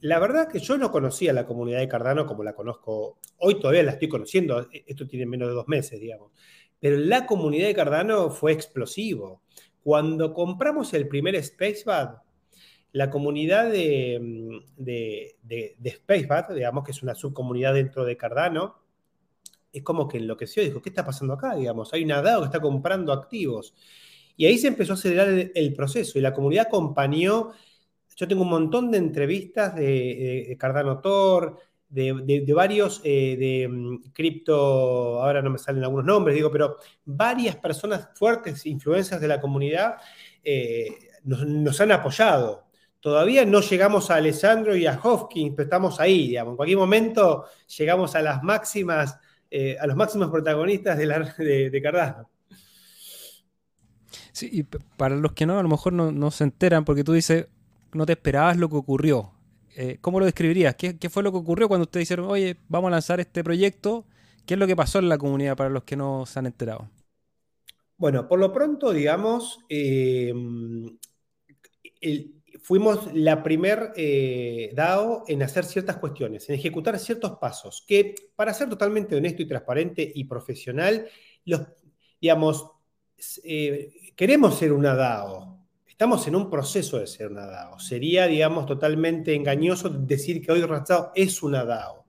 La 0.00 0.18
verdad 0.18 0.48
que 0.48 0.58
yo 0.58 0.76
no 0.76 0.90
conocía 0.90 1.32
la 1.32 1.46
comunidad 1.46 1.78
de 1.78 1.88
Cardano 1.88 2.26
como 2.26 2.44
la 2.44 2.54
conozco 2.54 3.18
hoy, 3.38 3.58
todavía 3.58 3.82
la 3.82 3.92
estoy 3.92 4.08
conociendo, 4.08 4.68
esto 4.72 5.06
tiene 5.06 5.26
menos 5.26 5.48
de 5.48 5.54
dos 5.54 5.68
meses, 5.68 6.00
digamos. 6.00 6.32
Pero 6.78 6.98
la 6.98 7.26
comunidad 7.26 7.68
de 7.68 7.74
Cardano 7.74 8.30
fue 8.30 8.52
explosivo. 8.52 9.42
Cuando 9.82 10.34
compramos 10.34 10.92
el 10.94 11.08
primer 11.08 11.42
Spacebad, 11.42 12.18
la 12.92 13.10
comunidad 13.10 13.70
de, 13.70 14.18
mm, 14.20 14.82
de, 14.82 15.36
de, 15.42 16.00
digamos, 16.54 16.84
que 16.84 16.90
es 16.92 17.02
una 17.02 17.14
subcomunidad 17.14 17.74
dentro 17.74 18.04
de 18.04 18.16
Cardano, 18.16 18.86
es 19.72 19.82
como 19.82 20.08
que 20.08 20.16
enloqueció, 20.16 20.62
dijo, 20.62 20.80
¿qué 20.80 20.88
está 20.88 21.04
pasando 21.04 21.34
acá? 21.34 21.54
Digamos, 21.54 21.92
hay 21.92 22.02
un 22.02 22.08
DAO 22.08 22.40
que 22.40 22.46
está 22.46 22.60
comprando 22.60 23.12
activos. 23.12 23.74
Y 24.36 24.46
ahí 24.46 24.58
se 24.58 24.68
empezó 24.68 24.92
a 24.92 24.94
acelerar 24.94 25.50
el, 25.54 25.74
proceso 25.74 26.18
y 26.18 26.22
la 26.22 26.32
comunidad 26.32 26.66
acompañó. 26.68 27.52
Yo 28.16 28.26
tengo 28.26 28.42
un 28.42 28.50
montón 28.50 28.90
de 28.90 28.98
entrevistas 28.98 29.74
de, 29.76 30.56
Cardano 30.58 31.00
Tor, 31.00 31.60
de, 31.88 32.52
varios 32.54 33.00
eh, 33.04 33.36
de 33.38 33.68
mm, 33.68 34.10
cripto, 34.12 35.22
ahora 35.22 35.42
no 35.42 35.50
me 35.50 35.58
salen 35.58 35.84
algunos 35.84 36.06
nombres, 36.06 36.34
digo, 36.34 36.50
pero 36.50 36.78
varias 37.04 37.56
personas 37.56 38.08
fuertes, 38.14 38.66
influencias 38.66 39.20
de 39.20 39.28
la 39.28 39.40
comunidad, 39.40 39.96
eh, 40.42 40.88
nos, 41.24 41.80
han 41.80 41.92
apoyado. 41.92 42.64
Todavía 43.00 43.44
no 43.44 43.60
llegamos 43.60 44.10
a 44.10 44.16
Alessandro 44.16 44.74
y 44.76 44.86
a 44.86 44.98
Hopkins, 45.02 45.54
pero 45.54 45.64
estamos 45.64 46.00
ahí, 46.00 46.28
digamos. 46.28 46.52
En 46.52 46.56
cualquier 46.56 46.78
momento 46.78 47.44
llegamos 47.76 48.14
a 48.14 48.22
las 48.22 48.42
máximas, 48.42 49.18
eh, 49.50 49.76
a 49.78 49.86
los 49.86 49.96
máximos 49.96 50.30
protagonistas 50.30 50.96
de, 50.96 51.80
Cardano. 51.82 52.30
Sí, 54.32 54.48
y 54.52 54.62
para 54.62 55.16
los 55.16 55.32
que 55.32 55.46
no, 55.46 55.58
a 55.58 55.62
lo 55.62 55.68
mejor 55.68 55.92
no, 55.92 56.30
se 56.30 56.44
enteran, 56.44 56.84
porque 56.84 57.04
tú 57.04 57.12
dices, 57.12 57.48
no 57.92 58.06
te 58.06 58.12
esperabas 58.12 58.56
lo 58.56 58.68
que 58.68 58.76
ocurrió. 58.76 59.32
Eh, 59.76 59.98
¿Cómo 60.00 60.18
lo 60.18 60.26
describirías? 60.26 60.74
¿Qué, 60.76 60.96
fue 61.10 61.22
lo 61.22 61.30
que 61.32 61.38
ocurrió 61.38 61.68
cuando 61.68 61.82
ustedes 61.82 62.08
dijeron, 62.08 62.30
oye, 62.30 62.56
vamos 62.68 62.88
a 62.88 62.92
lanzar 62.92 63.20
este 63.20 63.44
proyecto? 63.44 64.06
¿Qué 64.46 64.54
es 64.54 64.60
lo 64.60 64.66
que 64.66 64.76
pasó 64.76 64.98
en 64.98 65.08
la 65.08 65.18
comunidad 65.18 65.56
para 65.56 65.70
los 65.70 65.84
que 65.84 65.96
no 65.96 66.24
se 66.26 66.38
han 66.38 66.46
enterado? 66.46 66.88
Bueno, 67.98 68.28
por 68.28 68.38
lo 68.38 68.52
pronto, 68.52 68.92
digamos, 68.92 69.58
el, 69.68 70.98
fuimos 72.62 73.12
la 73.14 73.42
primer 73.42 73.92
eh, 73.96 74.72
DAO 74.74 75.24
en 75.28 75.42
hacer 75.42 75.64
ciertas 75.64 75.98
cuestiones, 75.98 76.48
en 76.48 76.56
ejecutar 76.56 76.98
ciertos 76.98 77.38
pasos, 77.38 77.84
que 77.86 78.14
para 78.34 78.52
ser 78.54 78.68
totalmente 78.68 79.16
honesto 79.16 79.42
y 79.42 79.46
transparente 79.46 80.10
y 80.14 80.24
profesional, 80.24 81.06
los, 81.44 81.62
digamos, 82.20 82.70
eh, 83.44 83.92
queremos 84.16 84.58
ser 84.58 84.72
una 84.72 84.94
DAO, 84.94 85.55
Estamos 85.96 86.28
en 86.28 86.36
un 86.36 86.50
proceso 86.50 86.98
de 86.98 87.06
ser 87.06 87.28
una 87.28 87.46
DAO. 87.46 87.78
Sería, 87.78 88.26
digamos, 88.26 88.66
totalmente 88.66 89.34
engañoso 89.34 89.88
decir 89.88 90.44
que 90.44 90.52
hoy 90.52 90.60
Ratsdao 90.60 91.10
es 91.14 91.42
una 91.42 91.64
DAO. 91.64 92.04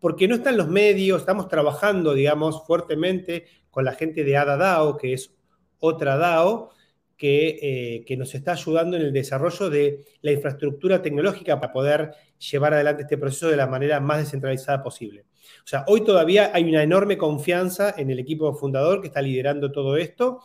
Porque 0.00 0.26
no 0.26 0.36
están 0.36 0.56
los 0.56 0.68
medios, 0.68 1.20
estamos 1.20 1.46
trabajando, 1.46 2.14
digamos, 2.14 2.66
fuertemente 2.66 3.44
con 3.70 3.84
la 3.84 3.92
gente 3.92 4.24
de 4.24 4.38
ADA 4.38 4.56
DAO, 4.56 4.96
que 4.96 5.12
es 5.12 5.34
otra 5.80 6.16
DAO, 6.16 6.70
que, 7.18 7.58
eh, 7.60 8.04
que, 8.06 8.16
nos 8.16 8.34
está 8.34 8.52
ayudando 8.52 8.96
en 8.96 9.02
el 9.02 9.12
desarrollo 9.12 9.68
de 9.68 10.06
la 10.22 10.32
infraestructura 10.32 11.02
tecnológica 11.02 11.60
para 11.60 11.74
poder 11.74 12.12
llevar 12.38 12.72
adelante 12.72 13.02
este 13.02 13.18
proceso 13.18 13.50
de 13.50 13.58
la 13.58 13.66
manera 13.66 14.00
más 14.00 14.16
descentralizada 14.16 14.82
posible. 14.82 15.26
O 15.62 15.66
sea, 15.66 15.84
hoy 15.88 16.02
todavía 16.04 16.52
hay 16.54 16.64
una 16.64 16.82
enorme 16.82 17.18
confianza 17.18 17.94
en 17.98 18.10
el 18.10 18.18
equipo 18.18 18.54
fundador 18.54 19.02
que 19.02 19.08
está 19.08 19.20
liderando 19.20 19.70
todo 19.72 19.98
esto 19.98 20.40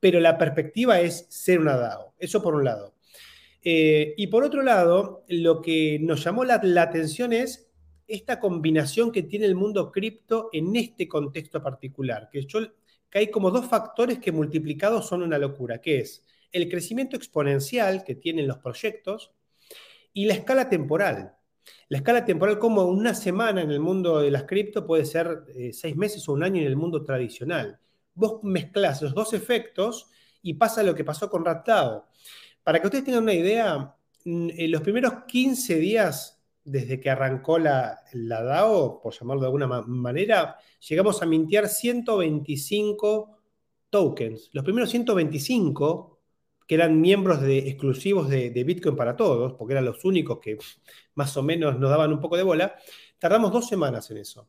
pero 0.00 0.20
la 0.20 0.38
perspectiva 0.38 1.00
es 1.00 1.26
ser 1.28 1.60
una 1.60 1.76
DAO. 1.76 2.14
Eso 2.18 2.42
por 2.42 2.54
un 2.54 2.64
lado. 2.64 2.94
Eh, 3.62 4.14
y 4.16 4.28
por 4.28 4.44
otro 4.44 4.62
lado, 4.62 5.24
lo 5.28 5.60
que 5.60 5.98
nos 6.00 6.24
llamó 6.24 6.44
la, 6.44 6.60
atención 6.80 7.32
es 7.32 7.70
esta 8.06 8.40
combinación 8.40 9.12
que 9.12 9.24
tiene 9.24 9.46
el 9.46 9.54
mundo 9.54 9.90
cripto 9.90 10.48
en 10.52 10.74
este 10.76 11.08
contexto 11.08 11.62
particular, 11.62 12.30
que, 12.32 12.46
hay 13.12 13.30
como 13.30 13.50
dos 13.50 13.66
factores 13.66 14.18
que 14.18 14.32
multiplicados 14.32 15.06
son 15.08 15.22
una 15.22 15.38
locura, 15.38 15.80
que 15.80 16.00
es 16.00 16.24
el 16.52 16.68
crecimiento 16.68 17.16
exponencial 17.16 18.04
que 18.04 18.14
tienen 18.14 18.46
los 18.46 18.58
proyectos 18.58 19.32
y 20.12 20.26
la 20.26 20.34
escala 20.34 20.68
temporal. 20.68 21.34
La 21.88 21.98
escala 21.98 22.24
temporal, 22.24 22.58
como 22.58 22.84
una 22.84 23.12
semana 23.14 23.60
en 23.60 23.70
el 23.70 23.80
mundo 23.80 24.20
de 24.20 24.30
las 24.30 24.44
cripto 24.44 24.86
puede 24.86 25.04
ser 25.04 25.44
eh, 25.54 25.72
seis 25.72 25.96
meses 25.96 26.26
o 26.28 26.32
un 26.32 26.42
año 26.42 26.60
en 26.60 26.66
el 26.66 26.76
mundo 26.76 27.02
tradicional 27.02 27.80
vos 28.18 28.42
mezclas 28.42 29.00
los 29.00 29.14
dos 29.14 29.32
efectos 29.32 30.08
y 30.42 30.54
pasa 30.54 30.82
lo 30.82 30.94
que 30.94 31.04
pasó 31.04 31.30
con 31.30 31.44
Raptao. 31.44 32.06
Para 32.62 32.80
que 32.80 32.86
ustedes 32.86 33.04
tengan 33.04 33.22
una 33.22 33.32
idea, 33.32 33.94
mm, 34.24 34.48
en 34.50 34.70
los 34.70 34.82
primeros 34.82 35.24
15 35.26 35.76
días 35.76 36.42
desde 36.64 37.00
que 37.00 37.08
arrancó 37.08 37.58
la, 37.58 38.00
la 38.12 38.42
DAO, 38.42 39.00
por 39.00 39.14
llamarlo 39.14 39.42
de 39.42 39.46
alguna 39.46 39.66
manera, 39.86 40.58
llegamos 40.86 41.22
a 41.22 41.26
mintear 41.26 41.68
125 41.68 43.38
tokens. 43.88 44.50
Los 44.52 44.64
primeros 44.64 44.90
125, 44.90 46.20
que 46.66 46.74
eran 46.74 47.00
miembros 47.00 47.40
de, 47.40 47.58
exclusivos 47.58 48.28
de, 48.28 48.50
Bitcoin 48.64 48.96
para 48.96 49.16
todos, 49.16 49.54
porque 49.54 49.72
eran 49.72 49.86
los 49.86 50.04
únicos 50.04 50.38
que 50.40 50.58
más 51.14 51.34
o 51.36 51.42
menos 51.42 51.78
nos 51.78 51.88
daban 51.88 52.12
un 52.12 52.20
poco 52.20 52.36
de 52.36 52.42
bola, 52.42 52.74
tardamos 53.18 53.52
dos 53.52 53.66
semanas 53.66 54.10
en 54.10 54.18
eso. 54.18 54.48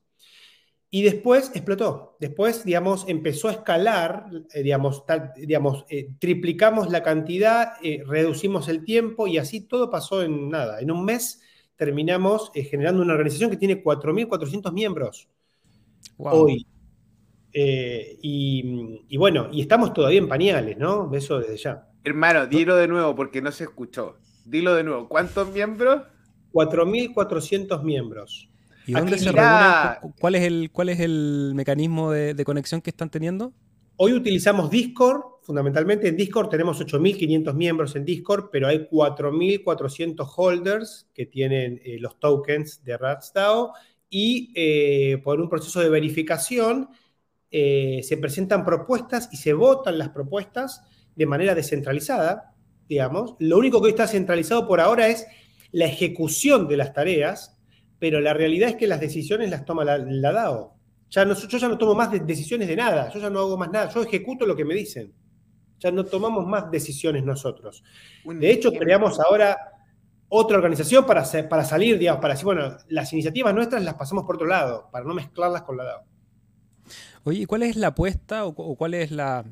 Y 0.92 1.04
después 1.04 1.52
explotó. 1.54 2.18
Después, 2.20 2.66
digamos, 2.66 3.06
empezó 3.08 3.48
a 3.48 3.52
escalar, 3.52 4.26
eh, 4.54 4.64
digamos, 4.64 5.04
digamos 5.36 5.86
eh, 5.90 6.10
triplicamos 6.18 6.90
la 6.90 7.04
cantidad, 7.04 7.74
eh, 7.84 8.04
reducimos 8.08 8.68
el 8.70 8.84
tiempo 8.84 9.28
y 9.28 9.38
así 9.38 9.62
todo 9.62 9.92
pasó 9.92 10.24
en 10.24 10.50
nada. 10.50 10.80
En 10.80 10.90
un 10.90 11.06
mes 11.06 11.42
terminamos 11.76 12.52
generando 12.54 13.02
una 13.02 13.14
organización 13.14 13.52
que 13.52 13.58
tiene 13.58 13.84
4.400 13.84 14.74
miembros 14.74 15.30
hoy. 16.18 16.66
Y, 17.54 19.00
y, 19.08 19.18
bueno, 19.18 19.50
y 19.52 19.62
estamos 19.62 19.94
todavía 19.94 20.20
en 20.20 20.28
pañales, 20.28 20.78
¿no? 20.78 21.12
Eso 21.14 21.40
desde 21.40 21.58
ya. 21.58 21.88
Hermano, 22.04 22.48
dilo 22.48 22.76
de 22.76 22.88
nuevo 22.88 23.16
porque 23.16 23.42
no 23.42 23.52
se 23.52 23.66
escuchó. 23.66 24.18
Dilo 24.46 24.76
de 24.76 24.84
nuevo. 24.84 25.08
¿Cuántos 25.08 25.52
miembros? 25.52 26.02
4.400 26.52 27.84
miembros. 27.84 28.49
¿Y 28.90 28.94
dónde 28.94 29.20
se 29.20 29.32
reúnen? 29.32 30.14
¿Cuál 30.20 30.36
es 30.36 30.44
el, 30.44 30.72
cuál 30.72 30.90
es 30.90 31.00
el 31.00 31.52
mecanismo 31.54 32.12
de, 32.12 32.44
conexión 32.44 32.82
que 32.82 32.90
están 32.90 33.12
teniendo? 33.12 33.54
Hoy 33.98 34.14
utilizamos 34.14 34.72
Discord, 34.72 35.22
fundamentalmente 35.44 36.08
en 36.08 36.18
Discord 36.18 36.50
tenemos 36.50 36.82
8.500 36.82 37.54
miembros 37.54 37.96
en 37.96 38.06
Discord, 38.06 38.50
pero 38.52 38.68
hay 38.68 38.88
4.400 38.90 40.28
holders 40.36 41.08
que 41.14 41.28
tienen 41.28 41.80
eh, 41.84 41.98
los 42.00 42.20
tokens 42.20 42.84
de 42.84 42.98
RatsDAO 42.98 43.74
y 44.10 44.52
eh, 44.56 45.22
por 45.24 45.40
un 45.40 45.50
proceso 45.50 45.82
de 45.82 45.90
verificación 45.90 46.90
eh, 47.52 48.00
se 48.04 48.18
presentan 48.18 48.66
propuestas 48.66 49.30
y 49.32 49.38
se 49.38 49.54
votan 49.54 50.00
las 50.00 50.10
propuestas 50.10 50.82
de 51.16 51.26
manera 51.28 51.54
descentralizada, 51.54 52.56
digamos. 52.88 53.36
Lo 53.40 53.58
único 53.60 53.82
que 53.82 53.86
hoy 53.86 53.92
está 53.92 54.08
centralizado 54.08 54.68
por 54.68 54.80
ahora 54.80 55.10
es 55.10 55.28
la 55.72 55.86
ejecución 55.86 56.68
de 56.68 56.78
las 56.78 56.94
tareas, 56.94 57.59
pero 58.00 58.22
la 58.22 58.34
realidad 58.34 58.70
es 58.70 58.76
que 58.78 58.88
las 58.88 59.00
decisiones 59.00 59.50
las 59.50 59.66
toma 59.66 59.84
la, 59.84 60.32
DAO. 60.32 60.76
Ya 61.10 61.26
no, 61.26 61.34
yo 61.34 61.58
ya 61.58 61.68
no 61.68 61.78
tomo 61.78 61.96
más 61.96 62.12
decisiones 62.26 62.68
de 62.68 62.76
nada, 62.76 63.10
yo 63.10 63.20
ya 63.20 63.30
no 63.30 63.40
hago 63.40 63.58
más 63.58 63.70
nada, 63.72 63.90
yo 63.90 64.02
ejecuto 64.02 64.46
lo 64.46 64.56
que 64.56 64.66
me 64.66 64.74
dicen. 64.74 65.14
Ya 65.80 65.92
no 65.92 66.06
tomamos 66.06 66.46
más 66.46 66.70
decisiones 66.72 67.24
nosotros. 67.24 67.84
De 68.26 68.52
hecho, 68.52 68.72
creamos 68.72 69.20
ahora 69.20 69.58
otra 70.28 70.58
organización 70.58 71.06
para, 71.06 71.24
para 71.50 71.64
salir, 71.64 71.98
digamos, 71.98 72.22
para 72.22 72.34
decir, 72.34 72.46
bueno, 72.46 72.78
las 72.88 73.12
iniciativas 73.14 73.54
nuestras 73.54 73.84
las 73.84 73.96
pasamos 73.96 74.26
por 74.26 74.36
otro 74.36 74.48
lado, 74.48 74.90
para 74.92 75.06
no 75.06 75.14
mezclarlas 75.14 75.64
con 75.64 75.78
la 75.78 75.86
DAO. 75.86 76.04
Oye, 77.24 77.48
¿cuál 77.48 77.64
es 77.64 77.76
la 77.76 77.88
apuesta 77.88 78.46
o, 78.46 78.54
cuál 78.54 78.94
es 78.94 79.12
la, 79.12 79.46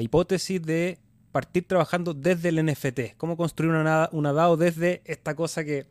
hipótesis 0.00 0.62
de 0.62 0.98
partir 1.30 1.66
trabajando 1.66 2.14
desde 2.14 2.48
el 2.48 2.64
NFT? 2.64 3.16
¿Cómo 3.16 3.36
construir 3.36 3.72
una, 3.72 4.08
una 4.12 4.32
DAO 4.32 4.56
desde 4.56 5.02
esta 5.04 5.34
cosa 5.34 5.64
que 5.64 5.86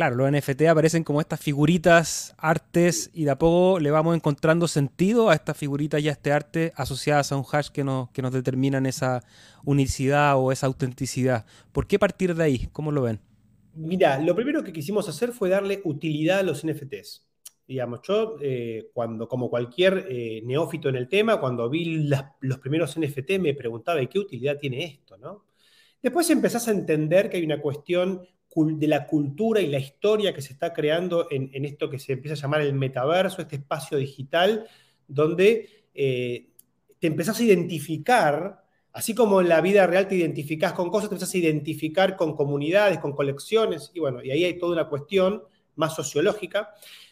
claro, 0.00 0.16
los 0.16 0.32
NFT 0.32 0.62
aparecen 0.62 1.04
como 1.04 1.20
estas 1.20 1.40
figuritas, 1.40 2.34
artes, 2.38 3.10
y 3.12 3.24
de 3.24 3.32
a 3.32 3.38
poco 3.38 3.78
le 3.80 3.90
vamos 3.90 4.16
encontrando 4.16 4.66
sentido 4.66 5.28
a 5.28 5.34
estas 5.34 5.58
figuritas 5.58 6.00
y 6.00 6.08
a 6.08 6.12
este 6.12 6.32
arte 6.32 6.72
asociadas 6.74 7.32
a 7.32 7.36
un 7.36 7.44
hash 7.52 7.68
que 7.68 7.84
nos, 7.84 8.08
que 8.08 8.22
nos 8.22 8.32
determinan 8.32 8.86
esa 8.86 9.22
unicidad 9.62 10.38
o 10.38 10.52
esa 10.52 10.68
autenticidad. 10.68 11.44
¿Por 11.70 11.86
qué 11.86 11.98
partir 11.98 12.34
de 12.34 12.42
ahí? 12.42 12.68
¿Cómo 12.72 12.92
lo 12.92 13.02
ven? 13.02 13.20
Mira, 13.74 14.18
lo 14.18 14.34
primero 14.34 14.64
que 14.64 14.72
quisimos 14.72 15.06
hacer 15.06 15.32
fue 15.32 15.50
darle 15.50 15.82
utilidad 15.84 16.38
a 16.38 16.44
los 16.44 16.64
NFTs. 16.64 17.28
Digamos, 17.68 18.00
yo, 18.02 18.36
eh, 18.40 18.88
cuando, 18.94 19.28
como 19.28 19.50
cualquier 19.50 20.06
eh, 20.08 20.40
neófito 20.46 20.88
en 20.88 20.96
el 20.96 21.08
tema, 21.08 21.38
cuando 21.38 21.68
vi 21.68 22.08
los 22.40 22.58
primeros 22.58 22.98
NFT, 22.98 23.32
me 23.38 23.52
preguntaba, 23.52 24.00
qué 24.06 24.18
utilidad 24.18 24.56
tiene 24.56 24.82
esto? 24.82 25.18
¿no? 25.18 25.44
Después 26.02 26.30
empezás 26.30 26.68
a 26.68 26.70
entender 26.70 27.28
que 27.28 27.36
hay 27.36 27.44
una 27.44 27.60
cuestión 27.60 28.26
de 28.54 28.88
la 28.88 29.06
cultura 29.06 29.60
y 29.60 29.68
la 29.68 29.78
historia 29.78 30.34
que 30.34 30.42
se 30.42 30.52
está 30.52 30.72
creando 30.72 31.28
en, 31.30 31.64
esto 31.64 31.88
que 31.88 31.98
se 31.98 32.14
empieza 32.14 32.34
a 32.34 32.42
llamar 32.42 32.62
el 32.62 32.74
metaverso, 32.74 33.40
este 33.40 33.56
espacio 33.56 33.96
digital, 33.96 34.66
donde 35.06 35.86
eh, 35.94 36.50
te 36.98 37.06
empezás 37.06 37.38
a 37.38 37.44
identificar, 37.44 38.64
así 38.92 39.14
como 39.14 39.40
en 39.40 39.48
la 39.48 39.60
vida 39.60 39.86
real 39.86 40.08
te 40.08 40.16
identificás 40.16 40.72
con 40.72 40.90
cosas, 40.90 41.08
te 41.08 41.14
empezás 41.14 41.34
a 41.34 41.38
identificar 41.38 42.16
con 42.16 42.34
comunidades, 42.34 42.98
con 42.98 43.12
colecciones, 43.12 43.92
y 43.94 44.00
bueno, 44.00 44.22
y 44.22 44.32
ahí 44.32 44.44
hay 44.44 44.58
toda 44.58 44.72
una 44.72 44.88
cuestión 44.88 45.42
más 45.76 45.94
sociológica. 45.94 46.70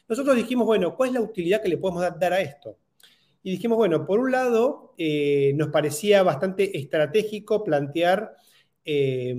Nosotros 0.09 0.35
dijimos, 0.35 0.66
bueno, 0.66 0.96
¿cuál 0.96 1.11
es 1.11 1.14
la 1.14 1.20
utilidad 1.20 1.62
que 1.62 1.68
le 1.68 1.79
podemos 1.79 2.03
dar, 2.03 2.33
a 2.33 2.40
esto? 2.40 2.79
Y 3.44 3.53
dijimos, 3.53 3.79
bueno, 3.79 4.05
por 4.05 4.18
un 4.18 4.33
lado, 4.33 4.94
eh, 4.98 5.53
nos 5.55 5.68
parecía 5.68 6.24
bastante 6.24 6.77
estratégico 6.77 7.62
plantear 7.62 8.35
eh, 8.85 9.37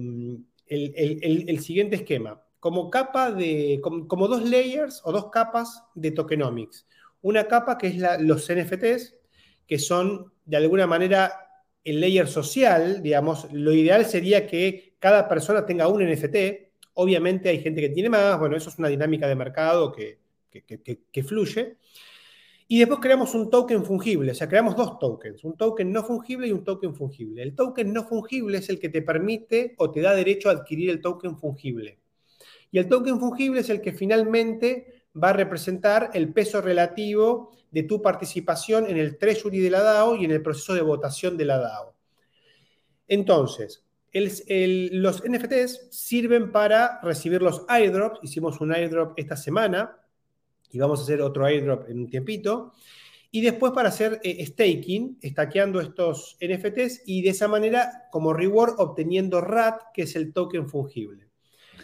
el, 0.70 1.60
siguiente 1.60 1.98
esquema. 1.98 2.42
Como 2.60 2.90
capa 2.90 3.32
de, 3.32 3.80
como, 3.82 4.28
dos 4.28 4.48
layers 4.48 5.02
o 5.04 5.12
dos 5.12 5.30
capas 5.30 5.84
de 5.96 6.12
tokenomics. 6.12 6.88
Una 7.22 7.48
capa 7.48 7.78
que 7.78 7.88
es 7.88 8.22
los 8.22 8.50
NFTs, 8.50 9.16
que 9.68 9.80
son 9.80 10.32
de 10.46 10.58
alguna 10.58 10.88
manera 10.88 11.34
el 11.84 12.02
layer 12.02 12.28
social, 12.28 13.02
digamos, 13.02 13.52
lo 13.52 13.74
ideal 13.74 14.06
sería 14.06 14.46
que 14.46 14.96
cada 15.00 15.28
persona 15.28 15.66
tenga 15.66 15.88
un 15.88 16.04
NFT. 16.04 16.36
Obviamente 16.94 17.50
hay 17.50 17.62
gente 17.62 17.82
que 17.82 17.90
tiene 17.90 18.10
más, 18.10 18.38
bueno, 18.40 18.58
eso 18.58 18.70
es 18.70 18.78
una 18.78 18.90
dinámica 18.90 19.28
de 19.28 19.36
mercado 19.36 19.92
que, 19.92 20.20
que 20.52 21.24
fluye. 21.24 21.78
Y 22.72 22.78
después 22.78 23.00
creamos 23.00 23.34
un 23.34 23.50
token 23.50 23.84
fungible, 23.84 24.32
o 24.32 24.36
sea, 24.36 24.48
creamos 24.48 24.76
dos 24.76 25.00
tokens, 25.00 25.44
un 25.44 25.58
token 25.58 25.92
no 25.92 26.04
fungible 26.04 26.48
y 26.48 26.52
un 26.52 26.64
token 26.64 26.94
fungible. 26.94 27.42
El 27.42 27.56
token 27.56 27.92
no 27.92 28.04
fungible 28.04 28.60
es 28.60 28.70
el 28.70 28.80
que 28.80 28.90
te 28.90 29.02
permite 29.02 29.74
o 29.80 29.90
te 29.90 30.02
da 30.02 30.14
derecho 30.14 30.50
a 30.50 30.52
adquirir 30.52 30.92
el 30.92 31.02
token 31.02 31.36
fungible. 31.36 31.98
Y 32.70 32.78
el 32.78 32.88
token 32.88 33.20
fungible 33.20 33.62
es 33.62 33.72
el 33.72 33.82
que 33.82 33.92
finalmente 33.92 35.06
va 35.22 35.30
a 35.30 35.34
representar 35.34 36.12
el 36.14 36.32
peso 36.32 36.62
relativo 36.62 37.58
de 37.72 37.82
tu 37.82 38.04
participación 38.04 38.86
en 38.86 38.98
el 38.98 39.18
treasury 39.18 39.58
de 39.58 39.72
la 39.72 39.82
DAO 39.82 40.16
y 40.16 40.26
en 40.26 40.32
el 40.32 40.44
proceso 40.44 40.76
de 40.76 40.82
votación 40.82 41.38
de 41.38 41.46
la 41.46 41.58
DAO. 41.58 41.96
Entonces, 43.08 43.84
los 44.14 45.24
NFTs 45.28 45.88
sirven 45.90 46.52
para 46.52 47.02
recibir 47.02 47.42
los 47.42 47.66
airdrops. 47.68 48.20
Hicimos 48.22 48.62
un 48.62 48.74
airdrop 48.74 49.18
esta 49.18 49.36
semana 49.36 49.96
y 50.72 50.80
vamos 50.80 51.00
a 51.00 51.04
hacer 51.04 51.22
otro 51.22 51.46
airdrop 51.46 51.90
en 51.90 52.00
un 52.00 52.08
tiempito. 52.08 52.74
Y 53.32 53.42
después 53.42 53.74
para 53.74 53.90
hacer 53.90 54.20
eh, 54.24 54.44
staking, 54.46 55.20
estaqueando 55.22 55.80
estos 55.82 56.38
NFTs 56.42 57.04
y 57.06 57.22
de 57.22 57.30
esa 57.30 57.48
manera, 57.48 58.08
como 58.12 58.34
reward, 58.34 58.80
obteniendo 58.80 59.40
RAT, 59.40 59.92
que 59.94 60.04
es 60.04 60.16
el 60.16 60.34
token 60.34 60.68
fungible. 60.68 61.28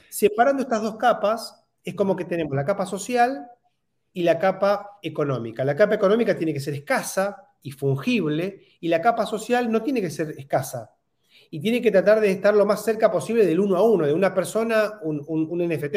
Separando 0.09 0.63
estas 0.63 0.81
dos 0.81 0.97
capas, 0.97 1.63
es 1.83 1.93
como 1.93 2.15
que 2.15 2.25
tenemos 2.25 2.55
la 2.55 2.65
capa 2.65 2.85
social 2.85 3.47
y 4.11 4.23
la 4.23 4.39
capa 4.39 4.97
económica. 5.03 5.63
La 5.63 5.75
capa 5.75 5.95
económica 5.95 6.35
tiene 6.35 6.53
que 6.53 6.59
ser 6.59 6.73
escasa 6.73 7.49
y 7.61 7.71
fungible, 7.71 8.61
y 8.79 8.87
la 8.87 9.01
capa 9.01 9.25
social 9.25 9.71
no 9.71 9.83
tiene 9.83 10.01
que 10.01 10.09
ser 10.09 10.33
escasa. 10.37 10.91
y 11.51 11.59
tiene 11.59 11.81
que 11.81 11.91
tratar 11.91 12.19
de 12.21 12.31
estar 12.31 12.55
lo 12.55 12.65
más 12.65 12.83
cerca 12.83 13.11
posible 13.11 13.45
del 13.45 13.59
uno 13.59 13.77
a 13.77 13.83
uno, 13.83 14.05
de 14.05 14.13
una 14.13 14.33
persona, 14.33 14.99
un, 15.03 15.23
un 15.27 15.59
NFT, 15.59 15.95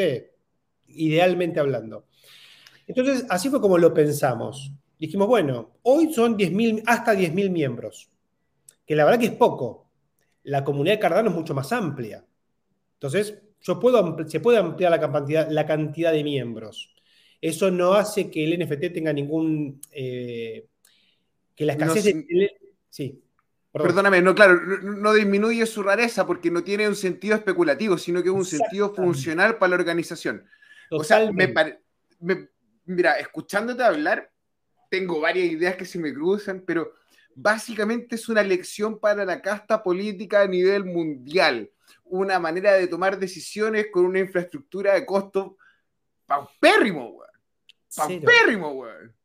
idealmente 0.87 1.59
hablando. 1.59 2.05
Entonces, 2.89 3.23
así 3.29 3.49
fue 3.49 3.61
como 3.61 3.77
lo 3.77 3.93
pensamos. 3.93 4.71
Dijimos, 4.97 5.27
bueno, 5.27 5.75
hoy 5.83 6.11
son 6.11 6.35
10 6.35 6.83
hasta 6.87 7.13
10.000 7.13 7.51
miembros, 7.51 8.09
que 8.85 8.95
la 8.95 9.05
verdad 9.05 9.19
que 9.19 9.27
es 9.27 9.33
poco. 9.33 9.87
La 10.43 10.63
comunidad 10.63 10.95
de 10.95 10.99
Cardano 10.99 11.29
es 11.29 11.35
mucho 11.35 11.53
más 11.53 11.71
amplia. 11.71 12.25
Entonces, 12.93 13.37
yo 13.61 13.79
puedo, 13.79 14.27
se 14.27 14.39
puede 14.39 14.57
ampliar 14.57 14.89
la 14.89 14.99
cantidad, 14.99 15.47
la 15.51 15.67
cantidad 15.67 16.11
de 16.11 16.23
miembros. 16.23 16.91
Eso 17.39 17.69
no 17.69 17.93
hace 17.93 18.31
que 18.31 18.43
el 18.43 18.59
NFT 18.59 18.91
tenga 18.91 19.13
ningún... 19.13 19.79
Eh, 19.91 20.65
que 21.55 21.65
la 21.65 21.73
escasez 21.73 22.05
de... 22.05 22.57
Sí. 22.89 23.21
Perdóname, 23.71 24.19
no, 24.23 24.33
claro, 24.33 24.59
no, 24.81 25.13
disminuye 25.13 25.63
su 25.67 25.83
rareza 25.83 26.25
porque 26.25 26.49
no 26.49 26.63
tiene 26.63 26.87
un 26.87 26.95
sentido 26.95 27.35
especulativo, 27.35 27.99
sino 27.99 28.23
que 28.23 28.29
es 28.29 28.35
un 28.35 28.45
sentido 28.45 28.95
funcional 28.95 29.59
para 29.59 29.69
la 29.69 29.75
organización. 29.75 30.43
O 30.89 31.03
sea, 31.03 31.31
me, 31.31 31.53
mira, 32.89 33.13
escuchándote 33.13 33.83
hablar, 33.83 34.31
tengo 34.89 35.21
varias 35.21 35.47
ideas 35.47 35.75
que 35.75 35.85
se 35.85 35.99
me 35.99 36.13
cruzan, 36.13 36.63
pero 36.65 36.93
básicamente 37.35 38.15
es 38.15 38.27
una 38.27 38.41
lección 38.41 38.99
para 38.99 39.23
la 39.25 39.41
casta 39.41 39.83
política 39.83 40.41
a 40.41 40.47
nivel 40.47 40.85
mundial. 40.85 41.69
Una 42.03 42.39
manera 42.39 42.73
de 42.73 42.87
tomar 42.87 43.19
decisiones 43.19 43.87
con 43.91 44.05
una 44.05 44.19
infraestructura 44.19 44.93
de 44.95 45.05
costo 45.05 45.57
paupérrimo, 46.25 47.09
weón. 47.09 47.29
Paupérrimo, 47.95 48.71
weón. 48.71 49.15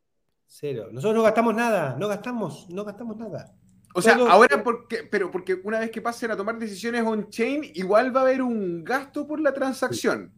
Cero. 0.46 0.88
Nosotros 0.92 1.16
no 1.16 1.22
gastamos 1.22 1.54
nada, 1.54 1.96
no 1.98 2.06
gastamos, 2.06 2.68
no 2.68 2.84
gastamos 2.84 3.16
nada. 3.16 3.54
O 3.94 4.02
sea, 4.02 4.14
ahora 4.14 4.62
porque, 4.62 5.04
pero 5.04 5.30
porque 5.30 5.54
una 5.54 5.78
vez 5.78 5.90
que 5.90 6.02
pasen 6.02 6.30
a 6.30 6.36
tomar 6.36 6.58
decisiones 6.58 7.02
on-chain, 7.02 7.70
igual 7.74 8.14
va 8.14 8.20
a 8.20 8.24
haber 8.24 8.42
un 8.42 8.84
gasto 8.84 9.26
por 9.26 9.40
la 9.40 9.54
transacción. 9.54 10.33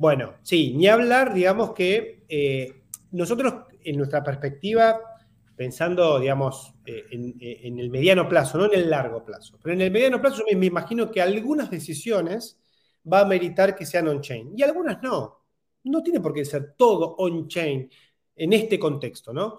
Bueno, 0.00 0.36
sí, 0.40 0.72
ni 0.74 0.88
hablar, 0.88 1.34
digamos 1.34 1.74
que 1.74 2.24
eh, 2.26 2.84
nosotros 3.10 3.66
en 3.84 3.98
nuestra 3.98 4.24
perspectiva, 4.24 4.98
pensando, 5.54 6.18
digamos, 6.18 6.72
eh, 6.86 7.04
eh, 7.12 7.60
en, 7.64 7.78
el 7.78 7.90
mediano 7.90 8.26
plazo, 8.26 8.56
no 8.56 8.64
en 8.64 8.80
el 8.80 8.88
largo 8.88 9.22
plazo, 9.22 9.58
pero 9.62 9.74
en 9.74 9.82
el 9.82 9.90
mediano 9.90 10.18
plazo 10.18 10.38
yo 10.38 10.58
me, 10.58 10.64
imagino 10.64 11.10
que 11.10 11.20
algunas 11.20 11.70
decisiones 11.70 12.58
va 13.12 13.20
a 13.20 13.24
meritar 13.26 13.76
que 13.76 13.84
sean 13.84 14.08
on-chain 14.08 14.54
y 14.56 14.62
algunas 14.62 15.02
no. 15.02 15.44
No 15.84 16.02
tiene 16.02 16.20
por 16.20 16.32
qué 16.32 16.46
ser 16.46 16.76
todo 16.78 17.16
on-chain 17.16 17.90
en 18.36 18.52
este 18.54 18.78
contexto, 18.78 19.34
¿no? 19.34 19.58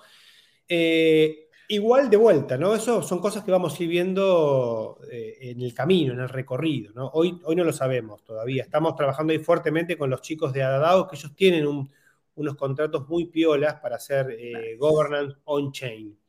Igual 1.73 2.09
de 2.09 2.17
vuelta, 2.17 2.57
¿no? 2.57 2.75
Eso 2.75 3.01
son 3.01 3.19
cosas 3.21 3.45
que 3.45 3.51
vamos 3.51 3.79
a 3.79 3.83
ir 3.83 3.87
viendo 3.87 4.99
eh, 5.09 5.37
en 5.39 5.61
el 5.61 5.73
camino, 5.73 6.11
en 6.11 6.19
el 6.19 6.27
recorrido, 6.27 6.91
¿no? 6.93 7.07
Hoy, 7.13 7.39
hoy 7.45 7.55
no 7.55 7.63
lo 7.63 7.71
sabemos 7.71 8.25
todavía. 8.25 8.63
Estamos 8.63 8.93
trabajando 8.93 9.31
ahí 9.31 9.39
fuertemente 9.39 9.97
con 9.97 10.09
los 10.09 10.21
chicos 10.21 10.51
de 10.51 10.63
Adadao, 10.63 11.07
que 11.07 11.15
ellos 11.15 11.33
tienen 11.33 11.65
unos 12.35 12.55
contratos 12.57 13.07
muy 13.07 13.27
piolas 13.27 13.75
para 13.75 13.95
hacer 13.95 14.31
eh, 14.37 14.75
governance 14.77 15.37
on-chain. 15.45 16.19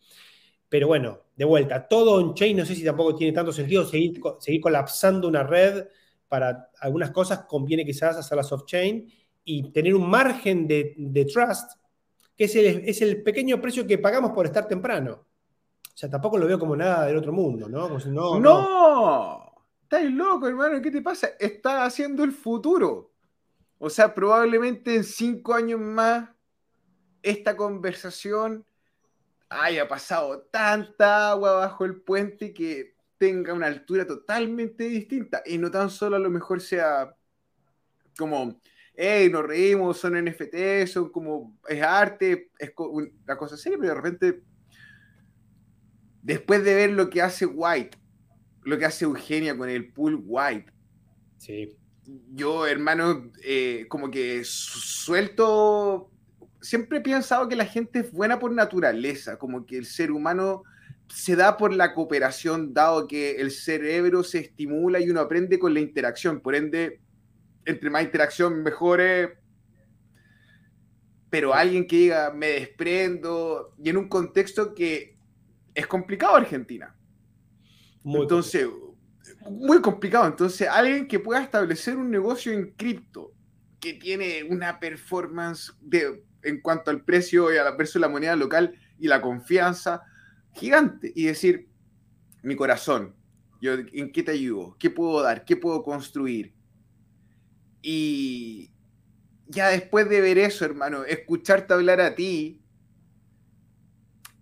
Pero 0.69 0.87
bueno, 0.87 1.19
de 1.35 1.45
vuelta, 1.45 1.89
todo 1.89 2.15
on-chain, 2.25 2.57
no 2.59 2.65
sé 2.65 2.77
si 2.77 2.85
tampoco 2.85 3.17
tiene 3.17 3.33
tanto 3.33 3.51
sentido 3.53 3.85
seguir, 3.85 4.21
seguir 4.39 4.61
colapsando 4.61 5.27
una 5.27 5.43
red. 5.43 5.89
Para 6.29 6.71
algunas 6.79 7.11
cosas 7.11 7.47
conviene 7.49 7.85
quizás 7.85 8.17
hacerlas 8.17 8.53
off-chain 8.53 9.13
y 9.43 9.73
tener 9.73 9.97
un 9.97 10.09
margen 10.09 10.69
de, 10.69 10.95
de 10.97 11.25
trust, 11.25 11.73
que 12.37 12.45
es 12.45 12.55
el, 12.55 12.89
es 12.89 13.03
el 13.03 13.25
pequeño 13.25 13.61
precio 13.61 13.85
que 13.89 13.99
pagamos 13.99 14.31
por 14.31 14.47
estar 14.47 14.69
temprano. 14.69 15.32
O 15.93 15.97
sea, 15.97 16.09
tampoco 16.09 16.39
lo 16.39 16.47
veo 16.47 16.59
como 16.59 16.75
nada 16.75 17.07
del 17.07 17.19
otro 17.19 17.33
mundo, 17.33 17.69
¿no? 17.69 17.89
no, 18.07 18.41
no, 18.41 19.53
Estás 19.83 20.05
loco, 20.11 20.49
hermano. 20.49 20.81
¿Qué 20.81 20.91
te 20.91 21.03
pasa? 21.03 21.29
Estás 21.39 21.87
haciendo 21.87 22.25
el 22.25 22.33
futuro. 22.33 23.13
O 23.79 23.91
sea, 23.91 24.15
probablemente 24.15 24.95
en 24.95 25.05
cinco 25.05 25.53
años 25.53 25.81
más 25.81 26.31
esta 27.23 27.57
conversación 27.57 28.65
haya 29.51 29.87
pasado 29.87 30.49
tanta 30.51 31.31
agua 31.31 31.53
bajo 31.53 31.85
el 31.85 32.01
puente 32.01 32.55
que 32.55 32.97
tenga 33.19 33.53
una 33.53 33.67
altura 33.67 34.07
totalmente 34.07 34.85
distinta. 34.85 35.43
Y 35.45 35.59
no 35.59 35.71
tan 35.71 35.91
solo 35.91 36.17
a 36.17 36.21
lo 36.21 36.31
mejor 36.31 36.63
sea 36.63 37.15
como, 38.17 38.61
hey, 38.95 39.29
nos 39.31 39.45
reímos, 39.45 39.99
son 39.99 40.15
NFT, 40.25 40.87
son 40.87 41.11
como, 41.11 41.59
es 41.69 41.83
arte, 41.83 42.51
es 42.59 42.73
una 42.77 43.37
cosa 43.37 43.57
seria, 43.57 43.79
pero 43.79 43.91
de 43.91 44.01
repente 44.01 44.43
después 46.23 46.65
de 46.65 46.75
ver 46.75 46.91
lo 46.91 47.11
que 47.11 47.21
hace 47.21 47.45
White, 47.45 47.99
lo 48.63 48.79
que 48.79 48.85
hace 48.87 49.05
Eugenia 49.05 49.57
con 49.57 49.69
el 49.69 49.93
pool 49.93 50.23
White, 50.25 50.73
sí. 51.39 51.77
yo, 52.33 52.67
hermano, 52.67 53.31
eh, 53.45 53.87
como 53.89 54.11
que 54.11 54.43
suelto. 54.45 56.11
Siempre 56.61 56.99
he 56.99 57.01
pensado 57.01 57.49
que 57.49 57.57
la 57.57 57.67
gente 57.67 57.99
es 57.99 58.13
buena 58.13 58.39
por 58.39 58.53
naturaleza, 58.53 59.37
como 59.37 59.67
que 59.67 59.77
el 59.77 59.85
ser 59.85 60.13
humano 60.13 60.63
se 61.09 61.35
da 61.35 61.57
por 61.57 61.75
la 61.75 61.93
cooperación, 61.93 62.73
dado 62.73 63.09
que 63.09 63.33
el 63.33 63.51
cerebro 63.51 64.23
se 64.23 64.39
estimula 64.39 65.01
y 65.01 65.11
uno 65.11 65.21
aprende 65.21 65.59
con 65.59 65.75
la 65.75 65.81
interacción. 65.81 66.41
Por 66.41 66.55
ende, 66.55 67.01
entre 67.65 67.91
más 67.91 68.05
interacción, 68.05 68.63
mejor 68.63 69.03
Pero 71.29 71.53
alguien 71.53 71.87
que 71.87 71.97
diga, 71.97 72.33
me 72.33 72.47
desprendo, 72.49 73.75
y 73.83 73.91
en 73.91 73.97
un 73.97 74.09
contexto 74.09 74.75
que 74.75 75.12
es 75.75 75.87
complicado 75.87 76.37
Argentina. 76.37 76.95
Entonces, 78.05 78.69
muy 79.51 79.81
complicado. 79.81 80.27
Entonces, 80.27 80.69
alguien 80.69 81.07
que 81.07 81.19
pueda 81.19 81.43
establecer 81.43 81.97
un 81.97 82.11
negocio 82.11 82.53
en 82.53 82.73
cripto 82.73 83.33
que 83.81 83.95
tiene 83.95 84.45
una 84.45 84.79
performance 84.79 85.73
de, 85.81 86.25
en 86.43 86.61
cuanto 86.61 86.91
al 86.91 87.05
precio 87.05 87.53
y 87.53 87.57
a 87.57 87.65
la 87.65 87.73
versus 87.73 88.01
la 88.01 88.09
moneda 88.09 88.37
local 88.37 88.75
y 88.99 89.09
la 89.09 89.21
confianza 89.21 90.03
gigante 90.55 91.13
y 91.15 91.25
decir, 91.25 91.69
mi 92.43 92.57
corazón, 92.57 93.17
yo, 93.61 93.73
¿en 93.75 94.13
qué 94.13 94.23
te 94.23 94.33
ayudo? 94.33 94.77
¿Qué 94.79 94.91
puedo 94.91 95.23
dar? 95.23 95.45
¿Qué 95.45 95.57
puedo 95.57 95.83
construir? 95.83 96.53
Y 97.81 98.73
ya 99.47 99.69
después 99.69 100.09
de 100.09 100.21
ver 100.21 100.39
eso, 100.39 100.65
hermano, 100.65 101.05
escucharte 101.05 101.75
hablar 101.75 102.01
a 102.01 102.15
ti, 102.15 102.62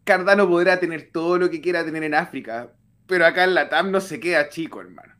Cardano 0.05 0.49
podrá 0.49 0.81
tener 0.81 1.11
todo 1.13 1.39
lo 1.39 1.51
que 1.51 1.61
quiera 1.61 1.85
tener 1.85 2.03
en 2.03 2.15
África, 2.15 2.73
pero 3.07 3.27
acá 3.27 3.45
en 3.45 3.55
la 3.55 3.69
TAM 3.69 3.91
no 3.91 4.01
se 4.01 4.21
queda 4.21 4.49
chico, 4.49 4.81
hermano. 4.81 5.15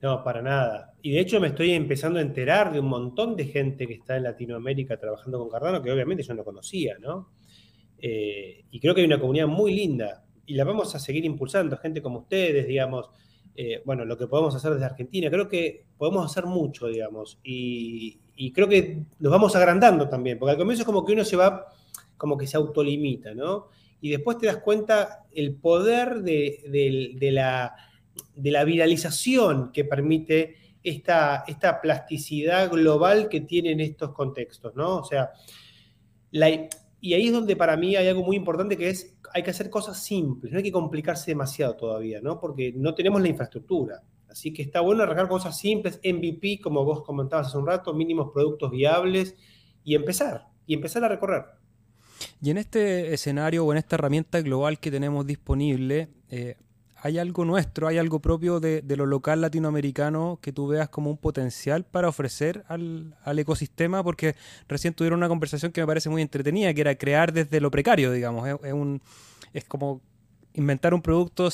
No, 0.00 0.22
para 0.22 0.42
nada. 0.42 0.92
Y 1.00 1.12
de 1.12 1.20
hecho 1.20 1.40
me 1.40 1.48
estoy 1.48 1.72
empezando 1.72 2.18
a 2.18 2.22
enterar 2.22 2.72
de 2.72 2.80
un 2.80 2.88
montón 2.88 3.36
de 3.36 3.46
gente 3.46 3.86
que 3.86 3.94
está 3.94 4.16
en 4.16 4.24
Latinoamérica 4.24 4.98
trabajando 4.98 5.38
con 5.38 5.48
Cardano, 5.48 5.82
que 5.82 5.90
obviamente 5.90 6.22
yo 6.22 6.34
no 6.34 6.44
conocía, 6.44 6.96
¿no? 6.98 7.30
Eh, 7.98 8.64
y 8.70 8.80
creo 8.80 8.94
que 8.94 9.00
hay 9.00 9.06
una 9.06 9.18
comunidad 9.18 9.46
muy 9.46 9.74
linda 9.74 10.24
y 10.44 10.54
la 10.54 10.64
vamos 10.64 10.94
a 10.94 10.98
seguir 10.98 11.24
impulsando, 11.24 11.78
gente 11.78 12.02
como 12.02 12.18
ustedes, 12.20 12.66
digamos, 12.66 13.08
eh, 13.56 13.82
bueno, 13.84 14.04
lo 14.04 14.18
que 14.18 14.26
podemos 14.26 14.54
hacer 14.54 14.72
desde 14.72 14.84
Argentina, 14.84 15.30
creo 15.30 15.48
que 15.48 15.86
podemos 15.96 16.30
hacer 16.30 16.44
mucho, 16.44 16.88
digamos, 16.88 17.38
y, 17.42 18.20
y, 18.36 18.52
creo 18.52 18.68
que 18.68 19.04
nos 19.20 19.32
vamos 19.32 19.56
agrandando 19.56 20.08
también, 20.08 20.38
porque 20.38 20.52
al 20.52 20.58
comienzo 20.58 20.82
es 20.82 20.86
como 20.86 21.04
que 21.04 21.12
uno 21.12 21.24
se 21.24 21.36
va, 21.36 21.66
como 22.16 22.36
que 22.36 22.46
se 22.46 22.56
autolimita, 22.56 23.34
¿no? 23.34 23.68
y 24.04 24.10
después 24.10 24.36
te 24.36 24.44
das 24.44 24.58
cuenta 24.58 25.24
el 25.32 25.54
poder 25.54 26.20
de, 26.20 26.60
la, 27.32 27.74
de 28.36 28.50
la, 28.50 28.64
viralización 28.64 29.72
que 29.72 29.86
permite 29.86 30.56
esta, 30.82 31.42
esta, 31.46 31.80
plasticidad 31.80 32.70
global 32.70 33.30
que 33.30 33.40
tienen 33.40 33.80
estos 33.80 34.12
contextos, 34.12 34.76
¿no? 34.76 34.96
O 34.96 35.04
sea, 35.04 35.30
y 36.30 37.14
ahí 37.14 37.28
es 37.28 37.32
donde 37.32 37.56
para 37.56 37.78
mí 37.78 37.96
hay 37.96 38.06
algo 38.06 38.22
muy 38.22 38.36
importante 38.36 38.76
que 38.76 38.90
es, 38.90 39.16
hay 39.32 39.42
que 39.42 39.52
hacer 39.52 39.70
cosas 39.70 40.04
simples, 40.04 40.52
no 40.52 40.58
hay 40.58 40.64
que 40.64 40.70
complicarse 40.70 41.30
demasiado 41.30 41.74
todavía, 41.74 42.20
¿no? 42.20 42.38
Porque 42.38 42.74
no 42.76 42.94
tenemos 42.94 43.22
la 43.22 43.28
infraestructura. 43.28 44.02
Así 44.28 44.52
que 44.52 44.60
está 44.60 44.82
bueno 44.82 45.02
arrancar 45.02 45.28
cosas 45.28 45.56
simples, 45.56 45.98
MVP, 46.04 46.60
como 46.62 46.84
vos 46.84 47.02
comentabas 47.04 47.46
hace 47.46 47.56
un 47.56 47.66
rato, 47.66 47.94
mínimos 47.94 48.32
productos 48.34 48.70
viables 48.70 49.34
y 49.82 49.94
empezar, 49.94 50.48
y 50.66 50.74
empezar 50.74 51.04
a 51.04 51.08
recorrer. 51.08 51.63
Y 52.42 52.50
en 52.50 52.58
este 52.58 53.14
escenario 53.14 53.64
o 53.64 53.72
en 53.72 53.78
esta 53.78 53.96
herramienta 53.96 54.40
global 54.40 54.78
que 54.78 54.90
tenemos 54.90 55.26
disponible, 55.26 56.08
eh, 56.30 56.56
¿hay 56.96 57.18
algo 57.18 57.44
nuestro, 57.44 57.86
hay 57.86 57.98
algo 57.98 58.20
propio 58.20 58.60
de, 58.60 58.82
lo 58.96 59.06
local 59.06 59.40
latinoamericano 59.40 60.38
que 60.40 60.52
tú 60.52 60.68
veas 60.68 60.88
como 60.88 61.10
un 61.10 61.18
potencial 61.18 61.84
para 61.84 62.08
ofrecer 62.08 62.64
al, 62.68 63.14
ecosistema? 63.38 64.02
Porque 64.02 64.36
recién 64.68 64.94
tuvieron 64.94 65.18
una 65.18 65.28
conversación 65.28 65.72
que 65.72 65.80
me 65.80 65.86
parece 65.86 66.08
muy 66.08 66.22
entretenida, 66.22 66.72
que 66.72 66.80
era 66.80 66.94
crear 66.96 67.32
desde 67.32 67.60
lo 67.60 67.70
precario, 67.70 68.10
digamos. 68.12 68.48
Es, 68.62 68.72
un, 68.72 69.02
es 69.52 69.64
como 69.64 70.00
inventar 70.54 70.94
un 70.94 71.02
producto 71.02 71.48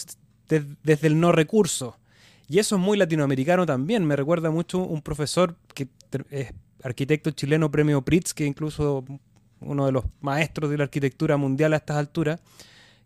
desde 0.49 1.07
el 1.07 1.19
no 1.19 1.33
recurso. 1.33 1.97
Y 2.49 2.59
eso 2.59 2.77
es 2.77 2.83
muy 2.83 2.99
latinoamericano 2.99 3.65
también. 3.65 4.05
Me 4.05 4.17
recuerda 4.17 4.51
mucho 4.51 4.79
un 4.79 5.03
profesor 5.03 5.57
que 5.75 5.89
es 6.31 6.53
arquitecto 6.83 7.31
chileno 7.31 7.71
premio 7.71 8.03
Pritz, 8.03 8.35
que 8.35 8.45
incluso 8.45 9.05
uno 9.61 9.87
de 9.87 9.93
los 9.93 10.05
maestros 10.21 10.71
de 10.71 10.79
la 10.79 10.85
arquitectura 10.85 11.37
mundial 11.37 11.73
a 11.73 11.77
estas 11.77 11.97
alturas, 11.97 12.41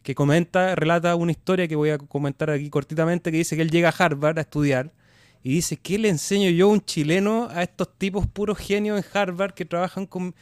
que 0.02 0.14
comenta, 0.14 0.74
relata 0.74 1.14
una 1.16 1.32
historia 1.32 1.66
que 1.66 1.76
voy 1.76 1.90
a 1.90 1.98
comentar 1.98 2.50
aquí 2.50 2.68
cortitamente, 2.70 3.30
que 3.30 3.38
dice 3.38 3.56
que 3.56 3.62
él 3.62 3.70
llega 3.70 3.88
a 3.88 4.04
Harvard 4.04 4.38
a 4.38 4.42
estudiar 4.42 4.92
y 5.42 5.50
dice, 5.50 5.76
¿qué 5.76 5.98
le 5.98 6.08
enseño 6.08 6.50
yo, 6.50 6.68
un 6.68 6.82
chileno, 6.82 7.48
a 7.50 7.62
estos 7.62 7.98
tipos 7.98 8.26
puros 8.26 8.58
genios 8.58 8.98
en 8.98 9.04
Harvard 9.12 9.52
que 9.52 9.64
trabajan 9.64 10.06
con... 10.06 10.34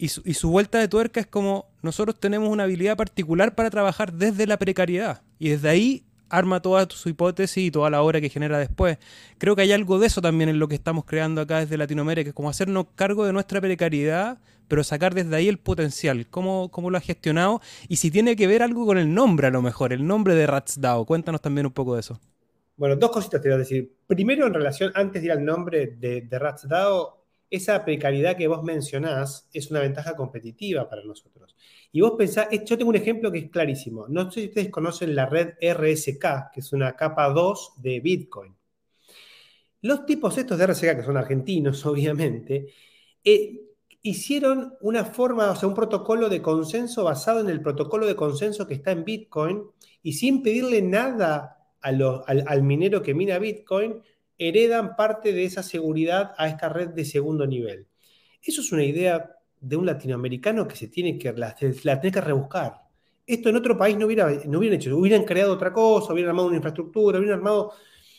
Y 0.00 0.08
su, 0.08 0.22
y 0.24 0.34
su 0.34 0.48
vuelta 0.50 0.78
de 0.78 0.86
tuerca 0.86 1.20
es 1.20 1.26
como, 1.26 1.66
nosotros 1.82 2.18
tenemos 2.18 2.48
una 2.48 2.62
habilidad 2.62 2.96
particular 2.96 3.54
para 3.54 3.68
trabajar 3.68 4.12
desde 4.12 4.46
la 4.46 4.56
precariedad. 4.56 5.22
Y 5.38 5.50
desde 5.50 5.68
ahí 5.68 6.07
arma 6.28 6.60
toda 6.60 6.86
su 6.90 7.08
hipótesis 7.08 7.64
y 7.64 7.70
toda 7.70 7.90
la 7.90 8.02
obra 8.02 8.20
que 8.20 8.28
genera 8.28 8.58
después. 8.58 8.98
Creo 9.38 9.56
que 9.56 9.62
hay 9.62 9.72
algo 9.72 9.98
de 9.98 10.06
eso 10.06 10.20
también 10.20 10.48
en 10.48 10.58
lo 10.58 10.68
que 10.68 10.74
estamos 10.74 11.04
creando 11.04 11.40
acá 11.40 11.60
desde 11.60 11.76
Latinoamérica, 11.76 12.24
que 12.24 12.28
es 12.30 12.34
como 12.34 12.50
hacernos 12.50 12.86
cargo 12.94 13.24
de 13.24 13.32
nuestra 13.32 13.60
precariedad, 13.60 14.38
pero 14.68 14.84
sacar 14.84 15.14
desde 15.14 15.34
ahí 15.34 15.48
el 15.48 15.58
potencial. 15.58 16.26
¿Cómo, 16.30 16.70
cómo 16.70 16.90
lo 16.90 16.98
ha 16.98 17.00
gestionado? 17.00 17.60
Y 17.88 17.96
si 17.96 18.10
tiene 18.10 18.36
que 18.36 18.46
ver 18.46 18.62
algo 18.62 18.86
con 18.86 18.98
el 18.98 19.12
nombre 19.12 19.46
a 19.46 19.50
lo 19.50 19.62
mejor, 19.62 19.92
el 19.92 20.06
nombre 20.06 20.34
de 20.34 20.46
Ratsdao. 20.46 21.06
Cuéntanos 21.06 21.40
también 21.40 21.66
un 21.66 21.72
poco 21.72 21.94
de 21.94 22.00
eso. 22.00 22.20
Bueno, 22.76 22.94
dos 22.94 23.10
cositas 23.10 23.40
te 23.42 23.48
voy 23.48 23.56
a 23.56 23.58
decir. 23.58 23.96
Primero, 24.06 24.46
en 24.46 24.54
relación, 24.54 24.92
antes 24.94 25.20
de 25.20 25.26
ir 25.26 25.32
al 25.32 25.44
nombre 25.44 25.96
de, 25.98 26.20
de 26.22 26.38
RatsDAO, 26.38 27.17
esa 27.50 27.84
precariedad 27.84 28.36
que 28.36 28.48
vos 28.48 28.62
mencionás 28.62 29.48
es 29.52 29.70
una 29.70 29.80
ventaja 29.80 30.14
competitiva 30.14 30.88
para 30.88 31.02
nosotros. 31.04 31.56
Y 31.92 32.00
vos 32.00 32.12
pensás, 32.18 32.48
yo 32.66 32.76
tengo 32.76 32.90
un 32.90 32.96
ejemplo 32.96 33.32
que 33.32 33.38
es 33.38 33.50
clarísimo. 33.50 34.06
No 34.08 34.30
sé 34.30 34.40
si 34.40 34.46
ustedes 34.48 34.70
conocen 34.70 35.14
la 35.14 35.26
red 35.26 35.54
RSK, 35.60 36.52
que 36.52 36.60
es 36.60 36.72
una 36.72 36.94
capa 36.94 37.28
2 37.30 37.74
de 37.78 38.00
Bitcoin. 38.00 38.54
Los 39.82 40.04
tipos 40.06 40.36
estos 40.36 40.58
de 40.58 40.66
RSK, 40.66 40.96
que 40.96 41.02
son 41.02 41.16
argentinos, 41.16 41.84
obviamente, 41.86 42.72
eh, 43.24 43.68
hicieron 44.02 44.74
una 44.80 45.04
forma, 45.04 45.50
o 45.50 45.56
sea, 45.56 45.68
un 45.68 45.74
protocolo 45.74 46.28
de 46.28 46.42
consenso 46.42 47.04
basado 47.04 47.40
en 47.40 47.48
el 47.48 47.60
protocolo 47.62 48.06
de 48.06 48.16
consenso 48.16 48.66
que 48.66 48.74
está 48.74 48.92
en 48.92 49.04
Bitcoin 49.04 49.64
y 50.02 50.14
sin 50.14 50.42
pedirle 50.42 50.82
nada 50.82 51.58
al, 51.80 52.62
minero 52.62 53.02
que 53.02 53.14
mina 53.14 53.38
Bitcoin, 53.38 54.02
heredan 54.38 54.96
parte 54.96 55.32
de 55.32 55.44
esa 55.44 55.62
seguridad 55.62 56.32
a 56.38 56.48
esta 56.48 56.68
red 56.68 56.88
de 56.90 57.04
segundo 57.04 57.46
nivel. 57.46 57.86
Eso 58.42 58.60
es 58.60 58.72
una 58.72 58.84
idea 58.84 59.30
de 59.60 59.76
un 59.76 59.86
latinoamericano 59.86 60.66
que 60.68 60.76
se 60.76 60.88
tiene 60.88 61.18
que, 61.18 61.32
la, 61.32 61.54
tiene 61.54 62.12
que 62.12 62.20
rebuscar. 62.20 62.82
Esto 63.26 63.48
en 63.48 63.56
otro 63.56 63.76
país 63.76 63.96
no, 63.96 64.06
hubiera, 64.06 64.30
no 64.46 64.58
hubieran 64.58 64.78
hecho, 64.78 64.96
hubieran 64.96 65.24
creado 65.24 65.52
otra 65.52 65.72
cosa, 65.72 66.12
hubieran 66.12 66.30
armado 66.30 66.48
una 66.48 66.56
infraestructura, 66.56 67.18
hubieran 67.18 67.38
armado... 67.38 67.72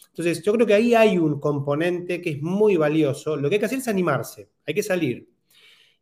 Entonces, 0.09 0.43
yo 0.43 0.53
creo 0.53 0.67
que 0.67 0.73
ahí 0.73 0.93
hay 0.93 1.17
un 1.17 1.39
componente 1.39 2.21
que 2.21 2.31
es 2.31 2.41
muy 2.41 2.75
valioso. 2.75 3.37
Lo 3.37 3.47
que 3.47 3.55
hay 3.55 3.59
que 3.59 3.65
hacer 3.67 3.79
es 3.79 3.87
animarse, 3.87 4.49
hay 4.65 4.73
que 4.73 4.83
salir. 4.83 5.29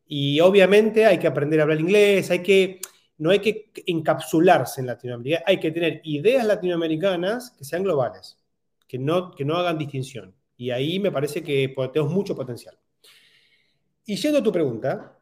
Y 0.08 0.40
obviamente 0.40 1.06
hay 1.06 1.20
que 1.20 1.28
aprender 1.28 1.60
a 1.60 1.64
hablar 1.64 1.80
inglés, 1.80 2.32
hay 2.32 2.42
que 2.42 2.80
no 3.18 3.32
hay 3.32 3.40
que 3.40 3.72
encapsularse 3.86 4.82
en 4.82 4.88
Latinoamérica, 4.88 5.44
hay 5.46 5.60
que 5.60 5.72
tener 5.72 6.02
ideas 6.04 6.46
latinoamericanas 6.46 7.52
que 7.52 7.66
sean 7.66 7.84
globales, 7.84 8.38
que 8.88 8.98
no, 8.98 9.32
que 9.32 9.46
no 9.46 9.56
hagan 9.56 9.78
distinción. 9.78 10.34
Y 10.56 10.72
ahí 10.72 11.00
me 11.00 11.12
parece 11.12 11.44
que 11.44 11.74
tenemos 11.94 12.14
mucho 12.14 12.36
potencial. 12.36 12.78
Y 14.06 14.16
yendo 14.16 14.40
a 14.40 14.44
tu 14.44 14.52
pregunta, 14.52 15.20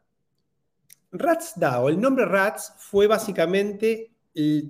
Rats 1.12 1.54
DAO, 1.56 1.90
el 1.90 2.00
nombre 2.00 2.26
Rats 2.26 2.74
fue 2.78 3.08
básicamente 3.08 4.12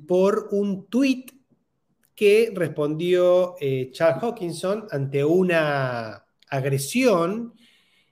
por 0.07 0.49
un 0.51 0.87
tweet 0.87 1.25
que 2.15 2.51
respondió 2.55 3.55
eh, 3.59 3.89
Charles 3.91 4.23
Hawkinson 4.23 4.87
ante 4.89 5.23
una 5.23 6.25
agresión 6.49 7.53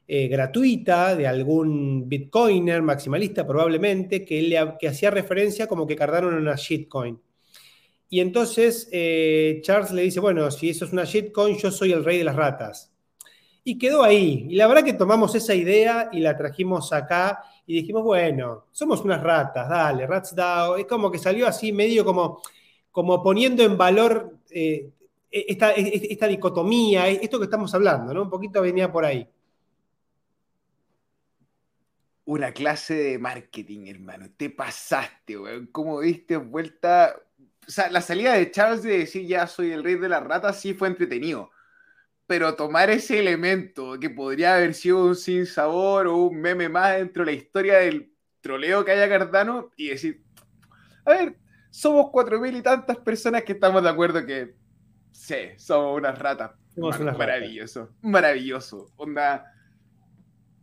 eh, 0.06 0.28
gratuita 0.28 1.15
de 1.15 1.26
algún 1.26 2.10
bitcoiner 2.10 2.82
maximalista 2.82 3.48
probablemente 3.48 4.26
que, 4.26 4.41
le, 4.41 4.58
hacía 4.58 5.10
referencia 5.10 5.67
como 5.67 5.88
que 5.88 5.96
Cardano 5.96 6.28
era 6.30 6.38
una 6.38 6.56
shitcoin. 6.56 7.19
Y 8.13 8.19
entonces 8.19 8.88
eh, 8.91 9.60
Charles 9.63 9.89
le 9.89 10.04
dice, 10.04 10.19
bueno, 10.19 10.52
si 10.52 10.69
eso 10.69 10.86
es 10.86 10.93
una 10.93 11.04
shitcoin, 11.04 11.58
yo 11.58 11.71
soy 11.71 11.93
el 11.93 12.06
rey 12.06 12.19
de 12.19 12.23
las 12.23 12.36
ratas. 12.36 12.93
Y 13.63 13.80
quedó 13.80 14.04
ahí. 14.04 14.45
Y 14.52 14.56
la 14.56 14.67
verdad 14.67 14.84
que 14.84 14.93
tomamos 14.93 15.34
esa 15.34 15.56
idea 15.56 16.10
y 16.12 16.19
la 16.19 16.38
trajimos 16.38 16.93
acá 16.93 17.43
y 17.65 17.73
dijimos, 17.73 18.04
bueno, 18.04 18.67
somos 18.71 19.02
unas 19.02 19.19
ratas, 19.19 19.67
dale, 19.67 20.06
Rats 20.06 20.36
DAO. 20.36 20.78
Es 20.78 20.86
como 20.86 21.10
que 21.10 21.17
salió 21.17 21.47
así 21.47 21.71
medio 21.71 22.06
como, 22.06 22.43
como 22.91 23.23
poniendo 23.23 23.63
en 23.63 23.80
valor 23.80 24.38
eh, 24.52 24.91
esta, 25.32 25.71
esta 25.71 26.28
dicotomía, 26.28 27.08
esto 27.08 27.39
que 27.39 27.45
estamos 27.45 27.73
hablando, 27.73 28.13
¿no? 28.13 28.21
Un 28.21 28.30
poquito 28.30 28.62
venía 28.62 28.91
por 28.91 29.06
ahí 29.06 29.28
una 32.26 32.52
clase 32.54 32.93
de 32.95 33.19
marketing, 33.19 33.88
hermano. 33.88 34.28
Te 34.38 34.49
pasaste, 34.49 35.38
weón. 35.38 35.67
¿Cómo 35.67 35.99
diste 36.02 36.38
vuelta? 36.38 37.15
O 37.67 37.71
sea, 37.71 37.89
la 37.89 38.02
salida 38.02 38.34
de 38.34 38.52
Charles 38.52 38.84
de 38.84 38.99
decir 38.99 39.26
ya 39.28 39.47
soy 39.47 39.71
el 39.71 39.84
rey 39.84 39.95
de 39.95 40.10
las 40.10 40.23
ratas 40.23 40.60
sí 40.60 40.73
fue 40.73 40.88
entretenido. 40.88 41.52
Pero 42.26 42.56
tomar 42.56 42.89
ese 42.89 43.19
elemento 43.19 43.99
que 43.99 44.10
podría 44.10 44.56
haber 44.56 44.73
sido 44.73 45.06
un 45.06 45.15
sinsabor 45.15 46.08
o 46.08 46.17
un 46.17 46.39
meme 46.39 46.69
más 46.69 46.97
dentro 46.97 47.26
de 47.26 47.32
la 47.32 47.38
historia 47.38 47.78
del 47.78 48.13
troleo 48.41 48.84
que 48.84 48.91
haya 48.91 49.10
Cardano 49.10 49.71
y 49.78 49.89
decir, 49.89 50.23
a 51.06 51.12
ver, 51.12 51.38
somos 51.69 52.10
cuatro 52.12 52.39
mil 52.39 52.56
y 52.56 52.62
tantas 52.62 52.97
personas 52.97 53.43
que 53.43 53.54
estamos 53.54 53.82
de 53.82 53.89
acuerdo 53.89 54.26
que 54.26 54.56
sí, 55.12 55.36
somos 55.58 55.97
unas 55.97 56.19
ratas. 56.19 56.52
maravilloso, 57.17 57.89
maravilloso. 58.02 58.91
Onda, 58.95 59.45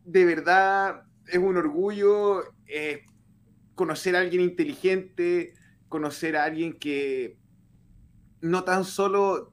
de 0.05 0.25
verdad, 0.25 1.03
es 1.27 1.39
un 1.39 1.57
orgullo 1.57 2.43
eh, 2.67 3.05
conocer 3.75 4.17
a 4.17 4.21
alguien 4.21 4.43
inteligente, 4.43 5.55
conocer 5.91 6.37
a 6.39 6.45
alguien 6.45 6.73
que 6.73 7.37
no 8.41 8.65
tan 8.65 8.85
solo 8.87 9.53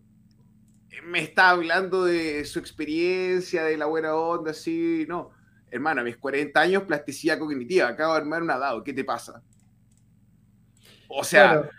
me 1.04 1.20
está 1.20 1.50
hablando 1.50 2.06
de 2.06 2.46
su 2.46 2.60
experiencia, 2.60 3.66
de 3.66 3.76
la 3.76 3.88
buena 3.88 4.16
onda, 4.16 4.52
así, 4.52 5.06
no. 5.10 5.32
Hermano, 5.70 6.00
a 6.00 6.04
mis 6.06 6.16
40 6.16 6.60
años, 6.60 6.84
plasticidad 6.84 7.38
cognitiva, 7.38 7.90
acabo 7.90 8.14
de 8.14 8.20
armar 8.20 8.42
una 8.42 8.58
DAO, 8.58 8.84
¿qué 8.84 8.94
te 8.94 9.04
pasa? 9.04 9.44
O 11.10 11.24
sea, 11.24 11.70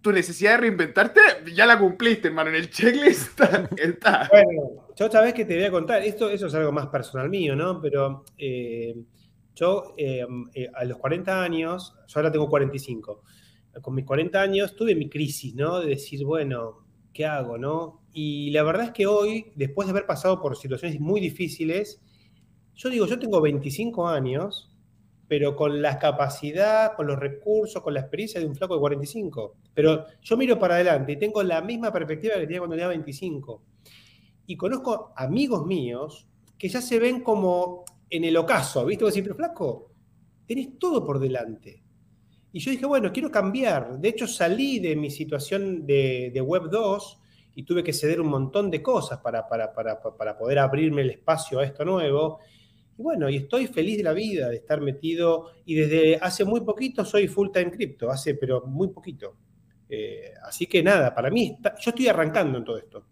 tu 0.00 0.12
necesidad 0.12 0.52
de 0.52 0.56
reinventarte 0.58 1.20
ya 1.54 1.66
la 1.66 1.78
cumpliste, 1.78 2.28
hermano, 2.28 2.50
en 2.50 2.56
el 2.56 2.70
checklist 2.70 3.38
está. 3.76 4.28
Bueno, 4.30 4.86
yo 4.96 5.06
otra 5.06 5.22
vez 5.22 5.34
que 5.34 5.44
te 5.44 5.56
voy 5.56 5.64
a 5.64 5.70
contar, 5.70 6.02
esto 6.02 6.30
eso 6.30 6.46
es 6.46 6.54
algo 6.54 6.72
más 6.72 6.86
personal 6.86 7.28
mío, 7.28 7.54
¿no? 7.56 7.80
Pero 7.80 8.24
eh, 8.38 8.94
yo 9.54 9.94
em, 9.96 10.48
eh, 10.54 10.70
a 10.74 10.84
los 10.84 10.98
40 10.98 11.42
años, 11.42 11.96
yo 12.06 12.18
ahora 12.18 12.32
tengo 12.32 12.48
45, 12.48 13.22
con 13.82 13.94
mis 13.94 14.04
40 14.04 14.40
años 14.40 14.76
tuve 14.76 14.94
mi 14.94 15.08
crisis, 15.08 15.54
¿no? 15.54 15.80
De 15.80 15.90
decir, 15.90 16.24
bueno, 16.24 16.84
¿qué 17.12 17.26
hago, 17.26 17.58
no? 17.58 18.02
Y 18.12 18.50
la 18.50 18.62
verdad 18.62 18.86
es 18.86 18.92
que 18.92 19.06
hoy, 19.06 19.52
después 19.54 19.86
de 19.86 19.92
haber 19.92 20.06
pasado 20.06 20.40
por 20.40 20.56
situaciones 20.56 21.00
muy 21.00 21.20
difíciles, 21.20 22.00
yo 22.74 22.90
digo, 22.90 23.06
yo 23.06 23.18
tengo 23.18 23.40
25 23.40 24.08
años, 24.08 24.70
pero 25.28 25.56
con 25.56 25.80
la 25.80 25.98
capacidad, 25.98 26.94
con 26.96 27.06
los 27.06 27.18
recursos, 27.18 27.82
con 27.82 27.94
la 27.94 28.00
experiencia 28.00 28.40
de 28.40 28.46
un 28.46 28.54
flaco 28.54 28.74
de 28.74 28.80
45. 28.80 29.56
Pero 29.72 30.04
yo 30.22 30.36
miro 30.36 30.58
para 30.58 30.74
adelante 30.74 31.12
y 31.12 31.16
tengo 31.16 31.42
la 31.42 31.62
misma 31.62 31.92
perspectiva 31.92 32.34
que 32.34 32.42
tenía 32.42 32.58
cuando 32.58 32.74
tenía 32.76 32.88
25. 32.88 33.62
Y 34.46 34.56
conozco 34.56 35.12
amigos 35.16 35.66
míos 35.66 36.28
que 36.58 36.68
ya 36.68 36.80
se 36.80 36.98
ven 36.98 37.22
como 37.22 37.84
en 38.10 38.24
el 38.24 38.36
ocaso, 38.36 38.84
¿viste? 38.84 39.04
Vos 39.04 39.14
decís, 39.14 39.24
pero 39.24 39.36
flaco, 39.36 39.90
tenés 40.46 40.78
todo 40.78 41.04
por 41.04 41.18
delante. 41.18 41.83
Y 42.54 42.60
yo 42.60 42.70
dije, 42.70 42.86
bueno, 42.86 43.12
quiero 43.12 43.32
cambiar. 43.32 43.98
De 43.98 44.10
hecho, 44.10 44.28
salí 44.28 44.78
de 44.78 44.94
mi 44.94 45.10
situación 45.10 45.84
de, 45.84 46.40
Web 46.40 46.70
2 46.70 47.18
y 47.56 47.64
tuve 47.64 47.82
que 47.82 47.92
ceder 47.92 48.20
un 48.20 48.28
montón 48.28 48.70
de 48.70 48.80
cosas 48.80 49.18
para, 49.18 49.48
para, 49.48 50.38
poder 50.38 50.60
abrirme 50.60 51.02
el 51.02 51.10
espacio 51.10 51.58
a 51.58 51.64
esto 51.64 51.84
nuevo. 51.84 52.38
Y 52.96 53.02
bueno, 53.02 53.28
y 53.28 53.38
estoy 53.38 53.66
feliz 53.66 53.96
de 53.96 54.04
la 54.04 54.12
vida, 54.12 54.48
de 54.50 54.54
estar 54.54 54.80
metido. 54.80 55.50
Y 55.64 55.74
desde 55.74 56.16
hace 56.22 56.44
muy 56.44 56.60
poquito 56.60 57.04
soy 57.04 57.26
full 57.26 57.50
time 57.52 57.72
crypto, 57.72 58.08
hace, 58.08 58.36
pero 58.36 58.64
muy 58.64 58.86
poquito. 58.90 59.34
Eh, 59.88 60.32
así 60.44 60.68
que 60.68 60.80
nada, 60.80 61.12
para 61.12 61.30
mí, 61.30 61.58
yo 61.60 61.90
estoy 61.90 62.06
arrancando 62.06 62.58
en 62.58 62.64
todo 62.64 62.78
esto. 62.78 63.04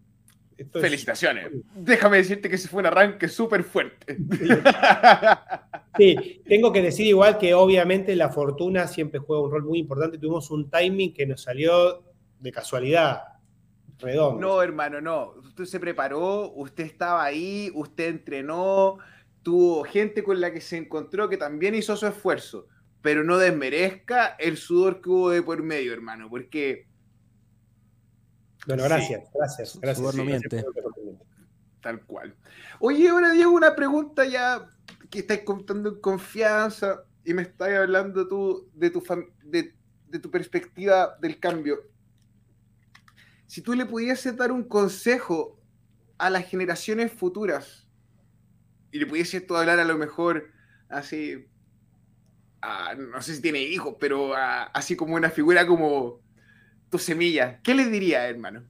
Felicitaciones. 0.71 1.49
Déjame 1.75 2.19
decirte 2.19 2.49
que 2.49 2.55
ese 2.55 2.69
fue 2.69 2.79
un 2.79 2.87
arranque 2.87 3.27
súper 3.27 3.65
fuerte. 3.65 4.19
Sí. 5.97 6.43
tengo 6.47 6.73
que 6.73 6.81
decir 6.81 7.07
igual 7.07 7.39
que 7.39 7.53
obviamente 7.55 8.17
la 8.17 8.31
fortuna 8.31 8.87
siempre 8.89 9.21
juega 9.21 9.43
un 9.43 9.51
rol 9.51 9.65
muy 9.65 9.79
importante. 9.79 10.19
Tuvimos 10.19 10.51
un 10.51 10.71
timing 10.71 11.13
que 11.13 11.27
nos 11.27 11.43
salió 11.43 12.03
de 12.41 12.53
casualidad. 12.53 13.23
Redondo. 13.99 14.41
No, 14.41 14.63
hermano, 14.63 15.01
no. 15.01 15.35
Usted 15.45 15.65
se 15.65 15.79
preparó, 15.79 16.51
usted 16.53 16.85
estaba 16.85 17.23
ahí, 17.23 17.71
usted 17.75 18.09
entrenó, 18.09 18.99
tuvo 19.43 19.85
gente 19.85 20.25
con 20.25 20.41
la 20.41 20.53
que 20.53 20.61
se 20.61 20.77
encontró 20.77 21.29
que 21.29 21.37
también 21.37 21.75
hizo 21.75 21.97
su 21.97 22.07
esfuerzo, 22.07 22.67
pero 23.01 23.23
no 23.23 23.39
desmerezca 23.39 24.35
el 24.39 24.57
sudor 24.57 25.01
que 25.01 25.11
hubo 25.11 25.31
de 25.31 25.43
por 25.43 25.63
medio, 25.63 25.93
hermano, 25.93 26.29
porque 26.29 26.87
bueno, 28.67 28.85
gracias, 28.85 29.29
gracias, 29.35 29.79
gracias. 29.81 30.15
Tal 31.81 32.01
cual. 32.03 32.35
Oye, 32.79 33.09
ahora 33.09 33.33
Diego, 33.33 33.51
una 33.51 33.75
pregunta 33.75 34.25
ya 34.25 34.71
que 35.13 35.19
estáis 35.19 35.43
contando 35.43 35.91
en 35.91 36.01
confianza 36.01 37.05
y 37.23 37.35
me 37.35 37.43
estás 37.43 37.69
hablando 37.69 38.27
tú 38.27 38.71
de 38.75 38.91
tu, 38.91 40.31
perspectiva 40.31 41.17
del 41.21 41.39
cambio, 41.39 41.83
si 43.47 43.61
tú 43.61 43.75
le 43.75 43.85
pudieses 43.85 44.35
dar 44.37 44.51
un 44.51 44.65
consejo 44.65 45.61
a 46.17 46.31
las 46.31 46.47
generaciones 46.49 47.13
futuras 47.13 47.87
y 48.91 48.99
le 48.99 49.07
pudieses 49.07 49.47
tú 49.47 49.55
hablar 49.55 49.79
a 49.79 49.85
lo 49.85 49.99
mejor 49.99 50.51
así, 50.89 51.47
no 52.97 53.21
sé 53.21 53.35
si 53.35 53.43
tiene 53.43 53.61
hijos, 53.61 53.97
pero 54.01 54.33
así 54.35 54.97
como 54.97 55.15
una 55.15 55.29
figura 55.29 55.67
como 55.67 56.23
tu 56.89 56.99
semilla, 56.99 57.61
¿qué 57.63 57.75
les 57.75 57.93
diría, 57.93 58.27
hermano? 58.27 58.65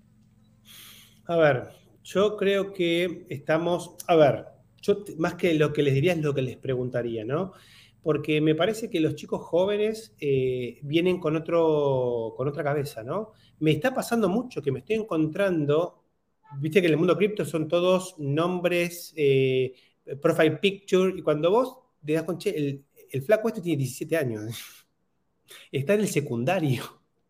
A 1.26 1.36
ver, 1.36 1.68
yo 2.02 2.36
creo 2.36 2.72
que 2.72 3.26
estamos, 3.30 3.94
a 4.08 4.16
ver, 4.16 4.51
yo 4.82 5.04
más 5.18 5.34
que 5.36 5.54
lo 5.54 5.72
que 5.72 5.82
les 5.82 5.94
diría 5.94 6.12
es 6.12 6.18
lo 6.18 6.34
que 6.34 6.42
les 6.42 6.56
preguntaría, 6.56 7.24
¿no? 7.24 7.52
Porque 8.02 8.40
me 8.40 8.54
parece 8.54 8.90
que 8.90 9.00
los 9.00 9.14
chicos 9.14 9.40
jóvenes 9.42 10.14
eh, 10.20 10.80
vienen 10.82 11.20
con, 11.20 11.36
otro, 11.36 12.34
con 12.36 12.48
otra 12.48 12.64
cabeza, 12.64 13.02
¿no? 13.02 13.32
Me 13.60 13.70
está 13.70 13.94
pasando 13.94 14.28
mucho 14.28 14.60
que 14.60 14.72
me 14.72 14.80
estoy 14.80 14.96
encontrando, 14.96 16.02
viste 16.58 16.80
que 16.80 16.88
en 16.88 16.94
el 16.94 16.98
mundo 16.98 17.16
cripto 17.16 17.44
son 17.44 17.68
todos 17.68 18.16
nombres, 18.18 19.14
eh, 19.16 19.72
profile 20.20 20.56
picture, 20.56 21.14
y 21.16 21.22
cuando 21.22 21.50
vos 21.50 21.78
te 22.04 22.14
das 22.14 22.24
con, 22.24 22.38
che, 22.38 22.84
el, 23.10 23.22
flaco 23.22 23.48
este 23.48 23.60
tiene 23.60 23.78
17 23.78 24.16
años, 24.16 24.86
está 25.70 25.94
en 25.94 26.00
el 26.00 26.08
secundario 26.08 26.82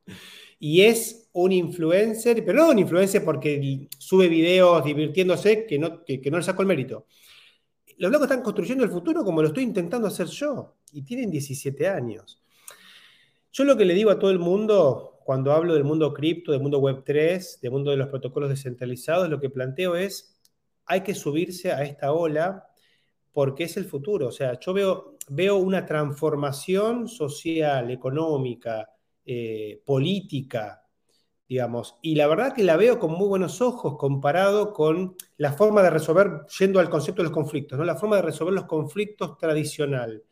y 0.59 0.81
es 0.83 1.29
un 1.33 1.53
influencer, 1.53 2.45
pero 2.45 2.59
no 2.59 2.71
un 2.71 2.79
influencer 2.79 3.25
porque 3.25 3.89
sube 3.99 4.29
videos 4.29 4.85
divirtiéndose 4.85 5.67
que 5.67 5.79
no, 5.79 6.05
que, 6.05 6.21
no 6.31 6.39
le 6.39 6.45
saco 6.45 6.63
el 6.63 6.69
mérito. 6.69 7.07
Los 8.03 8.11
locos 8.11 8.25
están 8.25 8.43
construyendo 8.43 8.83
el 8.83 8.91
futuro 8.91 9.23
como 9.23 9.43
lo 9.43 9.47
estoy 9.47 9.63
intentando 9.63 10.09
hacer 10.09 10.27
yo 10.27 10.75
y 10.91 11.03
tienen 11.03 11.31
17 11.31 11.87
años. 11.87 12.43
Yo 13.53 13.63
lo 13.63 13.77
que 13.77 13.85
le 13.85 13.95
digo 13.95 14.11
a 14.11 14.19
todo 14.19 14.33
el 14.33 14.41
mundo 14.41 15.21
cuando 15.25 15.53
hablo 15.53 15.75
del 15.75 15.85
mundo 15.85 16.13
cripto, 16.13 16.51
del 16.51 16.63
mundo 16.63 16.81
web 16.81 17.05
3, 17.05 17.61
del 17.63 17.71
mundo 17.71 17.93
de 17.93 17.99
los 17.99 18.09
protocolos 18.09 18.49
descentralizados, 18.49 19.31
lo 19.31 19.39
que 19.39 19.51
planteo 19.51 19.95
es, 19.95 20.37
hay 20.85 21.03
que 21.03 21.15
subirse 21.15 21.71
a 21.71 21.85
esta 21.85 22.13
ola 22.13 22.67
porque 23.31 23.63
es 23.63 23.77
el 23.77 23.85
futuro. 23.85 24.27
O 24.27 24.33
sea, 24.33 24.59
yo 24.59 24.73
veo, 24.73 25.17
veo 25.29 25.59
una 25.59 25.87
transformación 25.87 27.07
social, 27.07 27.89
económica, 27.89 28.91
eh, 29.25 29.81
política, 29.87 30.82
digamos, 31.49 31.99
y 32.03 32.15
la 32.15 32.27
verdad 32.27 32.55
que 32.55 32.63
la 32.63 32.77
veo 32.77 32.99
con 32.99 33.13
muy 33.13 33.29
buenos 33.29 33.61
ojos 33.61 33.97
comparado 33.99 34.73
con 34.73 35.17
la 35.37 35.53
forma 35.53 35.83
de 35.83 35.91
resolver, 35.91 36.47
yendo 36.59 36.81
al 36.81 36.91
concepto 36.91 37.23
de 37.23 37.25
los 37.25 37.33
conflictos, 37.33 37.79
¿no? 37.79 37.85
la 37.85 37.97
forma 37.97 38.17
de 38.17 38.23
resolver 38.23 38.55
los 38.55 38.65
conflictos 38.65 39.37
tradicional. 39.39 40.23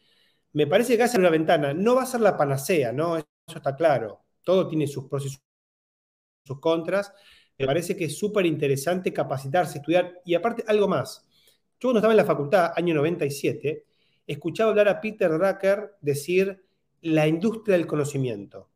Me 0.52 0.66
parece 0.66 0.96
que 0.96 1.04
hace 1.04 1.18
una 1.18 1.30
ventana, 1.30 1.74
no 1.74 1.94
va 1.94 2.02
a 2.02 2.06
ser 2.06 2.20
la 2.20 2.36
panacea, 2.36 2.92
¿no? 2.92 3.16
Eso 3.16 3.26
está 3.48 3.76
claro. 3.76 4.24
Todo 4.42 4.66
tiene 4.68 4.86
sus 4.86 5.06
pros 5.06 5.26
y 5.26 5.30
sus 6.44 6.60
contras. 6.60 7.12
Me 7.58 7.66
parece 7.66 7.96
que 7.96 8.06
es 8.06 8.18
súper 8.18 8.46
interesante 8.46 9.12
capacitarse, 9.12 9.78
estudiar. 9.78 10.20
Y 10.24 10.34
aparte, 10.34 10.64
algo 10.66 10.88
más. 10.88 11.26
Yo 11.78 11.88
cuando 11.88 11.98
estaba 12.00 12.12
en 12.12 12.16
la 12.18 12.24
facultad, 12.24 12.72
año 12.76 12.94
97, 12.94 13.86
escuchaba 14.26 14.70
hablar 14.70 14.88
a 14.88 15.00
Peter 15.00 15.30
Drucker 15.30 15.96
decir 16.00 16.64
la 17.02 17.26
industria 17.28 17.76
del 17.76 17.86
conocimiento. 17.86 18.69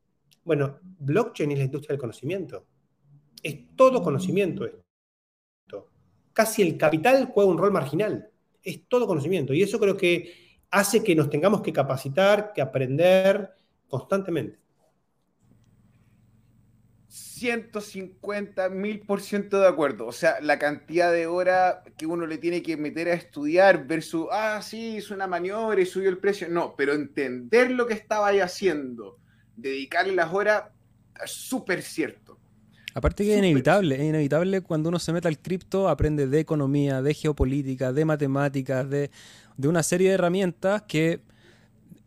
Bueno, 0.45 0.78
blockchain 0.82 1.53
es 1.53 1.59
la 1.59 1.64
industria 1.64 1.95
del 1.95 2.01
conocimiento. 2.01 2.66
Es 3.42 3.74
todo 3.76 4.03
conocimiento 4.03 4.64
esto. 4.66 5.90
Casi 6.32 6.62
el 6.62 6.76
capital 6.76 7.30
juega 7.32 7.51
un 7.51 7.59
rol 7.59 7.72
marginal. 7.72 8.30
Es 8.62 8.86
todo 8.88 9.07
conocimiento. 9.07 9.55
Y 9.55 9.62
eso 9.62 9.78
creo 9.78 9.97
que 9.97 10.61
hace 10.70 11.03
que 11.03 11.14
nos 11.14 11.30
tengamos 11.30 11.62
que 11.62 11.72
capacitar, 11.72 12.53
que 12.53 12.61
aprender 12.61 13.51
constantemente. 13.88 14.59
150 17.09 18.70
mil 18.70 19.01
por 19.01 19.20
ciento 19.20 19.61
de 19.61 19.68
acuerdo. 19.68 20.07
O 20.07 20.12
sea, 20.12 20.40
la 20.40 20.59
cantidad 20.59 21.12
de 21.12 21.26
horas 21.26 21.76
que 21.97 22.07
uno 22.07 22.26
le 22.26 22.38
tiene 22.38 22.62
que 22.62 22.76
meter 22.76 23.09
a 23.09 23.14
estudiar 23.14 23.86
versus, 23.86 24.26
ah, 24.32 24.61
sí, 24.62 24.97
hizo 24.97 25.14
una 25.14 25.26
maniobra 25.26 25.80
y 25.80 25.86
subió 25.86 26.09
el 26.09 26.18
precio. 26.18 26.49
No, 26.49 26.74
pero 26.76 26.95
entender 26.95 27.70
lo 27.70 27.86
que 27.86 27.95
estaba 27.95 28.28
ahí 28.28 28.40
haciendo, 28.40 29.18
dedicarle 29.57 30.14
las 30.14 30.32
horas, 30.32 30.64
es 31.22 31.30
súper 31.30 31.82
cierto. 31.82 32.38
Aparte 32.94 33.24
que 33.24 33.32
es 33.32 33.38
inevitable, 33.38 33.96
es 33.96 34.02
inevitable 34.02 34.61
cuando 34.61 34.88
uno 34.88 35.00
se 35.00 35.12
mete 35.12 35.26
al 35.26 35.38
cripto, 35.38 35.88
aprende 35.88 36.28
de 36.28 36.38
economía, 36.38 37.02
de 37.02 37.12
geopolítica, 37.12 37.92
de 37.92 38.05
matemáticas, 38.05 38.88
de, 38.88 39.11
de 39.57 39.68
una 39.68 39.82
serie 39.82 40.09
de 40.09 40.14
herramientas 40.14 40.82
que 40.82 41.20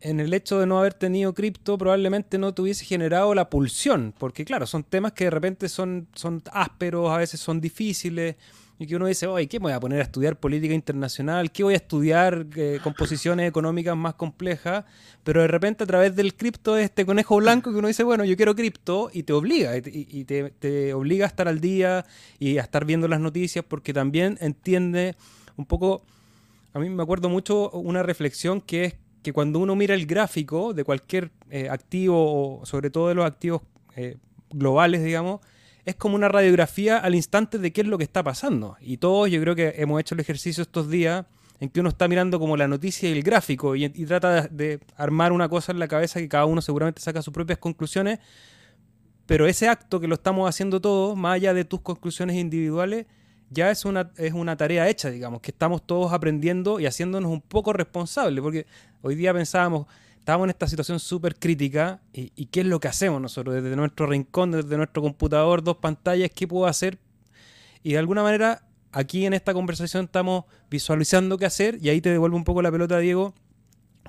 en 0.00 0.20
el 0.20 0.32
hecho 0.32 0.60
de 0.60 0.66
no 0.66 0.78
haber 0.78 0.94
tenido 0.94 1.34
cripto 1.34 1.76
probablemente 1.76 2.38
no 2.38 2.54
te 2.54 2.62
hubiese 2.62 2.84
generado 2.84 3.34
la 3.34 3.50
pulsión, 3.50 4.14
porque 4.18 4.44
claro, 4.44 4.66
son 4.66 4.84
temas 4.84 5.12
que 5.12 5.24
de 5.24 5.30
repente 5.30 5.68
son, 5.68 6.08
son 6.14 6.42
ásperos, 6.52 7.10
a 7.10 7.18
veces 7.18 7.40
son 7.40 7.60
difíciles, 7.60 8.36
y 8.78 8.86
que 8.86 8.94
uno 8.94 9.06
dice, 9.06 9.26
oye, 9.26 9.48
¿qué 9.48 9.58
me 9.58 9.64
voy 9.64 9.72
a 9.72 9.80
poner 9.80 9.98
a 9.98 10.04
estudiar 10.04 10.38
política 10.38 10.72
internacional? 10.72 11.50
¿Qué 11.50 11.64
voy 11.64 11.74
a 11.74 11.78
estudiar 11.78 12.46
eh, 12.54 12.78
composiciones 12.82 13.48
económicas 13.48 13.96
más 13.96 14.14
complejas? 14.14 14.84
Pero 15.24 15.42
de 15.42 15.48
repente 15.48 15.82
a 15.82 15.86
través 15.86 16.14
del 16.14 16.34
cripto 16.34 16.76
es 16.76 16.84
este 16.84 17.04
conejo 17.04 17.36
blanco 17.36 17.72
que 17.72 17.78
uno 17.78 17.88
dice, 17.88 18.04
bueno, 18.04 18.24
yo 18.24 18.36
quiero 18.36 18.54
cripto 18.54 19.10
y 19.12 19.24
te 19.24 19.32
obliga, 19.32 19.76
y, 19.76 20.24
te, 20.24 20.94
obliga 20.94 21.24
a 21.24 21.28
estar 21.28 21.48
al 21.48 21.60
día 21.60 22.06
y 22.38 22.58
a 22.58 22.62
estar 22.62 22.84
viendo 22.84 23.08
las 23.08 23.20
noticias 23.20 23.64
porque 23.66 23.92
también 23.92 24.38
entiende 24.40 25.16
un 25.56 25.66
poco, 25.66 26.02
a 26.72 26.78
mí 26.78 26.88
me 26.88 27.02
acuerdo 27.02 27.28
mucho 27.28 27.70
una 27.70 28.04
reflexión 28.04 28.60
que 28.60 28.84
es 28.84 28.94
que 29.24 29.32
cuando 29.32 29.58
uno 29.58 29.74
mira 29.74 29.96
el 29.96 30.06
gráfico 30.06 30.72
de 30.72 30.84
cualquier 30.84 31.32
eh, 31.50 31.68
activo, 31.68 32.60
sobre 32.64 32.90
todo 32.90 33.08
de 33.08 33.16
los 33.16 33.26
activos 33.26 33.62
eh, 33.96 34.16
globales, 34.50 35.02
digamos, 35.02 35.40
es 35.88 35.96
como 35.96 36.16
una 36.16 36.28
radiografía 36.28 36.98
al 36.98 37.14
instante 37.14 37.56
de 37.56 37.72
qué 37.72 37.80
es 37.80 37.86
lo 37.86 37.96
que 37.96 38.04
está 38.04 38.22
pasando. 38.22 38.76
Y 38.78 38.98
todos 38.98 39.30
yo 39.30 39.40
creo 39.40 39.54
que 39.54 39.72
hemos 39.78 39.98
hecho 39.98 40.14
el 40.14 40.20
ejercicio 40.20 40.62
estos 40.62 40.90
días 40.90 41.24
en 41.60 41.70
que 41.70 41.80
uno 41.80 41.88
está 41.88 42.06
mirando 42.08 42.38
como 42.38 42.58
la 42.58 42.68
noticia 42.68 43.08
y 43.08 43.12
el 43.12 43.22
gráfico 43.22 43.74
y, 43.74 43.88
trata 44.04 44.42
de, 44.48 44.80
armar 44.98 45.32
una 45.32 45.48
cosa 45.48 45.72
en 45.72 45.78
la 45.78 45.88
cabeza 45.88 46.20
que 46.20 46.28
cada 46.28 46.44
uno 46.44 46.60
seguramente 46.60 47.00
saca 47.00 47.22
sus 47.22 47.32
propias 47.32 47.58
conclusiones, 47.58 48.18
pero 49.24 49.46
ese 49.46 49.66
acto 49.66 49.98
que 49.98 50.06
lo 50.06 50.16
estamos 50.16 50.46
haciendo 50.46 50.78
todos, 50.78 51.16
más 51.16 51.36
allá 51.36 51.54
de 51.54 51.64
tus 51.64 51.80
conclusiones 51.80 52.36
individuales, 52.36 53.06
ya 53.48 53.70
es 53.70 53.86
una, 53.86 54.10
es 54.18 54.34
una 54.34 54.58
tarea 54.58 54.90
hecha, 54.90 55.08
digamos, 55.08 55.40
que 55.40 55.52
estamos 55.52 55.86
todos 55.86 56.12
aprendiendo 56.12 56.80
y 56.80 56.86
haciéndonos 56.86 57.32
un 57.32 57.40
poco 57.40 57.72
responsables, 57.72 58.42
porque 58.42 58.66
hoy 59.00 59.14
día 59.14 59.32
pensábamos, 59.32 59.86
estábamos 60.28 60.44
en 60.44 60.50
esta 60.50 60.68
situación 60.68 61.00
súper 61.00 61.36
crítica 61.36 62.02
y, 62.12 62.44
qué 62.46 62.60
es 62.60 62.66
lo 62.66 62.80
que 62.80 62.88
hacemos 62.88 63.18
nosotros 63.18 63.54
desde 63.54 63.74
nuestro 63.76 64.06
rincón, 64.06 64.50
desde 64.50 64.76
nuestro 64.76 65.00
computador, 65.00 65.64
dos 65.64 65.78
pantallas, 65.78 66.30
qué 66.34 66.46
puedo 66.46 66.66
hacer. 66.66 66.98
Y 67.82 67.92
de 67.92 67.98
alguna 67.98 68.22
manera 68.22 68.60
aquí 68.92 69.24
en 69.24 69.32
esta 69.32 69.54
conversación 69.54 70.04
estamos 70.04 70.44
visualizando 70.70 71.38
qué 71.38 71.46
hacer 71.46 71.78
y 71.80 71.88
ahí 71.88 72.02
te 72.02 72.10
devuelvo 72.10 72.36
un 72.36 72.44
poco 72.44 72.60
la 72.60 72.70
pelota, 72.70 72.98
Diego, 72.98 73.32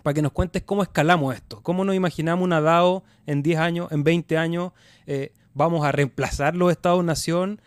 para 0.04 0.14
que 0.14 0.22
nos 0.22 0.34
cuentes 0.34 0.62
cómo 0.64 0.84
escalamos 0.84 1.34
esto, 1.34 1.64
cómo 1.64 1.86
nos 1.86 1.96
imaginamos 1.96 2.44
una 2.44 2.60
DAO 2.60 3.06
en 3.26 3.42
10 3.42 3.60
años, 3.60 3.92
en 3.94 4.04
20 4.04 4.38
años, 4.38 4.74
eh, 5.08 5.32
vamos 5.54 5.86
a 5.86 5.94
reemplazar 5.94 6.54
los 6.54 6.70
estados-nación 6.70 7.62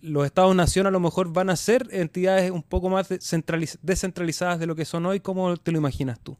los 0.00 0.24
estados-nación 0.24 0.86
a 0.86 0.90
lo 0.90 1.00
mejor 1.00 1.34
van 1.34 1.50
a 1.50 1.54
ser 1.54 1.86
entidades 1.92 2.50
un 2.50 2.62
poco 2.62 2.88
más 2.88 3.08
descentralizadas 3.10 4.58
de 4.58 4.66
lo 4.66 4.74
que 4.74 4.84
son 4.84 5.04
hoy. 5.06 5.20
¿Cómo 5.20 5.56
te 5.58 5.70
lo 5.70 5.78
imaginas 5.78 6.18
tú? 6.18 6.36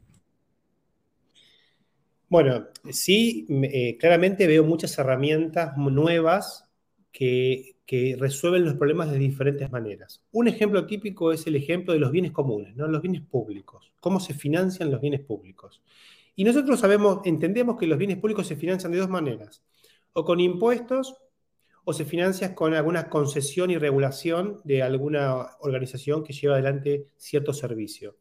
Bueno, 2.31 2.69
sí, 2.89 3.45
eh, 3.49 3.97
claramente 3.97 4.47
veo 4.47 4.63
muchas 4.63 4.97
herramientas 4.97 5.75
nuevas 5.75 6.63
que, 7.11 7.75
resuelven 8.17 8.63
los 8.63 8.75
problemas 8.75 9.11
de 9.11 9.17
diferentes 9.17 9.69
maneras. 9.69 10.23
Un 10.31 10.47
ejemplo 10.47 10.85
típico 10.87 11.33
es 11.33 11.45
el 11.45 11.57
ejemplo 11.57 11.91
de 11.91 11.99
los 11.99 12.09
bienes 12.09 12.31
comunes, 12.31 12.73
¿no? 12.77 12.87
los 12.87 13.01
bienes 13.01 13.21
públicos, 13.21 13.91
cómo 13.99 14.21
se 14.21 14.33
financian 14.33 14.89
los 14.89 15.01
bienes 15.01 15.19
públicos. 15.19 15.81
Y 16.33 16.45
nosotros 16.45 16.79
sabemos, 16.79 17.19
entendemos 17.25 17.77
que 17.77 17.85
los 17.85 17.97
bienes 17.97 18.17
públicos 18.17 18.47
se 18.47 18.55
financian 18.55 18.93
de 18.93 18.99
dos 18.99 19.09
maneras, 19.09 19.61
o 20.13 20.23
con 20.23 20.39
impuestos 20.39 21.17
o 21.83 21.91
se 21.91 22.05
financia 22.05 22.55
con 22.55 22.73
alguna 22.73 23.09
concesión 23.09 23.71
y 23.71 23.77
regulación 23.77 24.61
de 24.63 24.83
alguna 24.83 25.57
organización 25.59 26.23
que 26.23 26.31
lleva 26.31 26.53
adelante 26.53 27.07
cierto 27.17 27.51
servicio. 27.51 28.15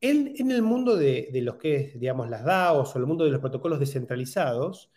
En, 0.00 0.50
el 0.50 0.62
mundo 0.62 0.96
de, 0.96 1.30
los 1.42 1.56
que 1.56 1.76
es, 1.76 2.00
digamos, 2.00 2.28
las 2.28 2.44
DAOs 2.44 2.94
o 2.94 2.98
el 2.98 3.06
mundo 3.06 3.24
de 3.24 3.30
los 3.30 3.40
protocolos 3.40 3.80
descentralizados, 3.80 4.90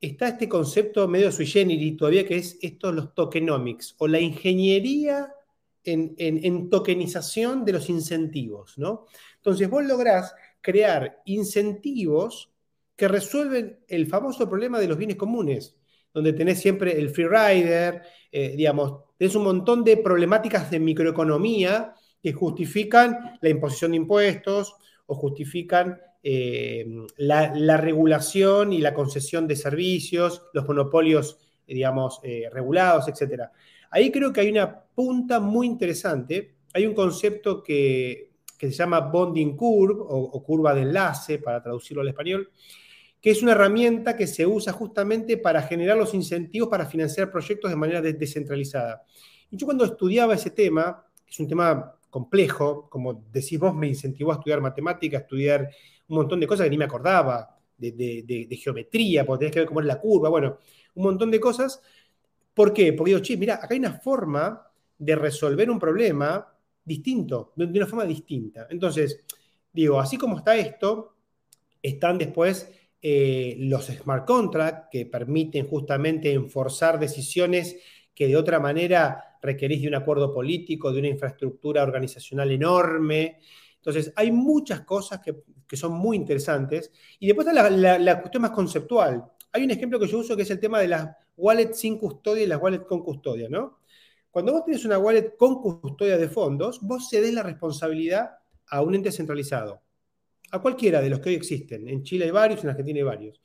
está 0.00 0.28
este 0.28 0.48
concepto 0.48 1.08
medio 1.08 1.32
sui 1.32 1.46
generis 1.46 1.96
todavía 1.96 2.26
que 2.26 2.36
es 2.36 2.58
esto, 2.62 2.92
los 2.92 3.14
tokenomics, 3.14 3.94
o 3.98 4.06
la 4.06 4.20
ingeniería 4.20 5.32
en, 5.82 6.14
en, 6.18 6.44
en 6.44 6.70
tokenización 6.70 7.64
de 7.64 7.72
los 7.72 7.88
incentivos, 7.88 8.78
¿no? 8.78 9.06
Entonces 9.36 9.68
vos 9.68 9.84
lográs 9.84 10.34
crear 10.60 11.20
incentivos 11.24 12.50
que 12.96 13.08
resuelven 13.08 13.80
el 13.88 14.06
famoso 14.06 14.48
problema 14.48 14.78
de 14.78 14.88
los 14.88 14.96
bienes 14.96 15.16
comunes 15.16 15.76
donde 16.14 16.32
tenés 16.32 16.60
siempre 16.60 16.98
el 16.98 17.10
free 17.10 17.26
rider, 17.26 18.02
eh, 18.30 18.54
digamos, 18.56 19.00
tenés 19.18 19.34
un 19.34 19.42
montón 19.42 19.82
de 19.82 19.96
problemáticas 19.96 20.70
de 20.70 20.78
microeconomía 20.78 21.92
que 22.24 22.32
justifican 22.32 23.38
la 23.42 23.50
imposición 23.50 23.90
de 23.90 23.98
impuestos 23.98 24.76
o 25.04 25.14
justifican 25.14 26.00
eh, 26.22 26.86
la, 27.18 27.76
regulación 27.76 28.72
y 28.72 28.78
la 28.78 28.94
concesión 28.94 29.46
de 29.46 29.56
servicios, 29.56 30.40
los 30.54 30.66
monopolios, 30.66 31.38
digamos, 31.66 32.20
eh, 32.22 32.48
regulados, 32.50 33.08
etc. 33.08 33.42
Ahí 33.90 34.10
creo 34.10 34.32
que 34.32 34.40
hay 34.40 34.48
una 34.48 34.74
punta 34.74 35.38
muy 35.38 35.66
interesante. 35.66 36.54
Hay 36.72 36.86
un 36.86 36.94
concepto 36.94 37.62
que, 37.62 38.30
se 38.58 38.70
llama 38.70 39.00
bonding 39.00 39.54
curve 39.54 39.96
o, 39.98 40.42
curva 40.42 40.74
de 40.74 40.80
enlace, 40.80 41.40
para 41.40 41.62
traducirlo 41.62 42.00
al 42.00 42.08
español, 42.08 42.48
que 43.20 43.32
es 43.32 43.42
una 43.42 43.52
herramienta 43.52 44.16
que 44.16 44.26
se 44.26 44.46
usa 44.46 44.72
justamente 44.72 45.36
para 45.36 45.60
generar 45.60 45.98
los 45.98 46.14
incentivos 46.14 46.70
para 46.70 46.86
financiar 46.86 47.30
proyectos 47.30 47.70
de 47.70 47.76
manera 47.76 48.00
descentralizada. 48.00 49.02
Y 49.50 49.58
yo 49.58 49.66
cuando 49.66 49.84
estudiaba 49.84 50.32
ese 50.32 50.48
tema, 50.48 51.04
que 51.22 51.30
es 51.30 51.38
un 51.38 51.48
tema 51.48 51.93
complejo, 52.14 52.88
como 52.88 53.24
decís 53.32 53.58
vos, 53.58 53.74
me 53.74 53.88
incentivó 53.88 54.30
a 54.30 54.34
estudiar 54.36 54.60
matemática, 54.60 55.16
a 55.16 55.20
estudiar 55.22 55.68
un 56.06 56.16
montón 56.18 56.38
de 56.38 56.46
cosas 56.46 56.62
que 56.62 56.70
ni 56.70 56.78
me 56.78 56.84
acordaba, 56.84 57.58
de, 57.76 58.56
geometría, 58.62 59.26
porque 59.26 59.40
tenés 59.40 59.52
que 59.52 59.58
ver 59.58 59.66
cómo 59.66 59.80
es 59.80 59.86
la 59.86 59.98
curva, 59.98 60.28
bueno, 60.28 60.58
un 60.94 61.02
montón 61.02 61.32
de 61.32 61.40
cosas. 61.40 61.82
¿Por 62.54 62.72
qué? 62.72 62.92
Porque 62.92 63.10
digo, 63.10 63.20
che, 63.20 63.36
mira, 63.36 63.54
acá 63.56 63.66
hay 63.72 63.80
una 63.80 63.94
forma 63.94 64.64
de 64.96 65.16
resolver 65.16 65.68
un 65.68 65.80
problema 65.80 66.46
distinto, 66.84 67.52
de 67.56 67.64
una 67.64 67.86
forma 67.88 68.04
distinta. 68.04 68.68
Entonces, 68.70 69.24
digo, 69.72 69.98
así 69.98 70.16
como 70.16 70.38
está 70.38 70.54
esto, 70.56 71.16
están 71.82 72.16
después 72.16 72.70
eh, 73.02 73.56
los 73.58 73.86
smart 73.86 74.24
contracts 74.24 74.86
que 74.92 75.04
permiten 75.04 75.66
justamente 75.66 76.32
enforzar 76.32 77.00
decisiones 77.00 77.76
que 78.14 78.28
de 78.28 78.36
otra 78.36 78.60
manera 78.60 79.33
requerís 79.44 79.82
de 79.82 79.88
un 79.88 79.94
acuerdo 79.94 80.32
político, 80.32 80.92
de 80.92 81.00
una 81.00 81.08
infraestructura 81.08 81.82
organizacional 81.82 82.50
enorme. 82.50 83.40
Entonces, 83.76 84.12
hay 84.16 84.32
muchas 84.32 84.80
cosas 84.80 85.20
que, 85.20 85.44
son 85.76 85.92
muy 85.92 86.16
interesantes. 86.16 86.92
Y 87.18 87.26
después 87.26 87.46
está 87.46 87.68
la, 87.70 88.20
cuestión 88.20 88.42
más 88.42 88.52
conceptual. 88.52 89.24
Hay 89.52 89.64
un 89.64 89.70
ejemplo 89.70 89.98
que 89.98 90.06
yo 90.06 90.18
uso 90.18 90.36
que 90.36 90.42
es 90.42 90.50
el 90.50 90.60
tema 90.60 90.80
de 90.80 90.88
las 90.88 91.10
wallets 91.36 91.78
sin 91.78 91.98
custodia 91.98 92.44
y 92.44 92.46
las 92.46 92.62
wallets 92.62 92.86
con 92.86 93.02
custodia, 93.02 93.48
¿no? 93.48 93.80
Cuando 94.30 94.52
vos 94.52 94.64
tenés 94.64 94.84
una 94.84 94.98
wallet 94.98 95.36
con 95.36 95.60
custodia 95.60 96.16
de 96.16 96.28
fondos, 96.28 96.80
vos 96.80 97.08
cedés 97.08 97.32
la 97.34 97.42
responsabilidad 97.42 98.30
a 98.68 98.82
un 98.82 98.94
ente 98.94 99.12
centralizado, 99.12 99.82
a 100.50 100.60
cualquiera 100.60 101.00
de 101.00 101.10
los 101.10 101.20
que 101.20 101.28
hoy 101.30 101.34
existen. 101.36 101.88
En 101.88 102.02
Chile 102.02 102.24
hay 102.24 102.30
varios, 102.30 102.64
en 102.64 102.70
Argentina 102.70 102.98
hay 102.98 103.04
varios. 103.04 103.40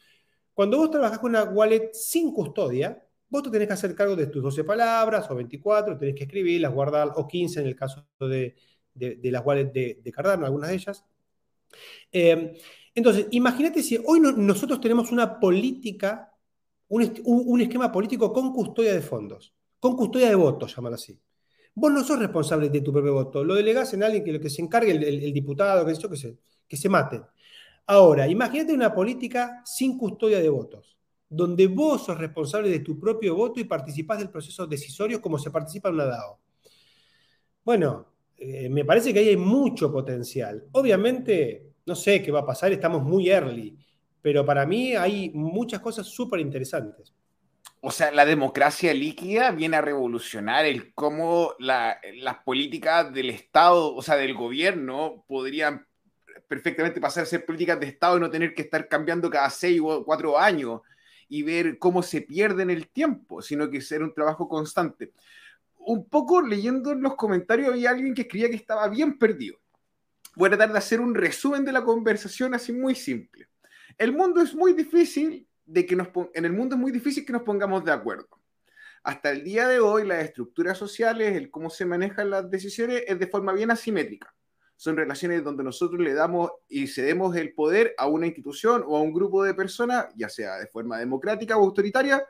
Cuando 0.53 0.77
vos 0.77 0.89
trabajás 0.89 1.19
con 1.19 1.31
una 1.31 1.43
wallet 1.43 1.91
sin 1.93 2.33
custodia, 2.33 3.03
Vos 3.29 3.43
te 3.43 3.51
tenés 3.51 3.67
que 3.67 3.73
hacer 3.73 3.93
cargo 3.93 4.15
de 4.15 4.27
tus 4.27 4.41
12 4.41 4.63
palabras 4.63 5.29
o 5.29 5.35
24, 5.35 5.97
tenés 5.97 6.15
que 6.15 6.23
escribirlas, 6.23 6.73
guardar, 6.73 7.11
o 7.15 7.27
15 7.27 7.61
en 7.61 7.67
el 7.67 7.75
caso 7.75 8.07
de, 8.19 8.55
las 8.95 9.45
wallets 9.45 9.71
de, 9.71 10.11
Cardano, 10.11 10.45
algunas 10.45 10.69
de 10.71 10.75
ellas. 10.75 11.05
Eh, 12.11 12.59
entonces, 12.95 13.27
imagínate 13.31 13.83
si 13.83 13.99
hoy 14.03 14.19
nosotros 14.19 14.81
tenemos 14.81 15.11
una 15.11 15.39
política, 15.39 16.33
un, 16.87 17.61
esquema 17.61 17.91
político 17.91 18.33
con 18.33 18.51
custodia 18.51 18.93
de 18.93 19.01
fondos, 19.01 19.53
con 19.79 19.95
custodia 19.95 20.29
de 20.29 20.35
votos, 20.35 20.75
llamar 20.75 20.93
así. 20.93 21.19
Vos 21.75 21.91
no 21.91 22.03
sos 22.03 22.17
responsable 22.17 22.69
de 22.69 22.81
tu 22.81 22.91
propio 22.91 23.13
voto, 23.13 23.43
lo 23.43 23.53
delegás 23.53 23.93
en 23.93 24.03
alguien 24.03 24.23
que, 24.23 24.33
lo 24.33 24.39
que 24.39 24.49
se 24.49 24.63
encargue, 24.63 24.91
el, 24.91 25.31
diputado, 25.31 25.85
que, 25.85 25.93
que, 25.93 26.17
se, 26.17 26.37
que 26.67 26.77
se 26.77 26.89
maten. 26.89 27.23
Ahora, 27.85 28.27
imagínate 28.27 28.73
una 28.73 28.93
política 28.93 29.61
sin 29.65 29.97
custodia 29.99 30.39
de 30.39 30.49
votos 30.49 30.98
donde 31.29 31.67
vos 31.67 32.05
sos 32.05 32.17
responsable 32.17 32.69
de 32.69 32.79
tu 32.79 32.99
propio 32.99 33.35
voto 33.35 33.59
y 33.59 33.65
participás 33.65 34.17
del 34.17 34.31
proceso 34.31 34.65
decisorio 34.65 35.21
como 35.21 35.37
se 35.37 35.51
participa 35.51 35.89
en 35.89 35.95
una 35.95 36.05
DAO. 36.05 36.39
Bueno, 37.63 38.07
eh, 38.35 38.67
me 38.69 38.83
parece 38.83 39.13
que 39.13 39.19
ahí 39.19 39.29
hay 39.29 39.37
mucho 39.37 39.91
potencial. 39.91 40.65
Obviamente, 40.71 41.67
no 41.85 41.95
sé 41.95 42.23
qué 42.23 42.31
va 42.31 42.39
a 42.39 42.45
pasar, 42.45 42.71
estamos 42.71 43.03
muy 43.03 43.29
early, 43.29 43.77
pero 44.21 44.43
para 44.45 44.65
mí 44.65 44.95
hay 44.95 45.29
muchas 45.33 45.79
cosas 45.81 46.07
súper 46.07 46.39
interesantes. 46.39 47.13
O 47.81 47.91
sea, 47.91 48.11
la 48.11 48.25
democracia 48.25 48.93
líquida 48.93 49.51
viene 49.51 49.77
a 49.77 49.81
revolucionar 49.81 50.65
el 50.65 50.93
cómo 50.93 51.53
las 51.59 52.37
políticas 52.43 53.13
del 53.13 53.29
Estado, 53.29 53.95
o 53.95 54.01
sea, 54.01 54.15
del 54.15 54.33
gobierno, 54.33 55.23
podrían 55.27 55.85
perfectamente 56.47 56.99
pasar 56.99 57.23
a 57.23 57.27
ser 57.27 57.45
políticas 57.45 57.79
de 57.79 57.87
Estado 57.87 58.17
y 58.17 58.19
no 58.19 58.29
tener 58.29 58.53
que 58.53 58.63
estar 58.63 58.87
cambiando 58.89 59.29
cada 59.29 59.49
seis 59.49 59.79
o 59.81 60.03
cuatro 60.03 60.37
años 60.37 60.81
y 61.29 61.43
ver 61.43 61.77
cómo 61.77 62.01
se 62.03 62.21
pierde 62.21 62.63
en 62.63 62.71
el 62.71 62.89
tiempo, 62.89 63.41
sino 63.41 63.69
que 63.69 63.81
ser 63.81 64.03
un 64.03 64.13
trabajo 64.13 64.49
constante. 64.49 65.13
Un 65.77 66.09
poco 66.09 66.41
leyendo 66.41 66.91
en 66.91 67.01
los 67.01 67.15
comentarios 67.15 67.69
había 67.69 67.91
alguien 67.91 68.13
que 68.13 68.23
escribía 68.23 68.49
que 68.49 68.55
estaba 68.55 68.89
bien 68.89 69.17
perdido. 69.17 69.57
Voy 70.35 70.47
a 70.47 70.49
tratar 70.51 70.71
de 70.71 70.79
hacer 70.79 70.99
un 70.99 71.15
resumen 71.15 71.63
de 71.63 71.71
la 71.71 71.83
conversación 71.83 72.53
así 72.53 72.73
muy 72.73 72.95
simple. 72.95 73.47
El 73.97 74.13
mundo 74.13 74.41
es 74.41 74.53
muy 74.55 74.73
difícil 74.73 75.47
de 75.65 75.85
que 75.85 75.95
nos 75.95 76.07
en 76.33 76.45
el 76.45 76.53
mundo 76.53 76.75
es 76.75 76.81
muy 76.81 76.91
difícil 76.91 77.25
que 77.25 77.33
nos 77.33 77.43
pongamos 77.43 77.85
de 77.85 77.91
acuerdo. 77.91 78.27
Hasta 79.03 79.29
el 79.31 79.43
día 79.43 79.67
de 79.67 79.79
hoy 79.79 80.05
las 80.05 80.23
estructuras 80.23 80.77
sociales, 80.77 81.35
el 81.35 81.51
cómo 81.51 81.69
se 81.69 81.85
manejan 81.85 82.29
las 82.29 82.49
decisiones 82.49 83.03
es 83.07 83.17
de 83.19 83.27
forma 83.27 83.53
bien 83.53 83.71
asimétrica 83.71 84.33
son 84.79 84.95
relaciones 84.95 85.43
donde 85.43 85.61
nosotros 85.61 85.99
le 85.99 86.13
damos 86.13 86.51
y 86.69 86.87
cedemos 86.87 87.35
el 87.35 87.51
poder 87.51 87.93
a 87.97 88.07
una 88.07 88.27
institución 88.27 88.81
o 88.87 88.95
a 88.95 89.01
un 89.01 89.13
grupo 89.13 89.43
de 89.43 89.53
personas, 89.53 90.05
ya 90.15 90.29
sea 90.29 90.55
de 90.55 90.67
forma 90.67 90.97
democrática 90.97 91.57
o 91.57 91.65
autoritaria, 91.65 92.25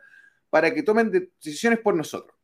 para 0.50 0.74
que 0.74 0.82
tomen 0.82 1.12
decisiones 1.12 1.78
por 1.78 1.94
nosotros. 1.94 2.36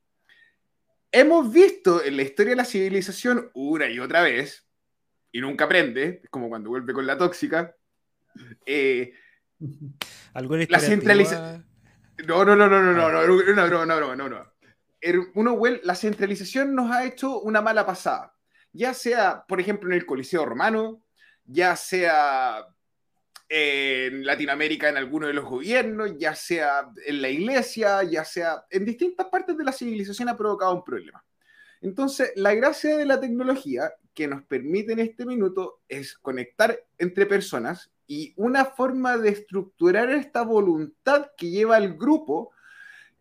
Hemos 1.11 1.51
visto 1.51 2.03
en 2.03 2.17
la 2.17 2.21
historia 2.21 2.51
de 2.51 2.57
la 2.57 2.65
civilización 2.65 3.49
una 3.55 3.89
y 3.89 3.97
otra 3.97 4.21
vez, 4.21 4.67
y 5.31 5.41
nunca 5.41 5.65
aprende, 5.65 6.21
es 6.23 6.29
como 6.29 6.49
cuando 6.49 6.69
vuelve 6.69 6.93
con 6.93 7.07
la 7.07 7.17
tóxica, 7.17 7.75
eh, 8.63 9.11
¿Algo 10.35 10.55
la 10.55 10.79
centralización... 10.79 11.65
No, 12.27 12.45
no, 12.45 12.55
no, 12.55 12.67
no, 12.67 12.79
no, 12.79 12.93
no, 12.93 13.11
no, 13.11 13.21
no, 13.55 13.85
no, 13.85 13.85
no, 13.85 14.15
no, 14.15 14.29
no. 14.29 14.53
Uno, 15.33 15.59
la 15.81 15.95
centralización 15.95 16.75
nos 16.75 16.91
ha 16.91 17.05
hecho 17.05 17.39
una 17.39 17.59
mala 17.63 17.87
pasada 17.87 18.34
ya 18.76 18.93
sea, 18.93 19.45
por 19.47 19.61
ejemplo, 19.61 19.89
en 19.89 19.95
el 19.95 20.05
Coliseo 20.05 20.45
Romano, 20.45 21.01
ya 21.45 21.76
sea 21.76 22.67
en 23.47 24.26
Latinoamérica 24.26 24.89
en 24.89 24.97
alguno 24.97 25.28
de 25.28 25.34
los 25.34 25.45
gobiernos, 25.45 26.17
ya 26.17 26.36
sea 26.36 26.89
en 27.05 27.21
la 27.21 27.30
iglesia, 27.30 28.03
ya 28.03 28.26
sea 28.26 28.65
en 28.69 28.84
distintas 28.84 29.28
partes 29.28 29.57
de 29.57 29.63
la 29.63 29.71
civilización 29.71 30.30
ha 30.30 30.36
provocado 30.36 30.73
un 30.73 30.84
problema. 30.84 31.23
Entonces, 31.82 32.34
la 32.36 32.53
gracia 32.53 32.97
de 32.97 33.05
la 33.05 33.19
tecnología 33.19 33.93
que 34.13 34.28
nos 34.28 34.43
permite 34.43 34.93
en 34.93 34.99
este 34.99 35.26
minuto 35.26 35.82
es 35.88 36.17
conectar 36.17 36.78
entre 36.97 37.26
personas 37.26 37.91
y 38.07 38.34
una 38.36 38.65
forma 38.65 39.17
de 39.17 39.30
estructurar 39.30 40.09
esta 40.09 40.41
voluntad 40.41 41.32
que 41.38 41.49
lleva 41.49 41.78
el 41.78 41.95
grupo 41.95 42.51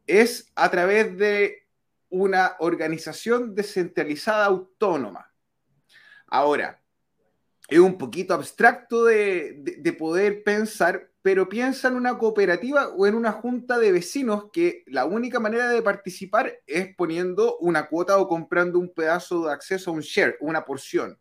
es 0.07 0.51
a 0.55 0.71
través 0.71 1.17
de 1.17 1.67
una 2.09 2.57
organización 2.59 3.55
descentralizada 3.55 4.47
autónoma. 4.47 5.34
Ahora, 6.35 6.83
es 7.69 7.79
un 7.79 7.97
poquito 7.97 8.35
abstracto 8.35 9.05
de, 9.05 9.97
poder 9.97 10.43
pensar, 10.43 11.13
pero 11.23 11.49
piensa 11.49 11.87
en 11.87 11.95
una 11.95 12.19
cooperativa 12.19 12.89
o 12.89 13.07
en 13.07 13.15
una 13.15 13.31
junta 13.31 13.79
de 13.79 13.93
vecinos 13.93 14.47
que 14.53 14.83
la 14.89 15.05
única 15.05 15.39
manera 15.39 15.69
de 15.69 15.81
participar 15.81 16.61
es 16.67 16.93
poniendo 16.97 17.57
una 17.59 17.87
cuota 17.87 18.19
o 18.19 18.27
comprando 18.27 18.81
un 18.81 18.93
pedazo 18.93 19.47
de 19.47 19.53
acceso 19.53 19.93
a 19.93 19.95
un 19.95 20.01
share, 20.01 20.37
una 20.41 20.65
porción. 20.65 21.21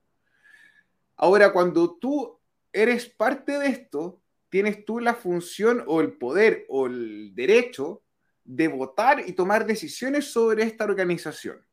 Ahora, 1.16 1.53
cuando 1.53 1.95
tú 1.95 2.39
eres 2.72 3.05
parte 3.05 3.59
de 3.59 3.68
esto, 3.68 4.20
tienes 4.49 4.84
tú 4.84 4.99
la 4.99 5.14
función 5.14 5.84
o 5.86 6.01
el 6.01 6.14
poder 6.14 6.66
o 6.70 6.88
el 6.88 7.36
derecho 7.36 8.01
de 8.45 8.68
votar 8.68 9.24
y 9.30 9.34
tomar 9.34 9.68
decisiones 9.68 10.26
sobre 10.26 10.64
esta 10.64 10.86
organización. 10.86 11.64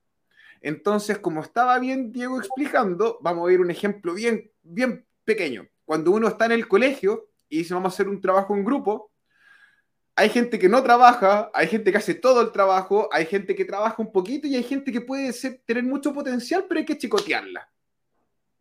Entonces, 0.60 1.18
como 1.18 1.40
estaba 1.40 1.78
bien 1.78 2.12
Diego 2.12 2.38
explicando, 2.38 3.18
vamos 3.22 3.44
a 3.44 3.50
ver 3.50 3.60
un 3.60 3.70
ejemplo 3.70 4.14
bien, 4.14 4.50
bien 4.62 5.06
pequeño. 5.24 5.66
Cuando 5.84 6.10
uno 6.10 6.28
está 6.28 6.46
en 6.46 6.52
el 6.52 6.68
colegio 6.68 7.30
y 7.48 7.58
dice 7.58 7.74
vamos 7.74 7.92
a 7.92 7.94
hacer 7.94 8.08
un 8.08 8.20
trabajo 8.20 8.54
en 8.54 8.64
grupo, 8.64 9.10
hay 10.14 10.28
gente 10.28 10.58
que 10.58 10.68
no 10.68 10.82
trabaja, 10.82 11.50
hay 11.54 11.66
gente 11.66 11.90
que 11.90 11.98
hace 11.98 12.14
todo 12.14 12.42
el 12.42 12.52
trabajo, 12.52 13.08
hay 13.10 13.24
gente 13.24 13.54
que 13.54 13.64
trabaja 13.64 14.02
un 14.02 14.12
poquito 14.12 14.46
y 14.46 14.54
hay 14.54 14.62
gente 14.62 14.92
que 14.92 15.00
puede 15.00 15.32
tener 15.64 15.82
mucho 15.82 16.12
potencial, 16.12 16.66
pero 16.68 16.80
hay 16.80 16.84
que 16.84 16.98
chicotearla. 16.98 17.70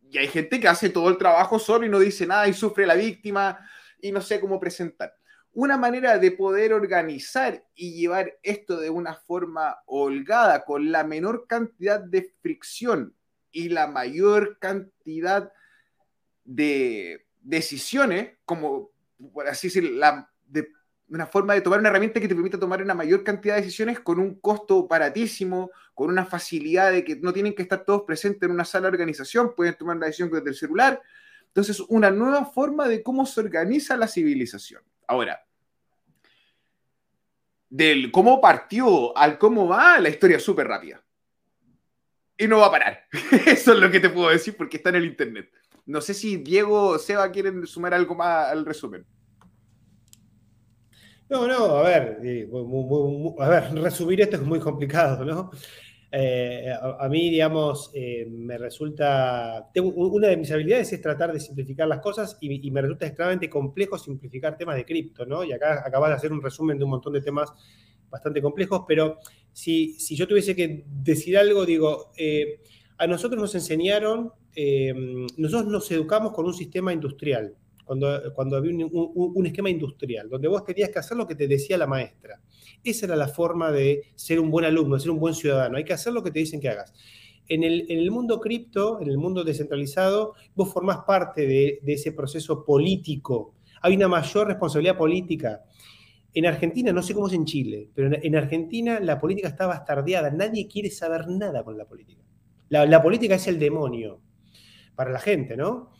Y 0.08 0.18
hay 0.18 0.28
gente 0.28 0.58
que 0.58 0.68
hace 0.68 0.88
todo 0.88 1.08
el 1.08 1.18
trabajo 1.18 1.58
solo 1.58 1.84
y 1.84 1.88
no 1.88 1.98
dice 1.98 2.26
nada 2.26 2.48
y 2.48 2.54
sufre 2.54 2.86
la 2.86 2.94
víctima 2.94 3.58
y 4.00 4.10
no 4.10 4.20
sé 4.22 4.40
cómo 4.40 4.58
presentar 4.58 5.14
una 5.52 5.76
manera 5.76 6.18
de 6.18 6.30
poder 6.30 6.72
organizar 6.72 7.64
y 7.74 7.94
llevar 7.94 8.38
esto 8.42 8.78
de 8.78 8.90
una 8.90 9.14
forma 9.14 9.78
holgada, 9.86 10.64
con 10.64 10.92
la 10.92 11.04
menor 11.04 11.46
cantidad 11.48 12.00
de 12.00 12.32
fricción 12.40 13.14
y 13.50 13.68
la 13.68 13.86
mayor 13.86 14.58
cantidad 14.60 15.52
de 16.44 17.26
decisiones, 17.42 18.36
como 18.44 18.90
por 19.32 19.48
así 19.48 19.68
decir, 19.68 19.84
la, 19.92 20.30
una 21.08 21.26
forma 21.26 21.54
de 21.54 21.60
tomar 21.60 21.80
una 21.80 21.88
herramienta 21.88 22.20
que 22.20 22.28
te 22.28 22.34
permita 22.34 22.58
tomar 22.58 22.82
una 22.82 22.94
mayor 22.94 23.24
cantidad 23.24 23.56
de 23.56 23.62
decisiones 23.62 23.98
con 24.00 24.20
un 24.20 24.40
costo 24.40 24.86
baratísimo, 24.86 25.70
con 25.92 26.08
una 26.08 26.24
facilidad 26.24 26.92
de 26.92 27.04
que 27.04 27.16
no 27.16 27.32
tienen 27.32 27.54
que 27.54 27.62
estar 27.62 27.84
todos 27.84 28.02
presentes 28.02 28.46
en 28.46 28.52
una 28.52 28.64
sala 28.64 28.86
de 28.86 28.92
organización, 28.94 29.54
pueden 29.56 29.74
tomar 29.74 29.96
la 29.96 30.06
decisión 30.06 30.30
desde 30.30 30.50
el 30.50 30.54
celular 30.54 31.02
Entonces, 31.48 31.80
una 31.88 32.10
nueva 32.10 32.44
forma 32.44 32.86
de 32.86 33.02
cómo 33.02 33.26
se 33.26 33.40
organiza 33.40 33.96
la 33.96 34.06
civilización. 34.06 34.82
Ahora, 35.10 35.44
del 37.68 38.12
cómo 38.12 38.40
partió 38.40 39.16
al 39.18 39.38
cómo 39.38 39.66
va, 39.66 39.98
la 39.98 40.08
historia 40.08 40.36
es 40.36 40.44
súper 40.44 40.68
rápida. 40.68 41.02
Y 42.38 42.46
no 42.46 42.58
va 42.58 42.66
a 42.66 42.70
parar. 42.70 43.06
Eso 43.46 43.72
es 43.72 43.80
lo 43.80 43.90
que 43.90 43.98
te 43.98 44.08
puedo 44.08 44.30
decir 44.30 44.56
porque 44.56 44.76
está 44.76 44.90
en 44.90 44.96
el 44.96 45.06
internet. 45.06 45.50
No 45.84 46.00
sé 46.00 46.14
si 46.14 46.36
Diego 46.36 46.90
o 46.90 46.98
Seba 47.00 47.28
quieren 47.32 47.66
sumar 47.66 47.92
algo 47.92 48.14
más 48.14 48.50
al 48.50 48.64
resumen. 48.64 49.04
No, 51.28 51.48
no, 51.48 51.78
a 51.78 51.82
ver, 51.82 52.20
a 53.40 53.48
ver, 53.48 53.74
resumir 53.82 54.20
esto 54.20 54.36
es 54.36 54.42
muy 54.42 54.60
complicado, 54.60 55.24
¿no? 55.24 55.50
Eh, 56.12 56.72
a, 56.98 57.08
mí, 57.08 57.30
digamos, 57.30 57.92
eh, 57.94 58.26
me 58.28 58.58
resulta, 58.58 59.70
una 59.76 60.28
de 60.28 60.36
mis 60.36 60.50
habilidades 60.50 60.92
es 60.92 61.00
tratar 61.00 61.32
de 61.32 61.38
simplificar 61.38 61.86
las 61.86 62.00
cosas 62.00 62.36
y, 62.40 62.70
me 62.70 62.82
resulta 62.82 63.06
extremadamente 63.06 63.48
complejo 63.48 63.96
simplificar 63.96 64.56
temas 64.56 64.76
de 64.76 64.84
cripto, 64.84 65.24
¿no? 65.24 65.44
Y 65.44 65.52
acá 65.52 65.84
acabas 65.86 66.10
de 66.10 66.16
hacer 66.16 66.32
un 66.32 66.42
resumen 66.42 66.78
de 66.78 66.84
un 66.84 66.90
montón 66.90 67.12
de 67.12 67.20
temas 67.20 67.52
bastante 68.08 68.42
complejos, 68.42 68.82
pero 68.88 69.18
si, 69.52 69.94
si 70.00 70.16
yo 70.16 70.26
tuviese 70.26 70.56
que 70.56 70.84
decir 70.88 71.38
algo, 71.38 71.64
digo, 71.64 72.10
eh, 72.16 72.60
a 72.98 73.06
nosotros 73.06 73.40
nos 73.40 73.54
enseñaron, 73.54 74.32
nosotros 75.36 75.70
nos 75.70 75.90
educamos 75.92 76.32
con 76.32 76.44
un 76.44 76.52
sistema 76.52 76.92
industrial, 76.92 77.54
cuando, 77.84 78.34
cuando 78.34 78.56
había 78.56 78.72
un, 78.72 79.46
esquema 79.46 79.70
industrial, 79.70 80.28
donde 80.28 80.48
vos 80.48 80.64
tenías 80.64 80.90
que 80.90 80.98
hacer 80.98 81.16
lo 81.16 81.26
que 81.26 81.36
te 81.36 81.46
decía 81.46 81.78
la 81.78 81.86
maestra. 81.86 82.40
Esa 82.82 83.06
era 83.06 83.16
la 83.16 83.28
forma 83.28 83.70
de 83.70 84.04
ser 84.14 84.40
un 84.40 84.50
buen 84.50 84.64
alumno, 84.64 84.94
de 84.94 85.00
ser 85.00 85.10
un 85.10 85.20
buen 85.20 85.34
ciudadano. 85.34 85.76
Hay 85.76 85.84
que 85.84 85.92
hacer 85.92 86.12
lo 86.12 86.22
que 86.22 86.30
te 86.30 86.38
dicen 86.38 86.60
que 86.60 86.68
hagas. 86.68 86.92
En 87.48 87.64
el, 87.64 88.10
mundo 88.12 88.38
cripto, 88.38 89.00
en 89.00 89.08
el 89.08 89.18
mundo 89.18 89.42
descentralizado, 89.42 90.34
vos 90.54 90.72
formás 90.72 90.98
parte 90.98 91.46
de, 91.46 91.80
ese 91.84 92.12
proceso 92.12 92.64
político. 92.64 93.54
Hay 93.82 93.96
una 93.96 94.06
mayor 94.06 94.46
responsabilidad 94.46 94.96
política. 94.96 95.62
En 96.32 96.46
Argentina, 96.46 96.92
no 96.92 97.02
sé 97.02 97.12
cómo 97.12 97.26
es 97.26 97.32
en 97.32 97.44
Chile, 97.44 97.88
pero 97.92 98.16
en, 98.22 98.36
Argentina 98.36 99.00
la 99.00 99.18
política 99.18 99.48
está 99.48 99.66
bastardeada. 99.66 100.30
Nadie 100.30 100.68
quiere 100.68 100.90
saber 100.90 101.26
nada 101.26 101.64
con 101.64 101.76
la 101.76 101.86
política. 101.86 102.22
La, 102.68 102.86
la 102.86 103.02
política 103.02 103.34
es 103.34 103.48
el 103.48 103.58
demonio 103.58 104.20
para 104.94 105.10
la 105.10 105.18
gente, 105.18 105.56
¿no? 105.56 105.90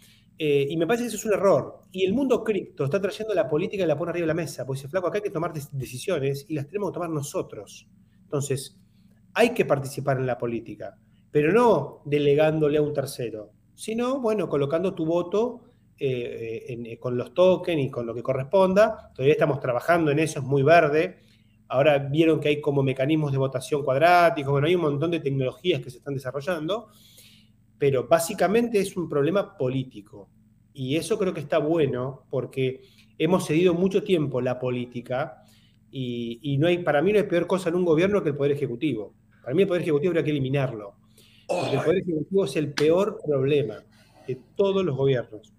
Eh, 0.43 0.68
y 0.70 0.76
me 0.78 0.86
parece 0.86 1.05
que 1.05 1.09
eso 1.09 1.18
es 1.18 1.24
un 1.26 1.34
error. 1.34 1.82
Y 1.93 2.03
el 2.03 2.14
mundo 2.14 2.43
cripto 2.43 2.86
está 2.86 2.99
trayendo 2.99 3.34
la 3.34 3.47
política 3.47 3.84
y 3.84 3.86
la 3.86 3.99
pone 3.99 4.09
arriba 4.09 4.22
de 4.22 4.28
la 4.28 4.34
mesa. 4.34 4.64
Porque 4.64 4.78
dice, 4.78 4.88
flaco, 4.88 5.09
acá 5.09 5.18
hay 5.18 5.22
que 5.22 5.28
tomar 5.28 5.53
decisiones 5.53 6.47
y 6.49 6.55
las 6.55 6.66
tenemos 6.66 6.91
que 6.91 6.95
tomar 6.95 7.11
nosotros. 7.11 7.86
Entonces, 8.22 8.80
hay 9.34 9.51
que 9.51 9.66
participar 9.66 10.16
en 10.16 10.26
la 10.26 10.38
política, 10.38 10.97
pero 11.30 11.53
no 11.53 12.01
delegándole 12.07 12.78
a 12.78 12.82
un 12.82 12.95
tercero, 12.95 13.51
sino, 13.74 14.18
bueno, 14.18 14.49
colocando 14.49 14.95
tu 14.95 15.05
voto 15.05 15.61
eh, 15.99 16.64
eh, 16.86 16.99
con 16.99 17.18
los 17.18 17.34
tokens 17.34 17.82
y 17.82 17.91
con 17.91 18.07
lo 18.07 18.14
que 18.14 18.22
corresponda. 18.22 19.12
Todavía 19.14 19.34
estamos 19.34 19.61
trabajando 19.61 20.11
en 20.11 20.20
eso, 20.20 20.38
es 20.38 20.45
muy 20.47 20.62
verde. 20.62 21.18
Ahora 21.68 21.99
vieron 21.99 22.41
que 22.41 22.49
hay 22.49 22.62
como 22.62 22.82
mecanismos 22.82 23.30
de 23.30 23.36
votación 23.36 23.84
cuadráticos, 23.84 24.51
bueno, 24.51 24.68
hay 24.68 24.74
un 24.74 24.82
montón 24.82 25.11
de 25.11 25.20
tecnologías 25.20 25.82
que 25.82 25.91
se 25.91 25.99
están 25.99 26.14
desarrollando 26.14 26.88
pero 27.80 28.06
básicamente 28.06 28.78
es 28.78 28.94
un 28.94 29.08
problema 29.08 29.56
político. 29.56 30.28
Y 30.74 30.96
eso 30.96 31.18
creo 31.18 31.32
que 31.32 31.40
está 31.40 31.58
bueno 31.58 32.26
porque 32.30 32.82
hemos 33.18 33.46
cedido 33.46 33.72
mucho 33.72 34.04
tiempo 34.04 34.42
la 34.42 34.58
política 34.58 35.42
y, 35.90 36.58
no 36.60 36.68
hay, 36.68 36.78
para 36.78 37.02
mí 37.02 37.10
no 37.10 37.18
hay 37.18 37.24
peor 37.24 37.46
cosa 37.46 37.70
en 37.70 37.76
un 37.76 37.86
gobierno 37.86 38.22
que 38.22 38.28
el 38.28 38.36
Poder 38.36 38.52
Ejecutivo. 38.52 39.14
Para 39.42 39.54
mí 39.54 39.62
el 39.62 39.68
Poder 39.68 39.82
Ejecutivo 39.82 40.10
habría 40.10 40.22
que 40.22 40.30
eliminarlo. 40.30 40.94
el 41.48 41.80
Poder 41.80 42.02
Ejecutivo 42.02 42.44
es 42.44 42.54
el 42.56 42.72
peor 42.74 43.18
problema 43.26 43.82
de 44.26 44.38
todos 44.54 44.84
los 44.84 44.94
gobiernos. 44.94 45.54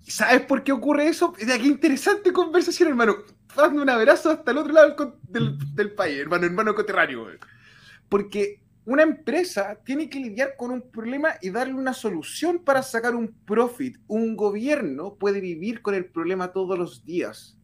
¿Sabes 0.00 0.40
por 0.46 0.64
qué 0.64 0.72
ocurre 0.72 1.08
eso? 1.08 1.34
Qué 1.34 1.66
interesante 1.66 2.32
conversación, 2.32 2.88
hermano. 2.88 3.16
Dando 3.54 3.82
un 3.82 3.90
abrazo 3.90 4.30
hasta 4.30 4.50
el 4.50 4.58
otro 4.58 4.72
lado 4.72 5.18
del, 5.28 5.58
del 5.74 5.92
país, 5.92 6.18
hermano, 6.20 6.46
hermano 6.46 6.74
coterráneo. 6.74 7.26
Porque 8.08 8.62
una 8.84 9.02
empresa 9.02 9.78
tiene 9.84 10.08
que 10.08 10.18
lidiar 10.18 10.56
con 10.56 10.70
un 10.70 10.90
problema 10.90 11.34
y 11.40 11.50
darle 11.50 11.74
una 11.74 11.92
solución 11.92 12.64
para 12.64 12.82
sacar 12.82 13.14
un 13.14 13.34
profit. 13.44 13.98
Un 14.06 14.36
gobierno 14.36 15.16
puede 15.16 15.40
vivir 15.40 15.82
con 15.82 15.94
el 15.94 16.06
problema 16.06 16.52
todos 16.52 16.78
los 16.78 17.04
días 17.04 17.58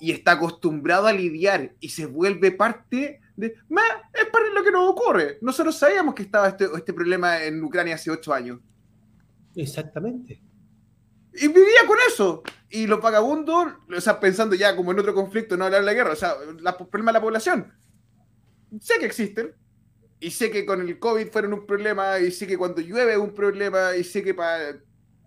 y 0.00 0.12
está 0.12 0.32
acostumbrado 0.32 1.06
a 1.06 1.12
lidiar 1.12 1.74
y 1.80 1.88
se 1.90 2.06
vuelve 2.06 2.52
parte 2.52 3.20
de... 3.36 3.46
es 3.46 4.26
para 4.32 4.48
lo 4.54 4.62
que 4.62 4.70
nos 4.70 4.88
ocurre. 4.88 5.38
Nosotros 5.42 5.76
sabíamos 5.76 6.14
que 6.14 6.22
estaba 6.22 6.48
este, 6.48 6.66
este 6.74 6.92
problema 6.92 7.42
en 7.42 7.62
Ucrania 7.62 7.96
hace 7.96 8.10
ocho 8.10 8.32
años. 8.32 8.60
Exactamente. 9.54 10.42
Y 11.34 11.48
vivía 11.48 11.86
con 11.86 11.98
eso. 12.08 12.42
Y 12.70 12.86
los 12.86 13.00
vagabundos, 13.00 13.74
o 13.94 14.00
sea, 14.00 14.18
pensando 14.20 14.54
ya 14.54 14.74
como 14.74 14.92
en 14.92 14.98
otro 14.98 15.14
conflicto, 15.14 15.56
no 15.56 15.64
hablar 15.66 15.80
de 15.80 15.86
la 15.86 15.94
guerra, 15.94 16.12
o 16.12 16.16
sea, 16.16 16.34
el 16.42 16.86
problema 16.88 17.10
de 17.10 17.18
la 17.18 17.22
población. 17.22 17.72
Sé 18.80 18.98
que 18.98 19.06
existen, 19.06 19.54
y 20.20 20.30
sé 20.30 20.50
que 20.50 20.64
con 20.64 20.80
el 20.80 20.98
COVID 20.98 21.28
fueron 21.28 21.52
un 21.52 21.66
problema, 21.66 22.18
y 22.18 22.30
sé 22.30 22.46
que 22.46 22.56
cuando 22.56 22.80
llueve 22.80 23.12
es 23.12 23.18
un 23.18 23.34
problema, 23.34 23.96
y 23.96 24.04
sé 24.04 24.22
que 24.22 24.34
para... 24.34 24.78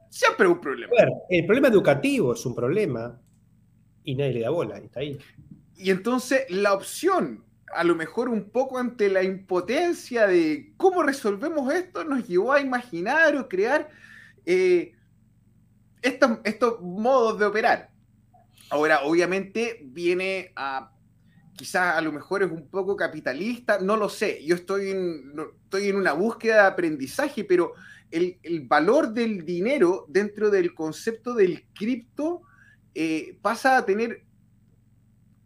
Siempre 0.10 0.48
es 0.48 0.52
un 0.52 0.60
problema. 0.60 0.92
el 1.30 1.46
problema 1.46 1.68
educativo 1.68 2.34
es 2.34 2.44
un 2.46 2.56
problema, 2.56 3.22
y 4.04 4.16
nadie 4.16 4.34
le 4.34 4.40
da 4.42 4.50
bola, 4.50 4.78
está 4.78 5.02
ahí. 5.02 5.20
Y 5.76 5.92
entonces 5.92 6.46
la 6.50 6.74
opción, 6.74 7.46
a 7.74 7.84
lo 7.84 7.96
mejor 7.96 8.28
un 8.30 8.50
poco 8.50 8.80
ante 8.80 9.10
la 9.10 9.24
impotencia 9.24 10.26
de 10.26 10.74
cómo 10.78 11.04
resolvemos 11.04 11.72
esto, 11.72 12.04
nos 12.04 12.28
llevó 12.28 12.54
a 12.54 12.62
imaginar 12.62 13.36
o 13.38 13.48
crear 13.48 13.90
eh, 14.46 14.94
estos, 16.02 16.40
estos 16.44 16.82
modos 16.82 17.38
de 17.38 17.46
operar. 17.46 17.92
Ahora, 18.72 19.04
obviamente, 19.04 19.80
viene 19.84 20.52
a 20.56 20.92
quizás 21.60 21.98
a 21.98 22.00
lo 22.00 22.14
mejor 22.14 22.42
es 22.42 22.50
un 22.50 22.70
poco 22.70 22.96
capitalista, 22.96 23.80
no 23.80 23.98
lo 23.98 24.08
sé, 24.08 24.42
yo 24.46 24.56
estoy 24.56 24.92
en, 24.92 25.34
estoy 25.66 25.90
en 25.90 25.98
una 25.98 26.14
búsqueda 26.14 26.62
de 26.62 26.68
aprendizaje, 26.70 27.44
pero 27.44 27.74
el, 28.12 28.40
valor 28.66 29.12
del 29.12 29.44
dinero 29.44 30.06
dentro 30.08 30.50
del 30.50 30.74
concepto 30.74 31.34
del 31.34 31.66
cripto 31.74 32.44
eh, 32.96 33.38
pasa 33.42 33.76
a 33.76 33.86
tener, 33.86 34.24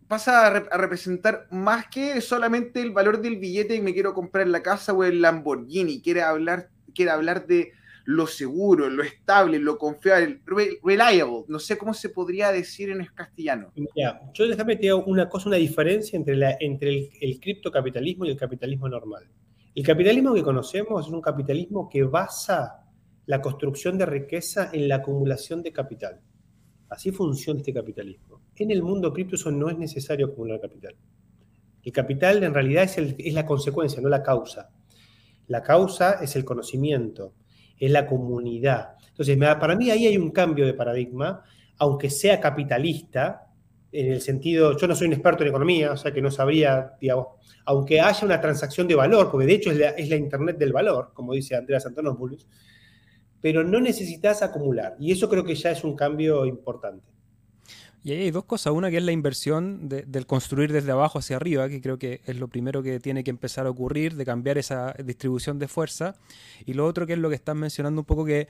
pasa 0.07 0.45
a, 0.45 0.77
representar 0.77 1.47
más 1.49 1.87
que 1.87 2.21
solamente 2.21 2.79
el 2.79 2.91
valor 2.91 3.19
del 3.19 3.37
billete 3.37 3.77
que 3.77 3.81
me 3.81 3.93
quiero 3.93 4.13
comprar 4.13 4.47
la 4.47 4.61
casa 4.61 4.93
o 4.93 5.03
el 5.03 5.19
Lamborghini, 5.19 5.99
quiere 5.99 6.21
hablar, 6.21 6.69
quiere 6.93 7.09
hablar 7.09 7.47
de 7.47 7.71
lo 8.05 8.27
seguro, 8.27 8.89
lo 8.89 9.03
estable, 9.03 9.59
lo 9.59 9.77
confiable, 9.77 10.41
reliable, 10.83 11.45
no 11.47 11.59
sé 11.59 11.77
cómo 11.77 11.93
se 11.93 12.09
podría 12.09 12.51
decir 12.51 12.89
en 12.89 13.05
castellano. 13.05 13.71
Yo 14.33 14.47
déjame 14.47 14.75
te 14.75 14.93
una 14.93 15.29
cosa, 15.29 15.49
una 15.49 15.57
diferencia 15.57 16.17
entre, 16.17 16.33
el, 16.59 17.09
el 17.21 17.39
criptocapitalismo 17.39 18.25
y 18.25 18.31
el 18.31 18.37
capitalismo 18.37 18.89
normal. 18.89 19.27
El 19.73 19.85
capitalismo 19.85 20.33
que 20.33 20.43
conocemos 20.43 21.05
es 21.05 21.11
un 21.11 21.21
capitalismo 21.21 21.89
que 21.89 22.03
basa 22.03 22.85
la 23.25 23.41
construcción 23.41 23.97
de 23.97 24.05
riqueza 24.05 24.69
en 24.73 24.87
la 24.89 24.95
acumulación 24.95 25.63
de 25.63 25.71
capital. 25.71 26.19
Así 26.89 27.11
funciona 27.11 27.59
este 27.59 27.73
capitalismo. 27.73 28.41
En 28.55 28.69
el 28.69 28.83
mundo 28.83 29.13
cripto 29.13 29.35
eso 29.35 29.49
no 29.49 29.69
es 29.69 29.77
necesario 29.77 30.27
acumular 30.27 30.59
capital. 30.59 30.95
El 31.81 31.91
capital 31.91 32.43
en 32.43 32.53
realidad 32.53 32.83
es, 32.83 32.97
es 32.97 33.33
la 33.33 33.45
consecuencia, 33.45 34.01
no 34.01 34.09
la 34.09 34.21
causa. 34.21 34.69
La 35.47 35.63
causa 35.63 36.21
es 36.21 36.35
el 36.35 36.45
conocimiento, 36.45 37.33
es 37.77 37.91
la 37.91 38.05
comunidad. 38.05 38.95
Entonces, 39.09 39.37
para 39.37 39.75
mí 39.75 39.91
ahí 39.91 40.07
hay 40.07 40.17
un 40.17 40.31
cambio 40.31 40.65
de 40.65 40.73
paradigma, 40.73 41.43
aunque 41.77 42.09
sea 42.09 42.39
capitalista, 42.39 43.47
en 43.93 44.11
el 44.11 44.21
sentido, 44.21 44.75
yo 44.75 44.87
no 44.87 44.95
soy 44.95 45.07
un 45.07 45.13
experto 45.13 45.43
en 45.43 45.49
economía, 45.49 45.91
o 45.91 45.97
sea 45.97 46.11
que 46.11 46.21
no 46.21 46.31
sabría, 46.31 46.93
digamos, 46.99 47.27
aunque 47.65 48.01
haya 48.01 48.25
una 48.25 48.41
transacción 48.41 48.87
de 48.87 48.95
valor, 48.95 49.29
porque 49.29 49.45
de 49.45 49.53
hecho 49.53 49.71
es 49.71 50.09
la, 50.09 50.15
Internet 50.15 50.57
del 50.57 50.73
valor, 50.73 51.11
como 51.13 51.33
dice 51.33 51.55
Andreas 51.55 51.85
Antonopoulos, 51.85 52.47
pero 53.39 53.63
no 53.63 53.79
necesitas 53.79 54.41
acumular. 54.41 54.95
Y 54.99 55.11
eso 55.11 55.29
creo 55.29 55.43
que 55.43 55.53
ya 55.53 55.69
es 55.71 55.83
un 55.83 55.95
cambio 55.95 56.45
importante. 56.45 57.12
Y 58.03 58.11
ahí 58.11 58.21
hay 58.23 58.31
dos 58.31 58.43
cosas. 58.43 58.73
Una 58.73 58.91
que 58.91 58.97
es 58.97 59.03
la 59.03 59.13
inversión 59.13 59.87
del 59.87 60.25
construir 60.25 60.73
desde 60.73 60.91
abajo 60.91 61.19
hacia 61.19 61.37
arriba, 61.37 61.69
que 61.69 61.81
creo 61.81 61.97
que 61.97 62.21
es 62.25 62.37
lo 62.37 62.49
primero 62.49 62.83
que 62.83 62.99
tiene 62.99 63.23
que 63.23 63.29
empezar 63.29 63.65
a 63.65 63.69
ocurrir, 63.69 64.15
de 64.15 64.25
cambiar 64.25 64.57
esa 64.57 64.93
distribución 65.03 65.57
de 65.57 65.69
fuerza. 65.69 66.15
Y 66.65 66.73
lo 66.73 66.85
otro 66.85 67.07
que 67.07 67.13
es 67.13 67.19
lo 67.19 67.29
que 67.29 67.35
están 67.35 67.57
mencionando 67.57 68.01
un 68.01 68.05
poco 68.05 68.25
que 68.25 68.49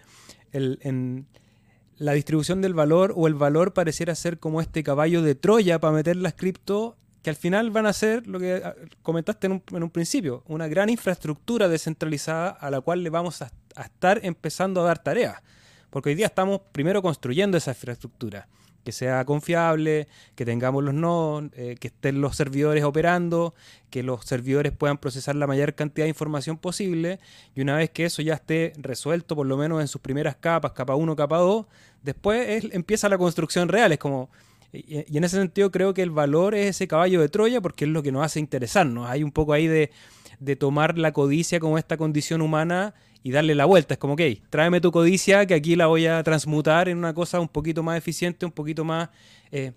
la 1.97 2.13
distribución 2.13 2.61
del 2.61 2.73
valor 2.73 3.13
o 3.15 3.27
el 3.27 3.35
valor 3.35 3.73
pareciera 3.73 4.15
ser 4.15 4.39
como 4.39 4.59
este 4.59 4.81
caballo 4.81 5.21
de 5.21 5.35
Troya 5.35 5.79
para 5.79 5.93
meter 5.93 6.15
las 6.15 6.33
cripto, 6.33 6.97
que 7.21 7.29
al 7.29 7.35
final 7.35 7.69
van 7.69 7.85
a 7.85 7.93
ser 7.93 8.27
lo 8.27 8.39
que 8.39 8.55
ah, 8.55 8.75
comentaste 9.01 9.47
en 9.47 9.53
un, 9.53 9.63
en 9.71 9.83
un 9.83 9.89
principio, 9.91 10.43
una 10.47 10.67
gran 10.67 10.89
infraestructura 10.89 11.69
descentralizada 11.69 12.49
a 12.49 12.69
la 12.69 12.81
cual 12.81 13.01
le 13.03 13.09
vamos 13.09 13.41
a, 13.41 13.51
a 13.75 13.83
estar 13.83 14.19
empezando 14.23 14.81
a 14.81 14.83
dar 14.83 15.01
tareas 15.01 15.41
Porque 15.89 16.09
hoy 16.09 16.15
día 16.15 16.25
estamos 16.25 16.59
primero 16.73 17.01
construyendo 17.01 17.57
esa 17.57 17.71
infraestructura 17.71 18.49
que 18.83 18.91
sea 18.91 19.23
confiable, 19.25 20.07
que 20.35 20.45
tengamos 20.45 20.83
los 20.83 20.93
nodos, 20.93 21.45
eh, 21.55 21.75
que 21.79 21.87
estén 21.87 22.21
los 22.21 22.35
servidores 22.35 22.83
operando, 22.83 23.53
que 23.89 24.03
los 24.03 24.25
servidores 24.25 24.71
puedan 24.71 24.97
procesar 24.97 25.35
la 25.35 25.47
mayor 25.47 25.73
cantidad 25.73 26.05
de 26.05 26.09
información 26.09 26.57
posible 26.57 27.19
y 27.55 27.61
una 27.61 27.77
vez 27.77 27.89
que 27.89 28.05
eso 28.05 28.21
ya 28.21 28.35
esté 28.35 28.73
resuelto, 28.77 29.35
por 29.35 29.47
lo 29.47 29.57
menos 29.57 29.81
en 29.81 29.87
sus 29.87 30.01
primeras 30.01 30.35
capas, 30.35 30.73
capa 30.73 30.95
1, 30.95 31.15
capa 31.15 31.37
2, 31.37 31.65
después 32.01 32.65
empieza 32.71 33.09
la 33.09 33.17
construcción 33.17 33.69
real, 33.69 33.91
es 33.91 33.99
como... 33.99 34.29
Y, 34.75 35.15
en 35.15 35.23
ese 35.23 35.37
sentido 35.37 35.71
creo 35.71 35.93
que 35.93 36.01
el 36.01 36.09
valor 36.09 36.55
es 36.55 36.75
ese 36.75 36.87
caballo 36.87 37.21
de 37.21 37.29
Troya 37.29 37.61
porque 37.61 37.85
es 37.85 37.91
lo 37.91 38.01
que 38.01 38.11
nos 38.11 38.25
hace 38.25 38.39
interesarnos. 38.39 39.07
Hay 39.07 39.23
un 39.23 39.31
poco 39.31 39.53
ahí 39.53 39.67
de, 39.67 39.91
de 40.39 40.55
tomar 40.55 40.97
la 40.97 41.11
codicia 41.11 41.59
como 41.59 41.77
esta 41.77 41.95
condición 41.95 42.41
humana 42.41 42.95
y 43.23 43.31
darle 43.31 43.55
la 43.55 43.65
vuelta. 43.65 43.95
Es 43.95 43.99
como, 43.99 44.13
ok, 44.13 44.21
tráeme 44.49 44.81
tu 44.81 44.91
codicia 44.91 45.45
que 45.45 45.53
aquí 45.53 45.75
la 45.75 45.87
voy 45.87 46.05
a 46.05 46.21
transmutar 46.23 46.89
en 46.89 46.97
una 46.97 47.13
cosa 47.13 47.39
un 47.39 47.47
poquito 47.47 47.81
más 47.81 47.97
eficiente, 47.97 48.45
un 48.45 48.51
poquito 48.51 48.83
más 48.83 49.09
eh, 49.49 49.71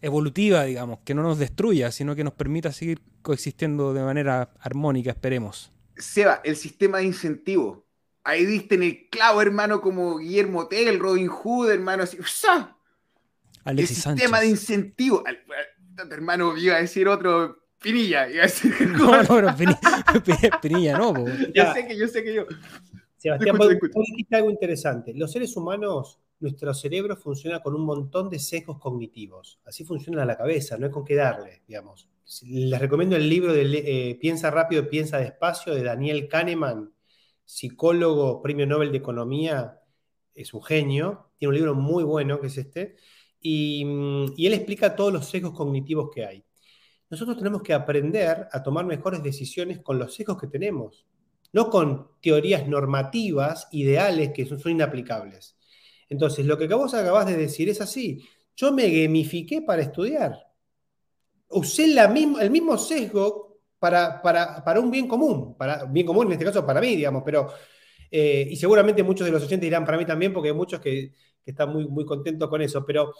evolutiva, 0.00 0.64
digamos, 0.64 1.00
que 1.04 1.12
no 1.12 1.22
nos 1.22 1.38
destruya, 1.38 1.90
sino 1.90 2.14
que 2.14 2.22
nos 2.24 2.32
permita 2.32 2.72
seguir 2.72 3.02
coexistiendo 3.22 3.92
de 3.92 4.02
manera 4.02 4.54
armónica, 4.60 5.10
esperemos. 5.10 5.72
Seba, 5.96 6.40
el 6.44 6.56
sistema 6.56 6.98
de 6.98 7.04
incentivos. 7.04 7.80
Ahí 8.22 8.44
diste 8.44 8.76
en 8.76 8.84
el 8.84 9.08
clavo, 9.08 9.42
hermano, 9.42 9.80
como 9.80 10.18
Guillermo 10.18 10.68
Tell, 10.68 10.98
Robin 10.98 11.28
Hood, 11.28 11.70
hermano, 11.70 12.04
así. 12.04 12.18
el 13.64 13.86
sistema 13.86 14.40
de 14.40 14.48
incentivos. 14.48 15.22
Hermano, 16.10 16.56
iba 16.56 16.76
a 16.76 16.80
decir 16.80 17.08
otro 17.08 17.65
Pinilla, 17.82 18.28
iba 18.28 18.42
a 18.42 18.46
decir. 18.46 18.72
No, 18.90 19.22
no, 19.22 19.54
pero 19.56 19.78
Pinilla, 20.62 20.98
no. 20.98 21.14
Yo 21.54 21.72
sé 21.72 21.86
que 21.86 21.96
yo 21.96 22.08
sé 22.08 22.24
que 22.24 22.34
yo. 22.34 22.46
Sebastián, 23.16 23.56
vos 23.56 23.68
dijiste 23.68 24.36
algo 24.36 24.50
interesante. 24.50 25.12
Los 25.14 25.32
seres 25.32 25.56
humanos, 25.56 26.20
nuestro 26.40 26.72
cerebro 26.74 27.16
funciona 27.16 27.60
con 27.60 27.74
un 27.74 27.84
montón 27.84 28.28
de 28.28 28.38
sesgos 28.38 28.78
cognitivos. 28.78 29.60
Así 29.64 29.84
funciona 29.84 30.24
la 30.24 30.36
cabeza, 30.36 30.76
no 30.76 30.86
hay 30.86 30.92
con 30.92 31.04
qué 31.04 31.14
darle, 31.14 31.62
digamos. 31.66 32.08
Les 32.42 32.80
recomiendo 32.80 33.16
el 33.16 33.28
libro 33.28 33.52
de 33.52 34.10
eh, 34.10 34.14
Piensa 34.16 34.50
rápido, 34.50 34.88
piensa 34.88 35.18
despacio 35.18 35.74
de 35.74 35.82
Daniel 35.82 36.28
Kahneman, 36.28 36.92
psicólogo, 37.44 38.42
premio 38.42 38.66
Nobel 38.66 38.90
de 38.90 38.98
Economía, 38.98 39.80
es 40.34 40.52
un 40.52 40.62
genio. 40.62 41.30
Tiene 41.38 41.50
un 41.50 41.54
libro 41.54 41.74
muy 41.74 42.04
bueno 42.04 42.40
que 42.40 42.48
es 42.48 42.58
este. 42.58 42.96
Y, 43.40 43.84
mm, 43.84 44.34
y 44.36 44.46
él 44.46 44.54
explica 44.54 44.96
todos 44.96 45.12
los 45.12 45.28
sesgos 45.28 45.52
cognitivos 45.52 46.10
que 46.12 46.24
hay 46.24 46.46
nosotros 47.08 47.36
tenemos 47.36 47.62
que 47.62 47.72
aprender 47.72 48.48
a 48.50 48.62
tomar 48.62 48.84
mejores 48.84 49.22
decisiones 49.22 49.80
con 49.80 49.98
los 49.98 50.14
sesgos 50.14 50.40
que 50.40 50.48
tenemos, 50.48 51.06
no 51.52 51.70
con 51.70 52.08
teorías 52.20 52.66
normativas, 52.66 53.68
ideales 53.70 54.32
que 54.32 54.44
son, 54.44 54.60
inaplicables. 54.70 55.56
Entonces, 56.08 56.46
lo 56.46 56.58
que 56.58 56.66
vos 56.66 56.94
acabas 56.94 57.26
de 57.26 57.36
decir 57.36 57.68
es 57.68 57.80
así. 57.80 58.26
Yo 58.56 58.72
me 58.72 58.88
gamifiqué 58.88 59.62
para 59.62 59.82
estudiar. 59.82 60.36
Usé 61.48 61.84
el 61.84 62.50
mismo 62.50 62.76
sesgo 62.76 63.60
para, 63.78 64.20
para, 64.20 64.80
un 64.80 64.90
bien 64.90 65.06
común, 65.06 65.56
para 65.56 65.84
bien 65.84 66.06
común 66.06 66.26
en 66.26 66.32
este 66.32 66.44
caso 66.44 66.66
para 66.66 66.80
mí, 66.80 66.96
digamos, 66.96 67.22
pero, 67.24 67.48
eh, 68.10 68.48
y 68.50 68.56
seguramente 68.56 69.02
muchos 69.02 69.26
de 69.26 69.32
los 69.32 69.42
oyentes 69.42 69.66
dirán 69.66 69.84
para 69.84 69.98
mí 69.98 70.04
también, 70.04 70.32
porque 70.32 70.48
hay 70.48 70.54
muchos 70.54 70.80
que, 70.80 71.12
que 71.44 71.50
están 71.50 71.72
muy, 71.72 71.86
muy 71.86 72.04
contentos 72.04 72.48
con 72.48 72.60
eso, 72.62 72.84
pero 72.84 73.12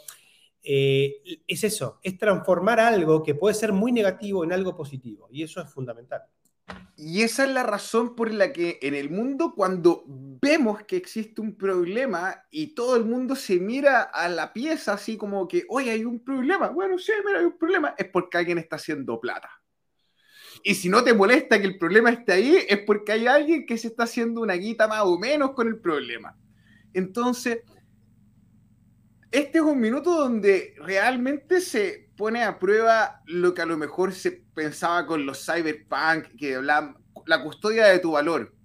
eh, 0.69 1.21
es 1.47 1.63
eso, 1.63 1.97
es 2.03 2.17
transformar 2.17 2.81
algo 2.81 3.23
que 3.23 3.33
puede 3.33 3.55
ser 3.55 3.71
muy 3.71 3.93
negativo 3.93 4.43
en 4.43 4.51
algo 4.51 4.75
positivo. 4.75 5.29
Y 5.31 5.43
eso 5.43 5.61
es 5.61 5.71
fundamental. 5.71 6.23
Y 6.97 7.21
esa 7.21 7.45
es 7.45 7.51
la 7.51 7.63
razón 7.63 8.17
por 8.17 8.33
la 8.33 8.51
que 8.51 8.77
en 8.81 8.93
el 8.93 9.09
mundo 9.09 9.53
cuando 9.55 10.03
vemos 10.05 10.83
que 10.83 10.97
existe 10.97 11.39
un 11.39 11.55
problema 11.55 12.43
y 12.51 12.75
todo 12.75 12.97
el 12.97 13.05
mundo 13.05 13.37
se 13.37 13.61
mira 13.61 14.01
a 14.01 14.27
la 14.27 14.51
pieza 14.51 14.91
así 14.91 15.15
como 15.15 15.47
que, 15.47 15.63
oye, 15.69 15.91
hay 15.91 16.03
un 16.03 16.21
problema. 16.21 16.67
Bueno, 16.67 16.97
sí, 16.97 17.13
mira, 17.25 17.39
hay 17.39 17.45
un 17.45 17.57
problema. 17.57 17.95
Es 17.97 18.09
porque 18.09 18.37
alguien 18.37 18.57
está 18.57 18.75
haciendo 18.75 19.21
plata. 19.21 19.49
Y 20.63 20.75
si 20.75 20.89
no 20.89 21.01
te 21.01 21.13
molesta 21.13 21.61
que 21.61 21.67
el 21.67 21.77
problema 21.77 22.09
esté 22.09 22.33
ahí, 22.33 22.57
es 22.67 22.79
porque 22.79 23.13
hay 23.13 23.25
alguien 23.25 23.65
que 23.65 23.77
se 23.77 23.87
está 23.87 24.03
haciendo 24.03 24.41
una 24.41 24.55
guita 24.55 24.85
más 24.89 25.03
o 25.03 25.17
menos 25.17 25.51
con 25.51 25.69
el 25.69 25.79
problema. 25.79 26.37
Entonces, 26.93 27.59
este 29.31 29.57
es 29.57 29.63
un 29.63 29.79
minuto 29.79 30.15
donde 30.15 30.73
realmente 30.77 31.59
se 31.59 32.09
pone 32.15 32.43
a 32.43 32.59
prueba 32.59 33.21
lo 33.25 33.53
que 33.53 33.61
a 33.61 33.65
lo 33.65 33.77
mejor 33.77 34.13
se 34.13 34.31
pensaba 34.31 35.05
con 35.05 35.25
los 35.25 35.45
cyberpunk, 35.45 36.35
que 36.37 36.55
hablaban 36.55 36.97
la 37.25 37.43
custodia 37.43 37.87
de 37.87 37.99
tu 37.99 38.11
valor. 38.11 38.55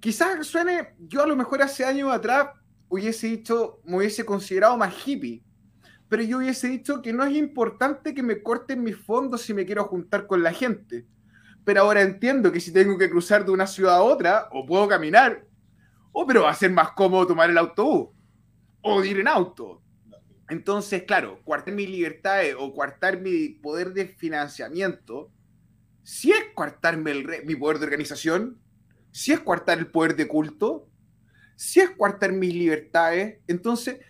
Quizás 0.00 0.46
suene, 0.46 0.94
yo 0.98 1.22
a 1.22 1.26
lo 1.26 1.36
mejor 1.36 1.62
hace 1.62 1.84
años 1.84 2.10
atrás 2.10 2.48
hubiese 2.88 3.26
dicho, 3.26 3.80
me 3.84 3.98
hubiese 3.98 4.24
considerado 4.24 4.78
más 4.78 4.94
hippie, 5.06 5.44
pero 6.08 6.22
yo 6.22 6.38
hubiese 6.38 6.68
dicho 6.68 7.02
que 7.02 7.12
no 7.12 7.22
es 7.24 7.36
importante 7.36 8.14
que 8.14 8.22
me 8.22 8.42
corten 8.42 8.82
mis 8.82 8.96
fondos 8.96 9.42
si 9.42 9.52
me 9.52 9.66
quiero 9.66 9.84
juntar 9.84 10.26
con 10.26 10.42
la 10.42 10.52
gente. 10.52 11.06
Pero 11.64 11.82
ahora 11.82 12.00
entiendo 12.00 12.50
que 12.50 12.60
si 12.60 12.72
tengo 12.72 12.96
que 12.96 13.10
cruzar 13.10 13.44
de 13.44 13.52
una 13.52 13.66
ciudad 13.66 13.96
a 13.96 14.02
otra, 14.02 14.48
o 14.52 14.64
puedo 14.64 14.88
caminar, 14.88 15.44
o 16.12 16.26
pero 16.26 16.44
va 16.44 16.50
a 16.50 16.54
ser 16.54 16.72
más 16.72 16.92
cómodo 16.92 17.26
tomar 17.26 17.50
el 17.50 17.58
autobús 17.58 18.08
o 18.82 19.04
ir 19.04 19.20
en 19.20 19.28
auto. 19.28 19.82
Entonces, 20.48 21.04
claro, 21.04 21.40
cuartar 21.44 21.74
mi 21.74 21.86
libertad 21.86 22.40
o 22.58 22.72
cuartar 22.74 23.20
mi 23.20 23.50
poder 23.50 23.92
de 23.92 24.08
financiamiento, 24.08 25.30
si 26.02 26.32
es 26.32 26.44
cuartarme 26.54 27.12
el 27.12 27.26
mi 27.44 27.54
poder 27.54 27.78
de 27.78 27.84
organización, 27.84 28.58
si 29.12 29.32
es 29.32 29.40
cuartar 29.40 29.78
el 29.78 29.86
poder 29.86 30.16
de 30.16 30.26
culto, 30.26 30.88
si 31.56 31.80
es 31.80 31.90
cuartar 31.90 32.32
mis 32.32 32.54
libertades, 32.54 33.38
entonces 33.46 34.00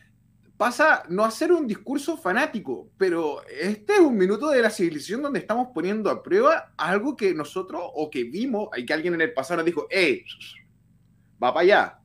pasa 0.57 1.05
no 1.09 1.25
a 1.25 1.31
ser 1.31 1.53
un 1.53 1.67
discurso 1.67 2.17
fanático, 2.17 2.91
pero 2.97 3.43
este 3.49 3.95
es 3.95 4.01
un 4.01 4.17
minuto 4.17 4.51
de 4.51 4.63
la 4.63 4.71
civilización 4.71 5.23
donde 5.23 5.41
estamos 5.41 5.69
poniendo 5.75 6.11
a 6.11 6.23
prueba 6.23 6.73
algo 6.77 7.17
que 7.17 7.35
nosotros 7.35 7.83
o 7.83 8.11
que 8.11 8.25
vimos, 8.25 8.69
hay 8.73 8.85
que 8.85 8.93
alguien 8.93 9.15
en 9.15 9.23
el 9.23 9.33
pasado 9.33 9.59
nos 9.59 9.67
dijo, 9.67 9.87
hey, 9.91 10.23
va 11.43 11.53
para 11.53 11.61
allá, 11.61 12.00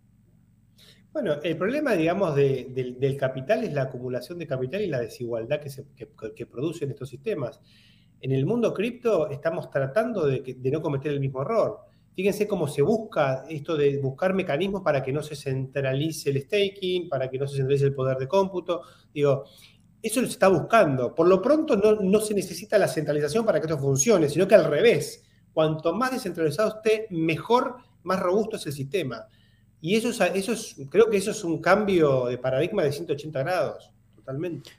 bueno, 1.15 1.37
el 1.41 1.55
problema, 1.55 1.93
digamos, 1.93 2.35
del 2.35 3.15
capital 3.17 3.63
es 3.63 3.71
la 3.71 3.83
acumulación 3.83 4.37
de 4.37 4.45
capital 4.45 4.81
y 4.81 4.87
la 4.87 4.99
desigualdad 4.99 5.61
que, 5.61 5.69
se, 5.69 5.85
que, 5.95 6.45
producen 6.45 6.89
estos 6.89 7.07
sistemas. 7.07 7.61
En 8.19 8.33
el 8.33 8.45
mundo 8.45 8.73
cripto 8.73 9.29
estamos 9.29 9.69
tratando 9.69 10.27
de, 10.27 10.57
no 10.69 10.81
cometer 10.81 11.13
el 11.13 11.21
mismo 11.21 11.41
error. 11.41 11.79
Fíjense 12.13 12.49
cómo 12.49 12.67
se 12.67 12.81
busca 12.81 13.45
esto 13.47 13.77
de 13.77 13.97
buscar 13.99 14.33
mecanismos 14.33 14.81
para 14.81 15.01
que 15.01 15.13
no 15.13 15.23
se 15.23 15.37
centralice 15.37 16.31
el 16.31 16.41
staking, 16.41 17.07
para 17.07 17.29
que 17.29 17.39
no 17.39 17.47
se 17.47 17.55
centralice 17.55 17.85
el 17.85 17.95
poder 17.95 18.17
de 18.17 18.27
cómputo. 18.27 18.81
Digo, 19.13 19.45
eso 20.01 20.19
se 20.19 20.27
está 20.27 20.49
buscando. 20.49 21.15
Por 21.15 21.29
lo 21.29 21.41
pronto 21.41 21.77
no, 21.77 21.93
no 21.95 22.19
se 22.19 22.33
necesita 22.33 22.77
la 22.77 22.89
centralización 22.89 23.45
para 23.45 23.61
que 23.61 23.67
esto 23.67 23.79
funcione, 23.79 24.27
sino 24.27 24.49
que 24.49 24.55
al 24.55 24.65
revés. 24.65 25.23
Cuanto 25.53 25.93
más 25.93 26.11
descentralizado 26.11 26.75
esté, 26.75 27.07
mejor, 27.11 27.77
más 28.03 28.19
robusto 28.19 28.57
es 28.57 28.65
el 28.65 28.73
sistema. 28.73 29.25
Y 29.85 29.95
eso 29.95 30.09
es, 30.09 30.19
eso 30.33 30.51
es, 30.53 30.75
creo 30.89 31.11
que 31.11 31.17
eso 31.17 31.29
es 31.29 31.43
un 31.43 31.61
cambio 31.61 32.25
de 32.25 32.39
paradigma 32.39 32.81
de 32.81 32.91
180 32.91 33.43
grados, 33.43 33.91
totalmente. 34.15 34.71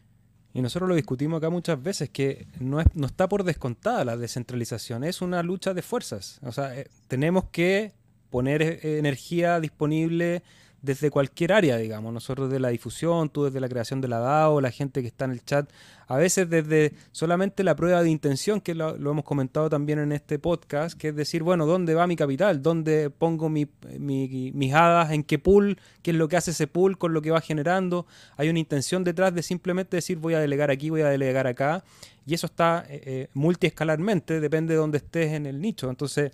Y 0.52 0.60
nosotros 0.60 0.88
lo 0.88 0.96
discutimos 0.96 1.38
acá 1.38 1.48
muchas 1.48 1.80
veces, 1.80 2.10
que 2.10 2.48
no, 2.58 2.80
es, 2.80 2.88
no 2.94 3.06
está 3.06 3.28
por 3.28 3.44
descontada 3.44 4.04
la 4.04 4.16
descentralización, 4.16 5.04
es 5.04 5.22
una 5.22 5.44
lucha 5.44 5.74
de 5.74 5.82
fuerzas. 5.82 6.40
O 6.42 6.50
sea, 6.50 6.76
eh, 6.76 6.88
tenemos 7.06 7.44
que 7.52 7.92
poner 8.30 8.62
eh, 8.62 8.98
energía 8.98 9.60
disponible 9.60 10.42
desde 10.86 11.10
cualquier 11.10 11.52
área, 11.52 11.76
digamos. 11.76 12.14
Nosotros 12.14 12.48
de 12.48 12.60
la 12.60 12.68
difusión, 12.68 13.28
tú 13.28 13.44
desde 13.44 13.60
la 13.60 13.68
creación 13.68 14.00
de 14.00 14.08
la 14.08 14.20
DAO, 14.20 14.60
la 14.60 14.70
gente 14.70 15.02
que 15.02 15.08
está 15.08 15.24
en 15.24 15.32
el 15.32 15.44
chat, 15.44 15.68
a 16.06 16.16
veces 16.16 16.48
desde 16.48 16.92
solamente 17.10 17.64
la 17.64 17.74
prueba 17.74 18.02
de 18.02 18.08
intención, 18.08 18.60
que 18.60 18.74
lo, 18.74 18.94
hemos 18.94 19.24
comentado 19.24 19.68
también 19.68 19.98
en 19.98 20.12
este 20.12 20.38
podcast, 20.38 20.96
que 20.96 21.08
es 21.08 21.16
decir, 21.16 21.42
bueno, 21.42 21.66
¿dónde 21.66 21.94
va 21.94 22.06
mi 22.06 22.14
capital? 22.14 22.62
¿Dónde 22.62 23.10
pongo 23.10 23.48
mi, 23.48 23.68
mis 23.98 24.72
hadas? 24.72 25.10
¿En 25.10 25.24
qué 25.24 25.40
pool? 25.40 25.76
¿Qué 26.02 26.12
es 26.12 26.16
lo 26.16 26.28
que 26.28 26.36
hace 26.36 26.52
ese 26.52 26.68
pool 26.68 26.96
con 26.96 27.12
lo 27.12 27.20
que 27.20 27.32
va 27.32 27.40
generando? 27.40 28.06
Hay 28.36 28.48
una 28.48 28.60
intención 28.60 29.02
detrás 29.02 29.34
de 29.34 29.42
simplemente 29.42 29.96
decir 29.96 30.18
voy 30.18 30.34
a 30.34 30.40
delegar 30.40 30.70
aquí, 30.70 30.88
voy 30.88 31.00
a 31.00 31.08
delegar 31.08 31.48
acá. 31.48 31.82
Y 32.24 32.34
eso 32.34 32.46
está 32.46 32.86
eh, 32.88 33.02
eh, 33.04 33.28
multiescalarmente, 33.34 34.40
depende 34.40 34.74
de 34.74 34.78
dónde 34.78 34.98
estés 34.98 35.32
en 35.32 35.46
el 35.46 35.60
nicho. 35.60 35.90
Entonces, 35.90 36.30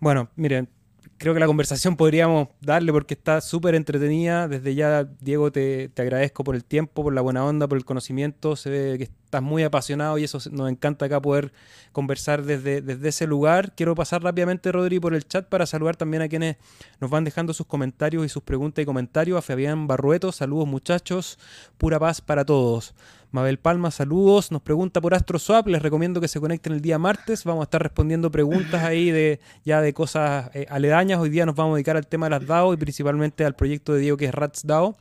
bueno, 0.00 0.28
miren, 0.36 0.68
creo 1.18 1.34
que 1.34 1.40
la 1.40 1.46
conversación 1.46 1.96
podríamos 1.96 2.48
darle 2.60 2.92
porque 2.92 3.14
está 3.14 3.40
súper 3.40 3.74
entretenida. 3.74 4.48
Desde 4.48 4.74
ya, 4.74 5.04
Diego, 5.04 5.52
te, 5.52 5.90
agradezco 5.96 6.44
por 6.44 6.54
el 6.54 6.64
tiempo, 6.64 7.02
por 7.02 7.12
la 7.12 7.20
buena 7.20 7.44
onda, 7.44 7.66
por 7.68 7.76
el 7.76 7.84
conocimiento. 7.84 8.56
Se 8.56 8.70
ve 8.70 8.98
que 8.98 9.04
estás 9.04 9.42
muy 9.42 9.64
apasionado 9.64 10.16
y 10.16 10.24
eso 10.24 10.38
nos 10.52 10.70
encanta 10.70 11.06
acá 11.06 11.20
poder 11.20 11.52
conversar 11.92 12.44
desde, 12.44 12.80
desde 12.80 13.08
ese 13.08 13.26
lugar. 13.26 13.74
Quiero 13.74 13.94
pasar 13.94 14.22
rápidamente, 14.22 14.72
Rodri, 14.72 15.00
por 15.00 15.14
el 15.14 15.26
chat 15.26 15.46
para 15.46 15.66
saludar 15.66 15.96
también 15.96 16.22
a 16.22 16.28
quienes 16.28 16.56
nos 17.00 17.10
van 17.10 17.24
dejando 17.24 17.52
sus 17.52 17.66
comentarios 17.66 18.24
y 18.24 18.28
sus 18.28 18.42
preguntas 18.42 18.82
y 18.82 18.86
comentarios. 18.86 19.36
A 19.36 19.42
Fabián 19.42 19.86
Barrueto, 19.86 20.30
saludos 20.32 20.68
muchachos, 20.68 21.38
pura 21.76 21.98
paz 21.98 22.20
para 22.20 22.44
todos. 22.44 22.94
Mabel 23.30 23.58
Palma, 23.58 23.90
saludos. 23.90 24.50
Nos 24.50 24.62
pregunta 24.62 25.00
por 25.00 25.14
AstroSwap. 25.14 25.66
Les 25.68 25.82
recomiendo 25.82 26.20
que 26.20 26.28
se 26.28 26.40
conecten 26.40 26.72
el 26.72 26.80
día 26.80 26.98
martes. 26.98 27.44
Vamos 27.44 27.62
a 27.62 27.64
estar 27.64 27.82
respondiendo 27.82 28.30
preguntas 28.30 28.82
ahí 28.82 29.10
de 29.10 29.40
ya 29.64 29.82
de 29.82 29.92
cosas 29.92 30.50
eh, 30.54 30.66
aledañas. 30.70 31.20
Hoy 31.20 31.28
día 31.28 31.44
nos 31.44 31.54
vamos 31.54 31.72
a 31.72 31.76
dedicar 31.76 31.96
al 31.96 32.06
tema 32.06 32.26
de 32.26 32.30
las 32.30 32.46
DAO 32.46 32.72
y 32.72 32.78
principalmente 32.78 33.44
al 33.44 33.54
proyecto 33.54 33.92
de 33.92 34.00
Diego 34.00 34.16
que 34.16 34.26
es 34.26 34.34
Rats 34.34 34.66
DAO. 34.66 34.96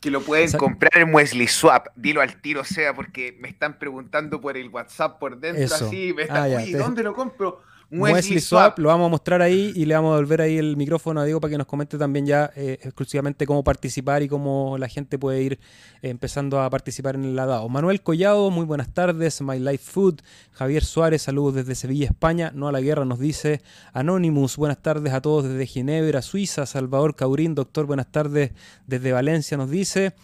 Que 0.00 0.10
lo 0.10 0.20
pueden 0.20 0.52
comprar 0.52 0.98
en 0.98 1.14
Wesley 1.14 1.46
Swap. 1.46 1.86
Dilo 1.96 2.20
al 2.20 2.40
tiro, 2.42 2.64
sea, 2.64 2.92
porque 2.92 3.38
me 3.40 3.48
están 3.48 3.78
preguntando 3.78 4.40
por 4.40 4.56
el 4.56 4.68
WhatsApp 4.68 5.18
por 5.18 5.38
dentro 5.38 5.74
así. 5.74 6.12
Me 6.12 6.22
están, 6.22 6.52
ah, 6.52 6.64
¿dónde 6.76 7.02
lo 7.02 7.14
compro? 7.14 7.62
Wesley, 7.92 8.40
Swap. 8.40 8.78
lo 8.78 8.88
vamos 8.88 9.06
a 9.06 9.08
mostrar 9.10 9.42
ahí 9.42 9.72
y 9.76 9.84
le 9.84 9.94
vamos 9.94 10.14
a 10.14 10.16
volver 10.16 10.40
ahí 10.40 10.56
el 10.56 10.78
micrófono 10.78 11.20
a 11.20 11.24
Diego 11.24 11.40
para 11.40 11.50
que 11.50 11.58
nos 11.58 11.66
comente 11.66 11.98
también 11.98 12.24
ya 12.24 12.50
eh, 12.56 12.78
exclusivamente 12.82 13.46
cómo 13.46 13.62
participar 13.62 14.22
y 14.22 14.28
cómo 14.28 14.78
la 14.78 14.88
gente 14.88 15.18
puede 15.18 15.42
ir 15.42 15.52
eh, 16.00 16.08
empezando 16.08 16.60
a 16.60 16.70
participar 16.70 17.16
en 17.16 17.24
el 17.24 17.36
DAO. 17.36 17.68
Manuel 17.68 18.02
Collado, 18.02 18.50
muy 18.50 18.64
buenas 18.64 18.94
tardes. 18.94 19.42
My 19.42 19.58
Life 19.58 19.90
Food. 19.90 20.20
Javier 20.52 20.84
Suárez, 20.84 21.22
saludos 21.22 21.54
desde 21.54 21.74
Sevilla, 21.74 22.06
España. 22.06 22.50
No 22.54 22.68
a 22.68 22.72
la 22.72 22.80
guerra, 22.80 23.04
nos 23.04 23.18
dice. 23.18 23.60
Anonymous, 23.92 24.56
buenas 24.56 24.80
tardes 24.80 25.12
a 25.12 25.20
todos 25.20 25.44
desde 25.44 25.66
Ginebra, 25.66 26.22
Suiza. 26.22 26.64
Salvador 26.64 27.14
Caurín, 27.14 27.54
doctor, 27.54 27.84
buenas 27.84 28.10
tardes 28.10 28.52
desde 28.86 29.12
Valencia, 29.12 29.58
nos 29.58 29.70
dice. 29.70 30.14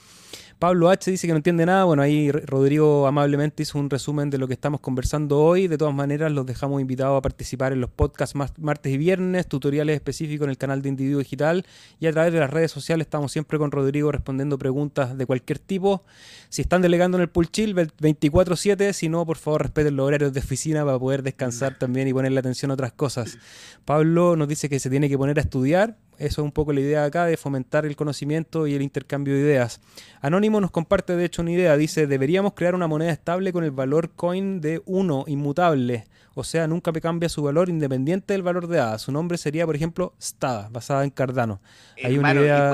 Pablo 0.59 0.91
H. 0.91 1.09
dice 1.09 1.29
que 1.29 1.33
no 1.33 1.37
entiende 1.37 1.65
nada. 1.67 1.85
Bueno, 1.85 2.03
ahí 2.03 2.33
Rodrigo 2.33 3.07
amablemente 3.07 3.63
hizo 3.63 3.79
un 3.79 3.89
resumen 3.89 4.29
de 4.29 4.39
lo 4.39 4.49
que 4.49 4.55
estamos 4.55 4.81
conversando 4.81 5.39
hoy. 5.39 5.69
De 5.69 5.79
todas 5.79 5.95
maneras, 5.95 6.33
los 6.33 6.47
dejamos 6.47 6.81
invitados 6.81 7.17
a 7.17 7.23
participar 7.23 7.73
en 7.73 7.81
los 7.81 7.91
podcasts 7.91 8.35
martes 8.59 8.93
y 8.93 8.97
viernes, 8.97 9.47
tutoriales 9.47 9.95
específicos 9.95 10.47
en 10.47 10.51
el 10.51 10.59
canal 10.59 10.83
de 10.83 10.89
Individuo 10.89 11.21
Digital 11.21 11.65
y 12.01 12.09
a 12.09 12.13
través 12.13 12.33
de 12.33 12.41
las 12.41 12.51
redes 12.51 12.73
sociales 12.73 13.07
estamos 13.07 13.31
siempre 13.31 13.57
con 13.57 13.71
Rodrigo 13.71 14.11
respondiendo 14.11 14.59
preguntas 14.59 15.17
de 15.17 15.27
cualquier 15.27 15.61
tipo. 15.61 16.03
Si 16.49 16.63
están 16.63 16.83
delegando 16.83 17.19
en 17.19 17.23
el 17.23 17.29
pool 17.29 17.49
chill 17.53 17.77
24/7, 17.77 18.93
si 18.95 19.09
no, 19.09 19.25
por 19.25 19.37
favor 19.37 19.63
respeten 19.63 19.95
los 19.95 20.09
horarios 20.09 20.33
de 20.33 20.41
oficina 20.41 20.85
para 20.85 20.99
poder 20.99 21.23
descansar 21.23 21.79
también 21.79 22.09
y 22.09 22.13
ponerle 22.13 22.41
atención 22.41 22.73
a 22.73 22.75
otras 22.75 22.93
cosas. 22.93 23.39
Pablo 23.85 24.35
nos 24.35 24.49
dice 24.49 24.69
que 24.69 24.81
se 24.81 24.91
tiene 24.91 25.09
que 25.09 25.17
poner 25.17 25.39
a 25.39 25.43
estudiar. 25.43 25.97
Eso 26.19 26.43
es 26.43 26.45
un 26.45 26.53
poco 26.53 26.73
la 26.73 26.81
idea 26.81 27.05
acá 27.05 27.27
de 27.27 27.37
fomentar 27.37 27.87
el 27.87 27.95
conocimiento 27.95 28.67
y 28.67 28.75
el 28.75 28.83
intercambio 28.83 29.35
de 29.35 29.41
ideas. 29.41 29.81
Anónimo 30.21 30.61
nos 30.61 30.73
comparte 30.73 31.15
de 31.15 31.25
hecho 31.25 31.43
una 31.43 31.53
idea, 31.53 31.77
dice, 31.77 32.09
deberíamos 32.09 32.55
crear 32.55 32.75
una 32.75 32.89
moneda 32.89 33.13
estable 33.13 33.53
con 33.53 33.63
el 33.63 33.71
valor 33.71 34.11
coin 34.11 34.61
de 34.61 34.83
1, 34.85 35.25
inmutable. 35.29 36.07
O 36.35 36.43
sea, 36.43 36.67
nunca 36.67 36.91
me 36.91 37.01
cambia 37.01 37.29
su 37.29 37.43
valor 37.43 37.69
independiente 37.69 38.33
del 38.33 38.43
valor 38.43 38.67
de 38.67 38.81
ADA. 38.81 38.99
Su 38.99 39.13
nombre 39.13 39.39
sería, 39.39 39.65
por 39.65 39.77
ejemplo, 39.77 40.15
STADA, 40.21 40.69
basada 40.71 41.05
en 41.05 41.11
Cardano. 41.11 41.61
Hay 42.03 42.19
una 42.19 42.35
idea... 42.35 42.73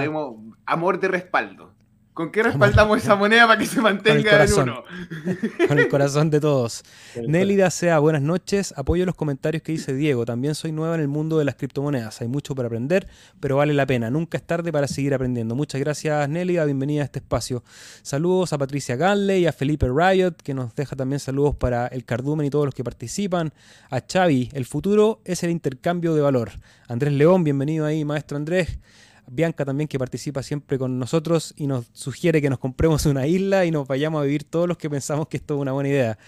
amor 0.65 1.01
de 1.01 1.09
respaldo. 1.09 1.74
¿Con 2.15 2.31
qué 2.31 2.45
respaldamos 2.45 2.99
esa 2.99 3.17
moneda 3.17 3.49
para 3.49 3.59
que 3.59 3.67
se 3.67 3.81
mantenga 3.81 4.45
en 4.45 4.53
uno? 4.53 4.85
Con 5.69 5.81
el 5.81 5.89
corazón 5.89 6.31
de 6.31 6.39
todos. 6.39 6.85
Nélida 7.27 7.73
sea, 7.73 7.99
buenas 7.99 8.23
noches. 8.23 8.73
Apoyo 8.77 9.05
los 9.05 9.17
comentarios 9.17 9.65
que 9.65 9.73
dice 9.73 9.93
Diego. 9.93 10.25
También 10.25 10.55
soy 10.55 10.71
nueva 10.71 10.95
en 10.95 11.01
el 11.01 11.09
mundo 11.09 11.39
de 11.39 11.45
las 11.45 11.57
criptomonedas. 11.57 12.21
Hay 12.21 12.29
mucho 12.29 12.55
para 12.55 12.69
aprender, 12.69 13.09
pero 13.41 13.57
vale 13.57 13.75
la 13.75 13.85
pena. 13.85 14.11
Nunca 14.11 14.39
es 14.39 14.45
tarde 14.45 14.71
para 14.71 14.87
seguir 14.87 15.13
aprendiendo. 15.13 15.57
Muchas 15.57 15.81
gracias, 15.81 16.29
Nélida. 16.29 16.65
Bienvenida 16.65 17.03
a 17.03 17.07
este 17.07 17.19
espacio. 17.19 17.65
Saludos 18.03 18.53
a 18.53 18.59
Patricia 18.59 18.95
Ganley 18.95 19.43
y 19.43 19.47
a 19.49 19.53
Felipe 19.53 19.89
Riot, 19.93 20.35
que 20.45 20.55
nos 20.55 20.73
deja 20.77 20.95
también 20.95 21.19
saludos 21.19 21.57
para 21.57 21.89
el 21.89 22.05
Cardumen 22.05 22.47
y 22.47 22.51
todos 22.51 22.67
los 22.67 22.75
que 22.77 22.85
participan. 22.85 23.53
A 23.91 24.01
Xavi, 24.01 24.51
el 24.53 24.67
futuro 24.67 25.21
es 25.25 25.43
el 25.43 25.51
intercambio 25.51 26.15
de 26.15 26.21
valor. 26.21 26.53
Andrés 26.87 27.13
León, 27.13 27.43
bienvenido 27.43 27.85
ahí, 27.87 28.05
maestro 28.05 28.37
Andrés. 28.37 28.79
Bianca 29.27 29.65
también 29.65 29.89
que 29.89 29.99
participa 29.99 30.43
siempre 30.43 30.79
con 30.79 30.99
nosotros 30.99 31.55
y 31.57 31.67
nos 31.67 31.87
sugiere 31.93 32.43
que 32.43 32.51
nos 32.51 32.59
compremos 32.59 33.07
una 33.07 33.27
isla 33.27 33.65
y 33.65 33.71
nos 33.71 33.87
vayamos 33.87 34.21
a 34.21 34.25
vivir 34.25 34.45
todos 34.45 34.69
los 34.69 34.77
que 34.77 34.91
pensamos 34.91 35.29
que 35.29 35.37
esto 35.37 35.55
es 35.55 35.61
una 35.61 35.73
buena 35.73 35.89
idea. 35.89 36.19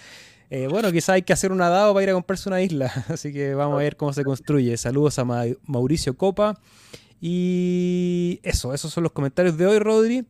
Eh, 0.49 0.69
bueno, 0.69 0.93
quizá 0.93 1.15
hay 1.15 1.23
que 1.23 1.33
hacer 1.33 1.51
un 1.51 1.59
dado 1.59 1.93
para 1.93 2.05
ir 2.05 2.11
a 2.11 2.15
comprarse 2.15 2.49
una 2.49 2.63
isla, 2.63 2.93
así 3.09 3.33
que 3.33 3.55
vamos 3.55 3.77
a 3.77 3.83
ver 3.83 3.97
cómo 3.97 4.13
se 4.13 4.25
construye. 4.25 4.77
Saludos 4.77 5.19
a 5.19 5.25
Mauricio 5.25 6.17
Copa. 6.17 6.59
Y 7.21 8.41
eso, 8.43 8.75
esos 8.75 8.93
son 8.93 9.03
los 9.03 9.13
comentarios 9.13 9.57
de 9.57 9.67
hoy, 9.67 9.79
Rodri. 9.79 10.27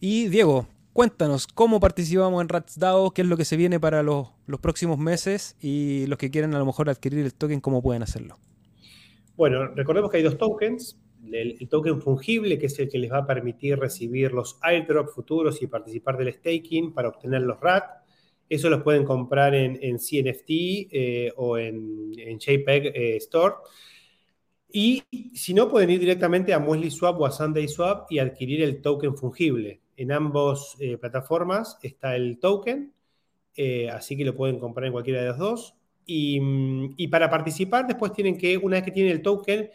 Y 0.00 0.28
Diego, 0.28 0.66
cuéntanos 0.92 1.46
cómo 1.46 1.78
participamos 1.80 2.40
en 2.40 2.48
RatsDAO, 2.48 3.12
qué 3.12 3.22
es 3.22 3.28
lo 3.28 3.36
que 3.36 3.44
se 3.44 3.56
viene 3.56 3.78
para 3.78 4.02
los, 4.02 4.28
los 4.46 4.58
próximos 4.58 4.98
meses 4.98 5.56
y 5.60 6.06
los 6.06 6.18
que 6.18 6.30
quieren 6.30 6.54
a 6.54 6.58
lo 6.58 6.66
mejor 6.66 6.88
adquirir 6.88 7.24
el 7.24 7.34
token, 7.34 7.60
cómo 7.60 7.82
pueden 7.82 8.02
hacerlo. 8.02 8.38
Bueno, 9.36 9.68
recordemos 9.68 10.10
que 10.10 10.18
hay 10.18 10.22
dos 10.22 10.38
tokens 10.38 10.98
el, 11.32 11.68
token 11.68 12.00
fungible, 12.00 12.58
que 12.58 12.66
es 12.66 12.78
el 12.78 12.88
que 12.88 12.98
les 12.98 13.10
va 13.10 13.18
a 13.18 13.26
permitir 13.26 13.78
recibir 13.78 14.32
los 14.32 14.58
airdrops 14.62 15.12
futuros 15.12 15.62
y 15.62 15.66
participar 15.66 16.16
del 16.16 16.32
staking 16.32 16.92
para 16.92 17.08
obtener 17.08 17.42
los 17.42 17.60
RAT. 17.60 17.84
Eso 18.48 18.68
los 18.68 18.82
pueden 18.82 19.04
comprar 19.04 19.54
en, 19.54 19.98
CNFT 19.98 20.48
eh, 20.90 21.32
o 21.36 21.56
en, 21.56 22.12
JPEG 22.38 22.86
eh, 22.94 23.16
Store. 23.16 23.56
Y 24.72 25.02
si 25.34 25.54
no, 25.54 25.68
pueden 25.68 25.90
ir 25.90 26.00
directamente 26.00 26.52
a 26.52 26.58
Wesley 26.58 26.90
Swap 26.90 27.20
o 27.20 27.26
a 27.26 27.32
Sunday 27.32 27.68
Swap 27.68 28.10
y 28.10 28.18
adquirir 28.18 28.62
el 28.62 28.80
token 28.80 29.16
fungible. 29.16 29.80
En 29.96 30.12
ambas 30.12 30.76
eh, 30.80 30.96
plataformas 30.96 31.78
está 31.82 32.16
el 32.16 32.38
token, 32.38 32.92
así 33.92 34.16
que 34.16 34.24
lo 34.24 34.34
pueden 34.34 34.58
comprar 34.58 34.86
en 34.86 34.92
cualquiera 34.92 35.20
de 35.20 35.28
los 35.28 35.38
dos. 35.38 35.74
Y, 36.06 36.40
y, 36.96 37.08
para 37.08 37.30
participar, 37.30 37.86
después 37.86 38.12
tienen 38.12 38.36
que, 38.36 38.56
una 38.56 38.76
vez 38.76 38.84
que 38.84 38.90
tienen 38.90 39.12
el 39.12 39.22
token, 39.22 39.70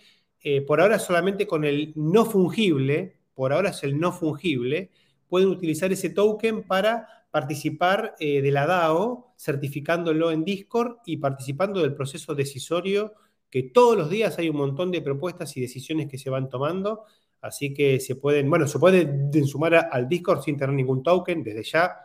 eh, 0.48 0.62
por 0.62 0.80
ahora 0.80 1.00
solamente 1.00 1.48
con 1.48 1.66
el 1.66 1.92
no 1.96 2.24
fungible, 2.24 3.18
por 3.34 3.52
ahora 3.52 3.72
es 3.72 3.84
el 3.84 4.00
no 4.00 4.12
fungible, 4.12 4.92
pueden 5.28 5.50
utilizar 5.50 5.92
ese 5.92 6.12
token 6.12 6.62
para 6.62 7.26
participar 7.32 8.14
eh, 8.20 8.44
de 8.44 8.52
la 8.52 8.68
DAO, 8.68 9.34
certificándolo 9.36 10.30
en 10.30 10.46
Discord 10.46 10.98
y 11.04 11.18
participando 11.18 11.82
del 11.82 11.96
proceso 11.96 12.36
decisorio, 12.36 13.16
que 13.50 13.64
todos 13.64 13.98
los 13.98 14.08
días 14.08 14.38
hay 14.38 14.48
un 14.50 14.58
montón 14.58 14.92
de 14.92 15.02
propuestas 15.02 15.58
y 15.58 15.62
decisiones 15.62 16.08
que 16.08 16.20
se 16.20 16.30
van 16.30 16.48
tomando. 16.48 17.06
Así 17.42 17.74
que 17.74 18.00
se 18.00 18.16
pueden, 18.16 18.48
bueno, 18.48 18.68
se 18.68 18.78
pueden 18.78 19.48
sumar 19.48 19.90
al 19.92 20.08
Discord 20.08 20.44
sin 20.44 20.58
tener 20.58 20.76
ningún 20.76 21.02
token 21.02 21.42
desde 21.42 21.64
ya. 21.64 21.98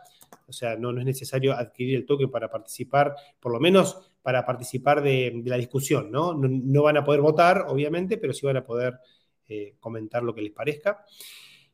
O 0.47 0.51
sea, 0.51 0.75
no, 0.77 0.91
no 0.91 0.99
es 1.01 1.05
necesario 1.05 1.53
adquirir 1.53 1.95
el 1.95 2.07
token 2.07 2.31
para 2.31 2.49
participar, 2.49 3.15
por 3.39 3.51
lo 3.51 3.59
menos 3.59 4.10
para 4.21 4.45
participar 4.45 5.01
de, 5.01 5.41
la 5.45 5.57
discusión, 5.57 6.11
¿no? 6.11 6.33
¿no? 6.33 6.83
van 6.83 6.97
a 6.97 7.03
poder 7.03 7.21
votar, 7.21 7.65
obviamente, 7.67 8.17
pero 8.17 8.33
sí 8.33 8.45
van 8.45 8.57
a 8.57 8.65
poder 8.65 8.99
eh, 9.47 9.75
comentar 9.79 10.23
lo 10.23 10.33
que 10.33 10.41
les 10.41 10.51
parezca. 10.51 11.03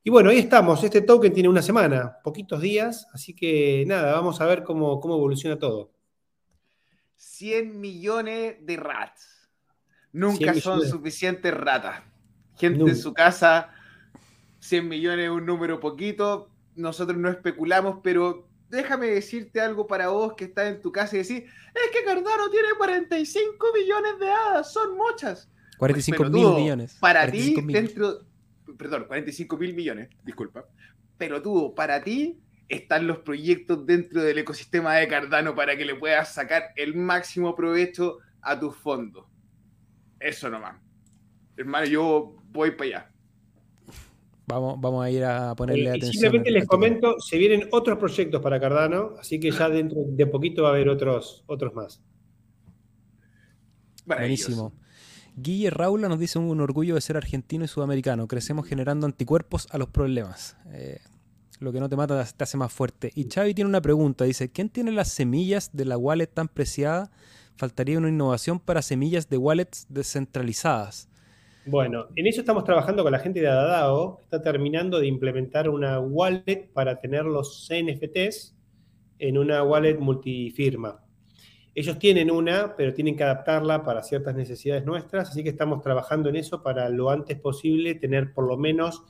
Y 0.03 0.09
bueno, 0.09 0.29
ahí 0.29 0.37
estamos. 0.37 0.83
Este 0.83 1.01
token 1.01 1.33
tiene 1.33 1.49
una 1.49 1.61
semana, 1.61 2.17
poquitos 2.23 2.61
días, 2.61 3.07
así 3.13 3.33
que 3.33 3.83
nada, 3.87 4.13
vamos 4.13 4.39
a 4.39 4.45
ver 4.45 4.63
cómo, 4.63 4.99
cómo 4.99 5.15
evoluciona 5.15 5.59
todo. 5.59 5.91
100 7.17 7.79
millones 7.79 8.65
de 8.65 8.77
rats. 8.77 9.49
Nunca 10.13 10.53
son 10.55 10.87
suficientes 10.87 11.53
ratas. 11.53 12.01
Gente 12.55 12.83
en 12.83 12.95
su 12.95 13.13
casa, 13.13 13.71
100 14.59 14.87
millones 14.87 15.25
es 15.25 15.31
un 15.31 15.45
número 15.45 15.79
poquito. 15.79 16.49
Nosotros 16.75 17.17
no 17.17 17.29
especulamos, 17.29 17.99
pero 18.01 18.47
déjame 18.69 19.07
decirte 19.07 19.61
algo 19.61 19.87
para 19.87 20.09
vos 20.09 20.33
que 20.35 20.45
estás 20.45 20.67
en 20.67 20.81
tu 20.81 20.91
casa 20.91 21.15
y 21.15 21.19
decir, 21.19 21.45
es 21.45 21.91
que 21.91 22.03
Cardano 22.03 22.49
tiene 22.49 22.69
45 22.77 23.67
millones 23.73 24.19
de 24.19 24.29
hadas, 24.29 24.71
son 24.71 24.95
muchas. 24.97 25.49
45 25.77 26.23
mil 26.25 26.47
millones. 26.55 26.97
Para 26.99 27.29
ti, 27.29 27.55
dentro, 27.67 28.25
perdón, 28.77 29.05
45 29.07 29.57
mil 29.57 29.73
millones, 29.73 30.09
disculpa. 30.23 30.65
Pero 31.17 31.41
tú, 31.41 31.73
para 31.75 32.03
ti, 32.03 32.39
están 32.67 33.07
los 33.07 33.19
proyectos 33.19 33.85
dentro 33.85 34.21
del 34.21 34.39
ecosistema 34.39 34.95
de 34.95 35.07
Cardano 35.07 35.55
para 35.55 35.77
que 35.77 35.85
le 35.85 35.95
puedas 35.95 36.33
sacar 36.33 36.71
el 36.75 36.95
máximo 36.95 37.55
provecho 37.55 38.19
a 38.41 38.59
tus 38.59 38.75
fondos. 38.75 39.25
Eso 40.19 40.49
nomás. 40.49 40.81
Hermano, 41.55 41.85
yo 41.85 42.35
voy 42.49 42.71
para 42.71 42.85
allá. 42.85 43.11
Vamos, 44.47 44.79
vamos 44.79 45.03
a 45.03 45.11
ir 45.11 45.25
a 45.25 45.53
ponerle 45.55 45.85
eh, 45.85 45.89
atención. 45.89 46.13
Simplemente 46.13 46.51
les 46.51 46.65
comento, 46.65 47.19
se 47.19 47.37
vienen 47.37 47.67
otros 47.71 47.97
proyectos 47.99 48.41
para 48.41 48.59
Cardano, 48.61 49.15
así 49.19 49.41
que 49.41 49.51
ya 49.51 49.69
dentro 49.69 49.99
de 50.07 50.25
poquito 50.25 50.63
va 50.63 50.69
a 50.69 50.71
haber 50.71 50.87
otros, 50.87 51.43
otros 51.47 51.73
más. 51.73 52.01
Buenísimo. 54.05 54.71
Guille 55.35 55.69
Raula 55.69 56.07
nos 56.07 56.17
dice 56.17 56.39
un 56.39 56.61
orgullo 56.61 56.95
de 56.95 57.01
ser 57.01 57.17
argentino 57.17 57.65
y 57.65 57.67
sudamericano. 57.67 58.27
Crecemos 58.27 58.65
generando 58.65 59.05
anticuerpos 59.05 59.67
a 59.69 59.77
los 59.77 59.89
problemas. 59.89 60.55
Eh, 60.71 60.99
lo 61.59 61.73
que 61.73 61.79
no 61.81 61.89
te 61.89 61.97
mata 61.97 62.23
te 62.23 62.43
hace 62.43 62.55
más 62.57 62.71
fuerte. 62.71 63.11
Y 63.15 63.27
Xavi 63.29 63.53
tiene 63.53 63.69
una 63.69 63.81
pregunta. 63.81 64.23
Dice, 64.23 64.49
¿quién 64.49 64.69
tiene 64.69 64.91
las 64.93 65.09
semillas 65.09 65.71
de 65.73 65.85
la 65.85 65.97
wallet 65.97 66.27
tan 66.27 66.47
preciada? 66.47 67.11
Faltaría 67.57 67.97
una 67.97 68.09
innovación 68.09 68.59
para 68.59 68.81
semillas 68.81 69.29
de 69.29 69.37
wallets 69.37 69.87
descentralizadas. 69.89 71.09
Bueno, 71.69 72.07
en 72.15 72.27
eso 72.27 72.39
estamos 72.39 72.63
trabajando 72.63 73.03
con 73.03 73.11
la 73.11 73.19
gente 73.19 73.41
de 73.41 73.47
Adadao, 73.49 74.15
que 74.15 74.23
está 74.23 74.41
terminando 74.41 75.01
de 75.01 75.07
implementar 75.07 75.67
una 75.67 75.99
wallet 75.99 76.69
para 76.71 77.01
tener 77.01 77.25
los 77.25 77.69
NFTs 77.69 78.55
en 79.19 79.37
una 79.37 79.61
wallet 79.63 79.99
multifirma. 79.99 81.03
Ellos 81.75 81.99
tienen 81.99 82.31
una, 82.31 82.73
pero 82.77 82.93
tienen 82.93 83.17
que 83.17 83.23
adaptarla 83.23 83.83
para 83.83 84.01
ciertas 84.01 84.33
necesidades 84.33 84.85
nuestras, 84.85 85.29
así 85.29 85.43
que 85.43 85.49
estamos 85.49 85.81
trabajando 85.81 86.29
en 86.29 86.37
eso 86.37 86.63
para 86.63 86.87
lo 86.87 87.09
antes 87.09 87.37
posible 87.37 87.95
tener 87.95 88.33
por 88.33 88.47
lo 88.47 88.55
menos 88.55 89.03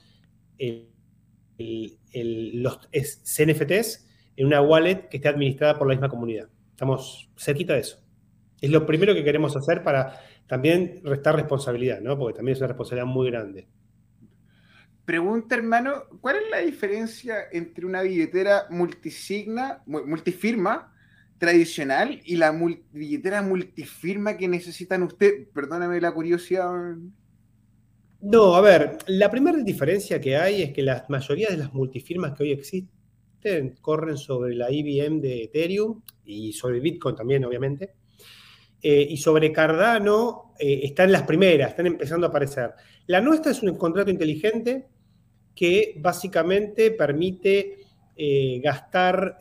los 2.12 2.80
NFTs 2.92 4.08
en 4.34 4.46
una 4.46 4.60
wallet 4.60 5.08
que 5.08 5.18
esté 5.18 5.28
administrada 5.28 5.78
por 5.78 5.86
la 5.86 5.94
misma 5.94 6.08
comunidad. 6.08 6.48
Estamos 6.70 7.30
cerquita 7.36 7.74
de 7.74 7.80
eso. 7.80 8.00
Es 8.60 8.70
lo 8.70 8.84
primero 8.84 9.14
que 9.14 9.22
queremos 9.22 9.56
hacer 9.56 9.84
para 9.84 10.18
también 10.48 11.00
restar 11.04 11.36
responsabilidad, 11.36 12.00
¿no? 12.00 12.18
Porque 12.18 12.36
también 12.36 12.54
es 12.54 12.60
una 12.60 12.68
responsabilidad 12.68 13.06
muy 13.06 13.30
grande. 13.30 13.68
Pregunta, 15.04 15.54
hermano, 15.54 16.04
¿cuál 16.20 16.36
es 16.36 16.50
la 16.50 16.58
diferencia 16.58 17.36
entre 17.52 17.86
una 17.86 18.02
billetera 18.02 18.66
multisigna, 18.70 19.82
multifirma 19.86 20.92
tradicional 21.38 22.20
y 22.24 22.36
la 22.36 22.52
billetera 22.92 23.40
multifirma 23.42 24.36
que 24.36 24.48
necesitan 24.48 25.02
usted? 25.02 25.48
Perdóname 25.54 26.00
la 26.00 26.12
curiosidad. 26.12 26.96
No, 28.20 28.54
a 28.54 28.60
ver, 28.60 28.98
la 29.06 29.30
primera 29.30 29.58
diferencia 29.58 30.20
que 30.20 30.36
hay 30.36 30.62
es 30.62 30.72
que 30.72 30.82
la 30.82 31.06
mayoría 31.08 31.48
de 31.48 31.56
las 31.56 31.72
multifirmas 31.72 32.36
que 32.36 32.42
hoy 32.42 32.52
existen 32.52 33.76
corren 33.80 34.16
sobre 34.16 34.54
la 34.54 34.70
IBM 34.70 35.20
de 35.20 35.44
Ethereum 35.44 36.02
y 36.24 36.52
sobre 36.52 36.80
Bitcoin 36.80 37.14
también, 37.14 37.44
obviamente. 37.44 37.94
Eh, 38.80 39.06
y 39.10 39.16
sobre 39.16 39.52
Cardano 39.52 40.54
eh, 40.58 40.80
están 40.84 41.10
las 41.10 41.22
primeras, 41.22 41.70
están 41.70 41.86
empezando 41.86 42.26
a 42.26 42.30
aparecer. 42.30 42.72
La 43.06 43.20
nuestra 43.20 43.52
es 43.52 43.62
un 43.62 43.76
contrato 43.76 44.10
inteligente 44.10 44.86
que 45.54 45.94
básicamente 45.98 46.92
permite 46.92 47.78
eh, 48.16 48.60
gastar, 48.62 49.38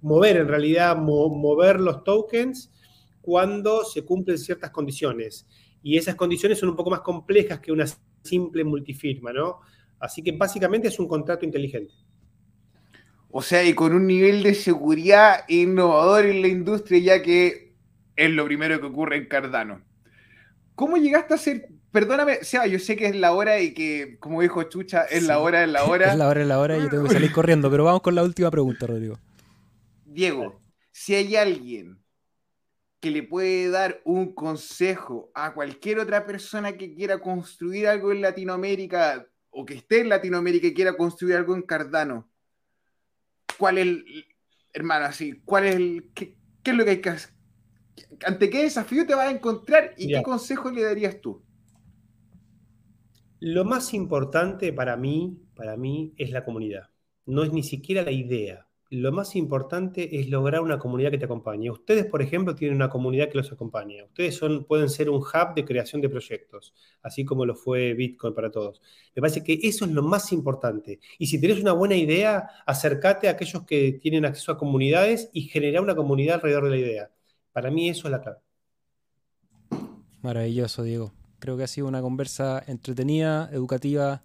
mover 0.00 0.36
en 0.38 0.48
realidad, 0.48 0.96
mover 0.96 1.80
los 1.80 2.02
tokens 2.02 2.72
cuando 3.20 3.84
se 3.84 4.04
cumplen 4.04 4.38
ciertas 4.38 4.70
condiciones. 4.70 5.46
Y 5.82 5.96
esas 5.96 6.16
condiciones 6.16 6.58
son 6.58 6.70
un 6.70 6.76
poco 6.76 6.90
más 6.90 7.00
complejas 7.00 7.60
que 7.60 7.70
una 7.70 7.86
simple 8.22 8.64
multifirma, 8.64 9.32
¿no? 9.32 9.60
Así 10.00 10.22
que 10.22 10.32
básicamente 10.32 10.88
es 10.88 10.98
un 10.98 11.06
contrato 11.06 11.44
inteligente. 11.44 11.94
O 13.30 13.42
sea, 13.42 13.64
y 13.64 13.74
con 13.74 13.94
un 13.94 14.06
nivel 14.06 14.42
de 14.42 14.54
seguridad 14.54 15.44
innovador 15.48 16.26
en 16.26 16.42
la 16.42 16.48
industria, 16.48 16.98
ya 16.98 17.22
que 17.22 17.69
es 18.20 18.30
lo 18.30 18.44
primero 18.44 18.78
que 18.80 18.86
ocurre 18.86 19.16
en 19.16 19.26
Cardano. 19.28 19.80
¿Cómo 20.74 20.98
llegaste 20.98 21.32
a 21.32 21.38
ser, 21.38 21.68
perdóname, 21.90 22.44
Seba, 22.44 22.66
yo 22.66 22.78
sé 22.78 22.94
que 22.94 23.06
es 23.06 23.16
la 23.16 23.32
hora 23.32 23.60
y 23.60 23.72
que, 23.72 24.18
como 24.20 24.42
dijo 24.42 24.62
Chucha, 24.64 25.04
es 25.04 25.22
la 25.22 25.38
hora, 25.38 25.64
es 25.64 25.70
la 25.70 25.84
hora. 25.84 26.12
es 26.12 26.18
la 26.18 26.28
hora, 26.28 26.42
es 26.42 26.46
la 26.46 26.58
hora 26.58 26.76
y 26.76 26.82
yo 26.82 26.90
tengo 26.90 27.04
que 27.04 27.14
salir 27.14 27.32
corriendo, 27.32 27.70
pero 27.70 27.84
vamos 27.84 28.02
con 28.02 28.14
la 28.14 28.22
última 28.22 28.50
pregunta, 28.50 28.86
Rodrigo. 28.86 29.18
Diego, 30.04 30.60
si 30.92 31.14
hay 31.14 31.34
alguien 31.34 31.98
que 33.00 33.10
le 33.10 33.22
puede 33.22 33.70
dar 33.70 34.02
un 34.04 34.34
consejo 34.34 35.30
a 35.34 35.54
cualquier 35.54 35.98
otra 35.98 36.26
persona 36.26 36.76
que 36.76 36.94
quiera 36.94 37.20
construir 37.20 37.88
algo 37.88 38.12
en 38.12 38.20
Latinoamérica 38.20 39.26
o 39.48 39.64
que 39.64 39.74
esté 39.74 40.00
en 40.00 40.10
Latinoamérica 40.10 40.66
y 40.66 40.74
quiera 40.74 40.94
construir 40.94 41.36
algo 41.36 41.56
en 41.56 41.62
Cardano, 41.62 42.30
¿cuál 43.56 43.78
es 43.78 43.86
el, 43.86 44.26
hermano, 44.74 45.06
así, 45.06 45.40
cuál 45.42 45.64
es 45.64 45.76
el, 45.76 46.10
qué, 46.14 46.36
qué 46.62 46.72
es 46.72 46.76
lo 46.76 46.84
que 46.84 46.90
hay 46.90 47.00
que 47.00 47.08
hacer? 47.08 47.39
¿Ante 48.24 48.50
qué 48.50 48.62
desafío 48.62 49.06
te 49.06 49.14
vas 49.14 49.28
a 49.28 49.32
encontrar 49.32 49.94
y 49.96 50.12
qué 50.12 50.22
consejo 50.22 50.70
le 50.70 50.82
darías 50.82 51.20
tú? 51.20 51.42
Lo 53.40 53.64
más 53.64 53.94
importante 53.94 54.72
para 54.72 54.96
mí, 54.96 55.38
para 55.54 55.76
mí, 55.76 56.12
es 56.18 56.30
la 56.30 56.44
comunidad. 56.44 56.90
No 57.24 57.42
es 57.42 57.52
ni 57.52 57.62
siquiera 57.62 58.02
la 58.02 58.10
idea. 58.10 58.66
Lo 58.90 59.12
más 59.12 59.36
importante 59.36 60.20
es 60.20 60.28
lograr 60.28 60.60
una 60.60 60.78
comunidad 60.78 61.12
que 61.12 61.18
te 61.18 61.24
acompañe. 61.24 61.70
Ustedes, 61.70 62.06
por 62.06 62.22
ejemplo, 62.22 62.56
tienen 62.56 62.76
una 62.76 62.90
comunidad 62.90 63.28
que 63.30 63.38
los 63.38 63.50
acompaña. 63.52 64.04
Ustedes 64.04 64.34
son, 64.34 64.64
pueden 64.64 64.90
ser 64.90 65.08
un 65.08 65.18
hub 65.20 65.54
de 65.54 65.64
creación 65.64 66.02
de 66.02 66.08
proyectos, 66.08 66.74
así 67.00 67.24
como 67.24 67.46
lo 67.46 67.54
fue 67.54 67.94
Bitcoin 67.94 68.34
para 68.34 68.50
todos. 68.50 68.82
Me 69.14 69.22
parece 69.22 69.44
que 69.44 69.58
eso 69.62 69.84
es 69.84 69.92
lo 69.92 70.02
más 70.02 70.32
importante. 70.32 70.98
Y 71.18 71.28
si 71.28 71.40
tienes 71.40 71.60
una 71.60 71.72
buena 71.72 71.94
idea, 71.96 72.48
acércate 72.66 73.28
a 73.28 73.32
aquellos 73.32 73.64
que 73.64 73.92
tienen 73.92 74.24
acceso 74.24 74.52
a 74.52 74.58
comunidades 74.58 75.30
y 75.32 75.42
generar 75.42 75.82
una 75.82 75.94
comunidad 75.94 76.34
alrededor 76.34 76.64
de 76.64 76.70
la 76.70 76.76
idea. 76.76 77.10
Para 77.52 77.70
mí 77.70 77.88
eso 77.88 78.08
es 78.08 78.12
la 78.12 78.20
clave. 78.20 78.38
Maravilloso, 80.22 80.82
Diego. 80.82 81.12
Creo 81.38 81.56
que 81.56 81.64
ha 81.64 81.66
sido 81.66 81.88
una 81.88 82.02
conversa 82.02 82.62
entretenida, 82.66 83.48
educativa, 83.52 84.22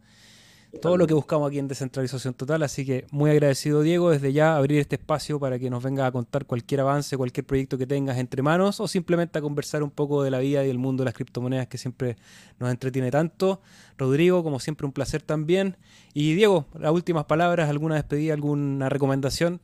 todo 0.82 0.98
lo 0.98 1.08
que 1.08 1.14
buscamos 1.14 1.48
aquí 1.48 1.60
en 1.60 1.68
Descentralización 1.68 2.34
Total. 2.34 2.62
Así 2.64 2.86
que 2.86 3.06
muy 3.12 3.32
agradecido, 3.32 3.82
Diego, 3.82 4.10
desde 4.10 4.34
ya 4.34 4.58
abrir 4.58 4.80
este 4.80 4.96
espacio 4.96 5.40
para 5.40 5.58
que 5.58 5.70
nos 5.70 5.84
venga 5.84 6.06
a 6.06 6.12
contar 6.12 6.46
cualquier 6.46 6.82
avance, 6.82 7.16
cualquier 7.18 7.46
proyecto 7.46 7.78
que 7.78 7.88
tengas 7.88 8.18
entre 8.18 8.42
manos 8.42 8.80
o 8.80 8.88
simplemente 8.88 9.40
a 9.40 9.42
conversar 9.42 9.84
un 9.84 9.92
poco 9.92 10.24
de 10.24 10.32
la 10.32 10.40
vida 10.40 10.64
y 10.64 10.68
del 10.68 10.78
mundo 10.78 11.02
de 11.02 11.06
las 11.06 11.14
criptomonedas 11.14 11.68
que 11.68 11.78
siempre 11.78 12.18
nos 12.60 12.70
entretiene 12.70 13.12
tanto. 13.12 13.62
Rodrigo, 13.98 14.44
como 14.44 14.60
siempre, 14.60 14.86
un 14.86 14.92
placer 14.92 15.22
también. 15.22 15.78
Y 16.14 16.34
Diego, 16.34 16.66
las 16.78 16.92
últimas 16.92 17.26
palabras, 17.26 17.70
alguna 17.70 17.96
despedida, 17.96 18.34
alguna 18.34 18.90
recomendación, 18.90 19.62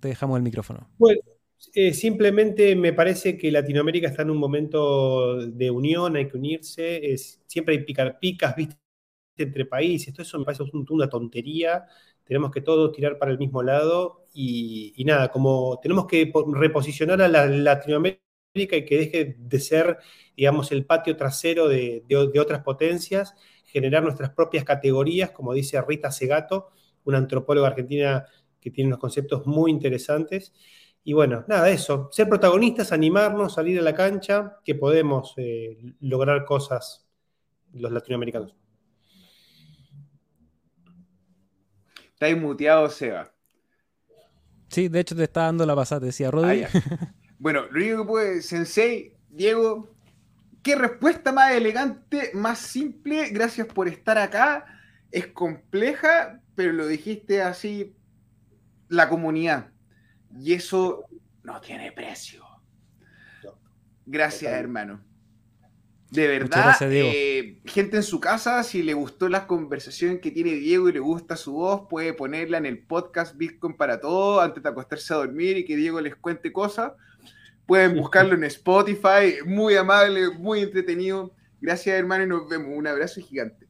te 0.00 0.08
dejamos 0.08 0.36
el 0.36 0.42
micrófono. 0.42 0.88
Bueno. 0.98 1.20
Eh, 1.74 1.94
simplemente 1.94 2.76
me 2.76 2.92
parece 2.92 3.36
que 3.38 3.50
Latinoamérica 3.50 4.08
está 4.08 4.22
en 4.22 4.30
un 4.30 4.38
momento 4.38 5.46
de 5.46 5.70
unión, 5.70 6.16
hay 6.16 6.28
que 6.28 6.36
unirse, 6.36 7.12
es, 7.12 7.42
siempre 7.46 7.74
hay 7.76 7.84
picar 7.84 8.18
picas, 8.20 8.54
entre 9.36 9.66
países, 9.66 10.12
todo 10.14 10.22
eso 10.22 10.38
me 10.38 10.44
parece 10.44 10.64
una 10.90 11.08
tontería, 11.08 11.86
tenemos 12.24 12.50
que 12.52 12.60
todos 12.60 12.92
tirar 12.92 13.18
para 13.18 13.32
el 13.32 13.38
mismo 13.38 13.62
lado 13.62 14.26
y, 14.34 14.94
nada, 15.06 15.30
como 15.30 15.78
tenemos 15.82 16.06
que 16.06 16.32
reposicionar 16.54 17.20
a 17.22 17.28
la 17.28 17.46
Latinoamérica 17.46 18.20
y 18.54 18.84
que 18.84 18.98
deje 18.98 19.36
de 19.38 19.60
ser, 19.60 19.98
digamos, 20.36 20.70
el 20.72 20.86
patio 20.86 21.16
trasero 21.16 21.68
de, 21.68 22.04
de 22.08 22.40
otras 22.40 22.62
potencias, 22.62 23.34
generar 23.66 24.02
nuestras 24.04 24.30
propias 24.30 24.64
categorías, 24.64 25.30
como 25.30 25.52
dice 25.54 25.80
Rita 25.82 26.10
Segato, 26.12 26.68
una 27.04 27.18
antropóloga 27.18 27.68
argentina 27.68 28.26
que 28.60 28.70
tiene 28.70 28.88
unos 28.88 29.00
conceptos 29.00 29.46
muy 29.46 29.70
interesantes. 29.70 30.52
Y 31.06 31.12
bueno, 31.12 31.44
nada, 31.46 31.68
eso, 31.68 32.08
ser 32.10 32.30
protagonistas, 32.30 32.90
animarnos, 32.90 33.54
salir 33.54 33.78
a 33.78 33.82
la 33.82 33.94
cancha, 33.94 34.56
que 34.64 34.74
podemos 34.74 35.34
eh, 35.36 35.76
lograr 36.00 36.46
cosas 36.46 37.06
los 37.74 37.92
latinoamericanos. 37.92 38.56
Está 42.14 42.34
muteado, 42.34 42.88
Seba. 42.88 43.30
Sí, 44.68 44.88
de 44.88 45.00
hecho 45.00 45.14
te 45.14 45.24
está 45.24 45.42
dando 45.42 45.66
la 45.66 45.76
pasada, 45.76 46.06
decía 46.06 46.30
Rodri. 46.30 46.62
Ah, 46.62 46.68
bueno, 47.38 47.66
lo 47.70 47.76
único 47.76 47.98
que 47.98 48.08
puede, 48.08 48.42
Sensei, 48.42 49.14
Diego, 49.28 49.94
qué 50.62 50.74
respuesta 50.74 51.32
más 51.32 51.52
elegante, 51.52 52.30
más 52.32 52.60
simple, 52.60 53.28
gracias 53.28 53.66
por 53.66 53.88
estar 53.88 54.16
acá. 54.16 54.64
Es 55.10 55.26
compleja, 55.26 56.40
pero 56.54 56.72
lo 56.72 56.86
dijiste 56.86 57.42
así, 57.42 57.94
la 58.88 59.10
comunidad 59.10 59.73
y 60.38 60.52
eso 60.52 61.04
no 61.42 61.60
tiene 61.60 61.92
precio. 61.92 62.44
Gracias, 64.06 64.52
hermano. 64.52 65.00
De 66.10 66.28
verdad, 66.28 66.76
eh, 66.82 67.60
gente 67.64 67.96
en 67.96 68.02
su 68.04 68.20
casa, 68.20 68.62
si 68.62 68.84
le 68.84 68.94
gustó 68.94 69.28
la 69.28 69.48
conversación 69.48 70.20
que 70.20 70.30
tiene 70.30 70.52
Diego 70.52 70.88
y 70.88 70.92
le 70.92 71.00
gusta 71.00 71.36
su 71.36 71.54
voz, 71.54 71.88
puede 71.90 72.12
ponerla 72.12 72.58
en 72.58 72.66
el 72.66 72.78
podcast 72.78 73.36
Bitcoin 73.36 73.76
para 73.76 73.98
todo 73.98 74.40
antes 74.40 74.62
de 74.62 74.68
acostarse 74.68 75.12
a 75.12 75.16
dormir 75.16 75.56
y 75.56 75.64
que 75.64 75.74
Diego 75.74 76.00
les 76.00 76.14
cuente 76.14 76.52
cosas. 76.52 76.92
Pueden 77.66 77.96
buscarlo 77.96 78.34
en 78.34 78.44
Spotify, 78.44 79.38
muy 79.44 79.74
amable, 79.74 80.30
muy 80.30 80.60
entretenido. 80.60 81.32
Gracias, 81.60 81.96
hermano, 81.96 82.24
y 82.24 82.26
nos 82.28 82.48
vemos. 82.48 82.68
Un 82.76 82.86
abrazo 82.86 83.20
gigante. 83.20 83.66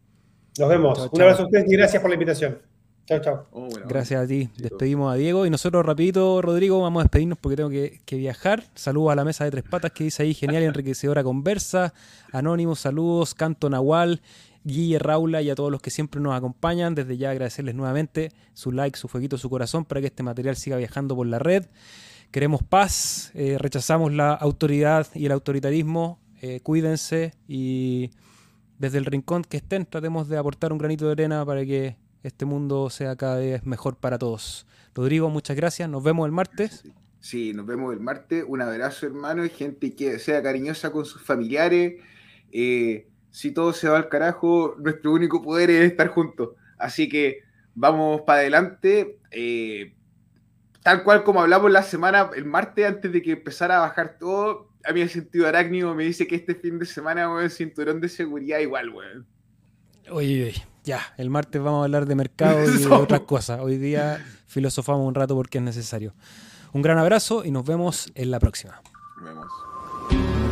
Nos 0.58 0.68
vemos. 0.68 1.08
Un 1.12 1.22
abrazo 1.22 1.42
a 1.42 1.46
ustedes 1.46 1.64
y 1.66 1.76
gracias 1.76 2.02
por 2.02 2.10
la 2.10 2.14
invitación. 2.14 2.58
Chao, 3.06 3.20
chao. 3.20 3.46
Oh, 3.52 3.68
Gracias 3.86 4.24
a 4.24 4.26
ti. 4.26 4.48
Despedimos 4.56 5.12
a 5.12 5.16
Diego 5.16 5.44
y 5.44 5.50
nosotros 5.50 5.84
rapidito, 5.84 6.40
Rodrigo, 6.40 6.80
vamos 6.80 7.00
a 7.00 7.04
despedirnos 7.04 7.36
porque 7.38 7.56
tengo 7.56 7.68
que, 7.68 8.16
viajar. 8.16 8.64
Saludos 8.74 9.12
a 9.12 9.14
la 9.14 9.24
mesa 9.24 9.44
de 9.44 9.50
tres 9.50 9.64
patas 9.64 9.92
que 9.92 10.04
dice 10.04 10.22
ahí, 10.22 10.32
genial 10.32 10.62
y 10.62 10.66
enriquecedora 10.68 11.22
conversa. 11.22 11.92
Anónimos, 12.32 12.80
saludos, 12.80 13.34
Canto 13.34 13.68
Nahual, 13.68 14.22
Guille 14.64 14.98
Raula 14.98 15.42
y 15.42 15.50
a 15.50 15.54
todos 15.54 15.70
los 15.70 15.82
que 15.82 15.90
siempre 15.90 16.18
nos 16.18 16.34
acompañan. 16.34 16.94
Desde 16.94 17.18
ya 17.18 17.30
agradecerles 17.30 17.74
nuevamente 17.74 18.32
su 18.54 18.72
like, 18.72 18.98
su 18.98 19.06
fueguito, 19.08 19.36
su 19.36 19.50
corazón 19.50 19.84
para 19.84 20.00
que 20.00 20.06
este 20.06 20.22
material 20.22 20.56
siga 20.56 20.78
viajando 20.78 21.14
por 21.14 21.26
la 21.26 21.38
red. 21.38 21.66
Queremos 22.30 22.62
paz, 22.62 23.32
eh, 23.34 23.58
rechazamos 23.58 24.14
la 24.14 24.32
autoridad 24.32 25.08
y 25.14 25.26
el 25.26 25.32
autoritarismo. 25.32 26.20
Eh, 26.40 26.60
cuídense 26.62 27.34
y 27.46 28.12
desde 28.78 28.96
el 28.96 29.04
rincón 29.04 29.44
que 29.44 29.58
estén 29.58 29.84
tratemos 29.84 30.28
de 30.28 30.38
aportar 30.38 30.72
un 30.72 30.78
granito 30.78 31.04
de 31.04 31.12
arena 31.12 31.44
para 31.44 31.66
que 31.66 31.96
este 32.24 32.46
mundo 32.46 32.88
sea 32.88 33.16
cada 33.16 33.36
vez 33.36 33.64
mejor 33.64 33.96
para 33.96 34.18
todos. 34.18 34.66
Rodrigo, 34.94 35.28
muchas 35.28 35.56
gracias. 35.56 35.88
Nos 35.90 36.02
vemos 36.02 36.24
el 36.26 36.32
martes. 36.32 36.82
Sí, 37.20 37.52
nos 37.52 37.66
vemos 37.66 37.92
el 37.92 38.00
martes. 38.00 38.44
Un 38.48 38.62
abrazo, 38.62 39.06
hermano. 39.06 39.44
Y 39.44 39.50
gente 39.50 39.94
que 39.94 40.18
sea 40.18 40.42
cariñosa 40.42 40.90
con 40.90 41.04
sus 41.04 41.22
familiares. 41.22 42.00
Eh, 42.50 43.08
si 43.30 43.50
todo 43.50 43.74
se 43.74 43.88
va 43.88 43.98
al 43.98 44.08
carajo, 44.08 44.74
nuestro 44.78 45.12
único 45.12 45.42
poder 45.42 45.68
es 45.68 45.90
estar 45.90 46.08
juntos. 46.08 46.50
Así 46.78 47.10
que 47.10 47.42
vamos 47.74 48.22
para 48.22 48.40
adelante. 48.40 49.18
Eh, 49.30 49.92
tal 50.82 51.04
cual 51.04 51.24
como 51.24 51.42
hablamos 51.42 51.70
la 51.70 51.82
semana, 51.82 52.30
el 52.34 52.46
martes, 52.46 52.86
antes 52.86 53.12
de 53.12 53.20
que 53.20 53.32
empezara 53.32 53.76
a 53.76 53.80
bajar 53.80 54.16
todo, 54.18 54.70
a 54.82 54.94
mí 54.94 55.02
el 55.02 55.10
sentido 55.10 55.46
arácnido 55.46 55.94
me 55.94 56.04
dice 56.04 56.26
que 56.26 56.36
este 56.36 56.54
fin 56.54 56.78
de 56.78 56.86
semana, 56.86 57.30
weón, 57.30 57.50
cinturón 57.50 58.00
de 58.00 58.08
seguridad 58.08 58.60
igual, 58.60 58.88
weón. 58.88 59.26
Oye, 60.10 60.44
oye 60.44 60.73
Ya, 60.84 61.00
el 61.16 61.30
martes 61.30 61.62
vamos 61.62 61.80
a 61.80 61.84
hablar 61.84 62.04
de 62.06 62.14
mercado 62.14 62.62
y 62.62 62.78
de 62.78 62.86
otras 62.88 63.20
cosas. 63.20 63.60
Hoy 63.60 63.78
día 63.78 64.22
filosofamos 64.46 65.06
un 65.06 65.14
rato 65.14 65.34
porque 65.34 65.58
es 65.58 65.64
necesario. 65.64 66.12
Un 66.72 66.82
gran 66.82 66.98
abrazo 66.98 67.44
y 67.44 67.50
nos 67.50 67.64
vemos 67.64 68.12
en 68.14 68.30
la 68.30 68.38
próxima. 68.38 68.82
Nos 69.16 69.24
vemos. 69.24 70.43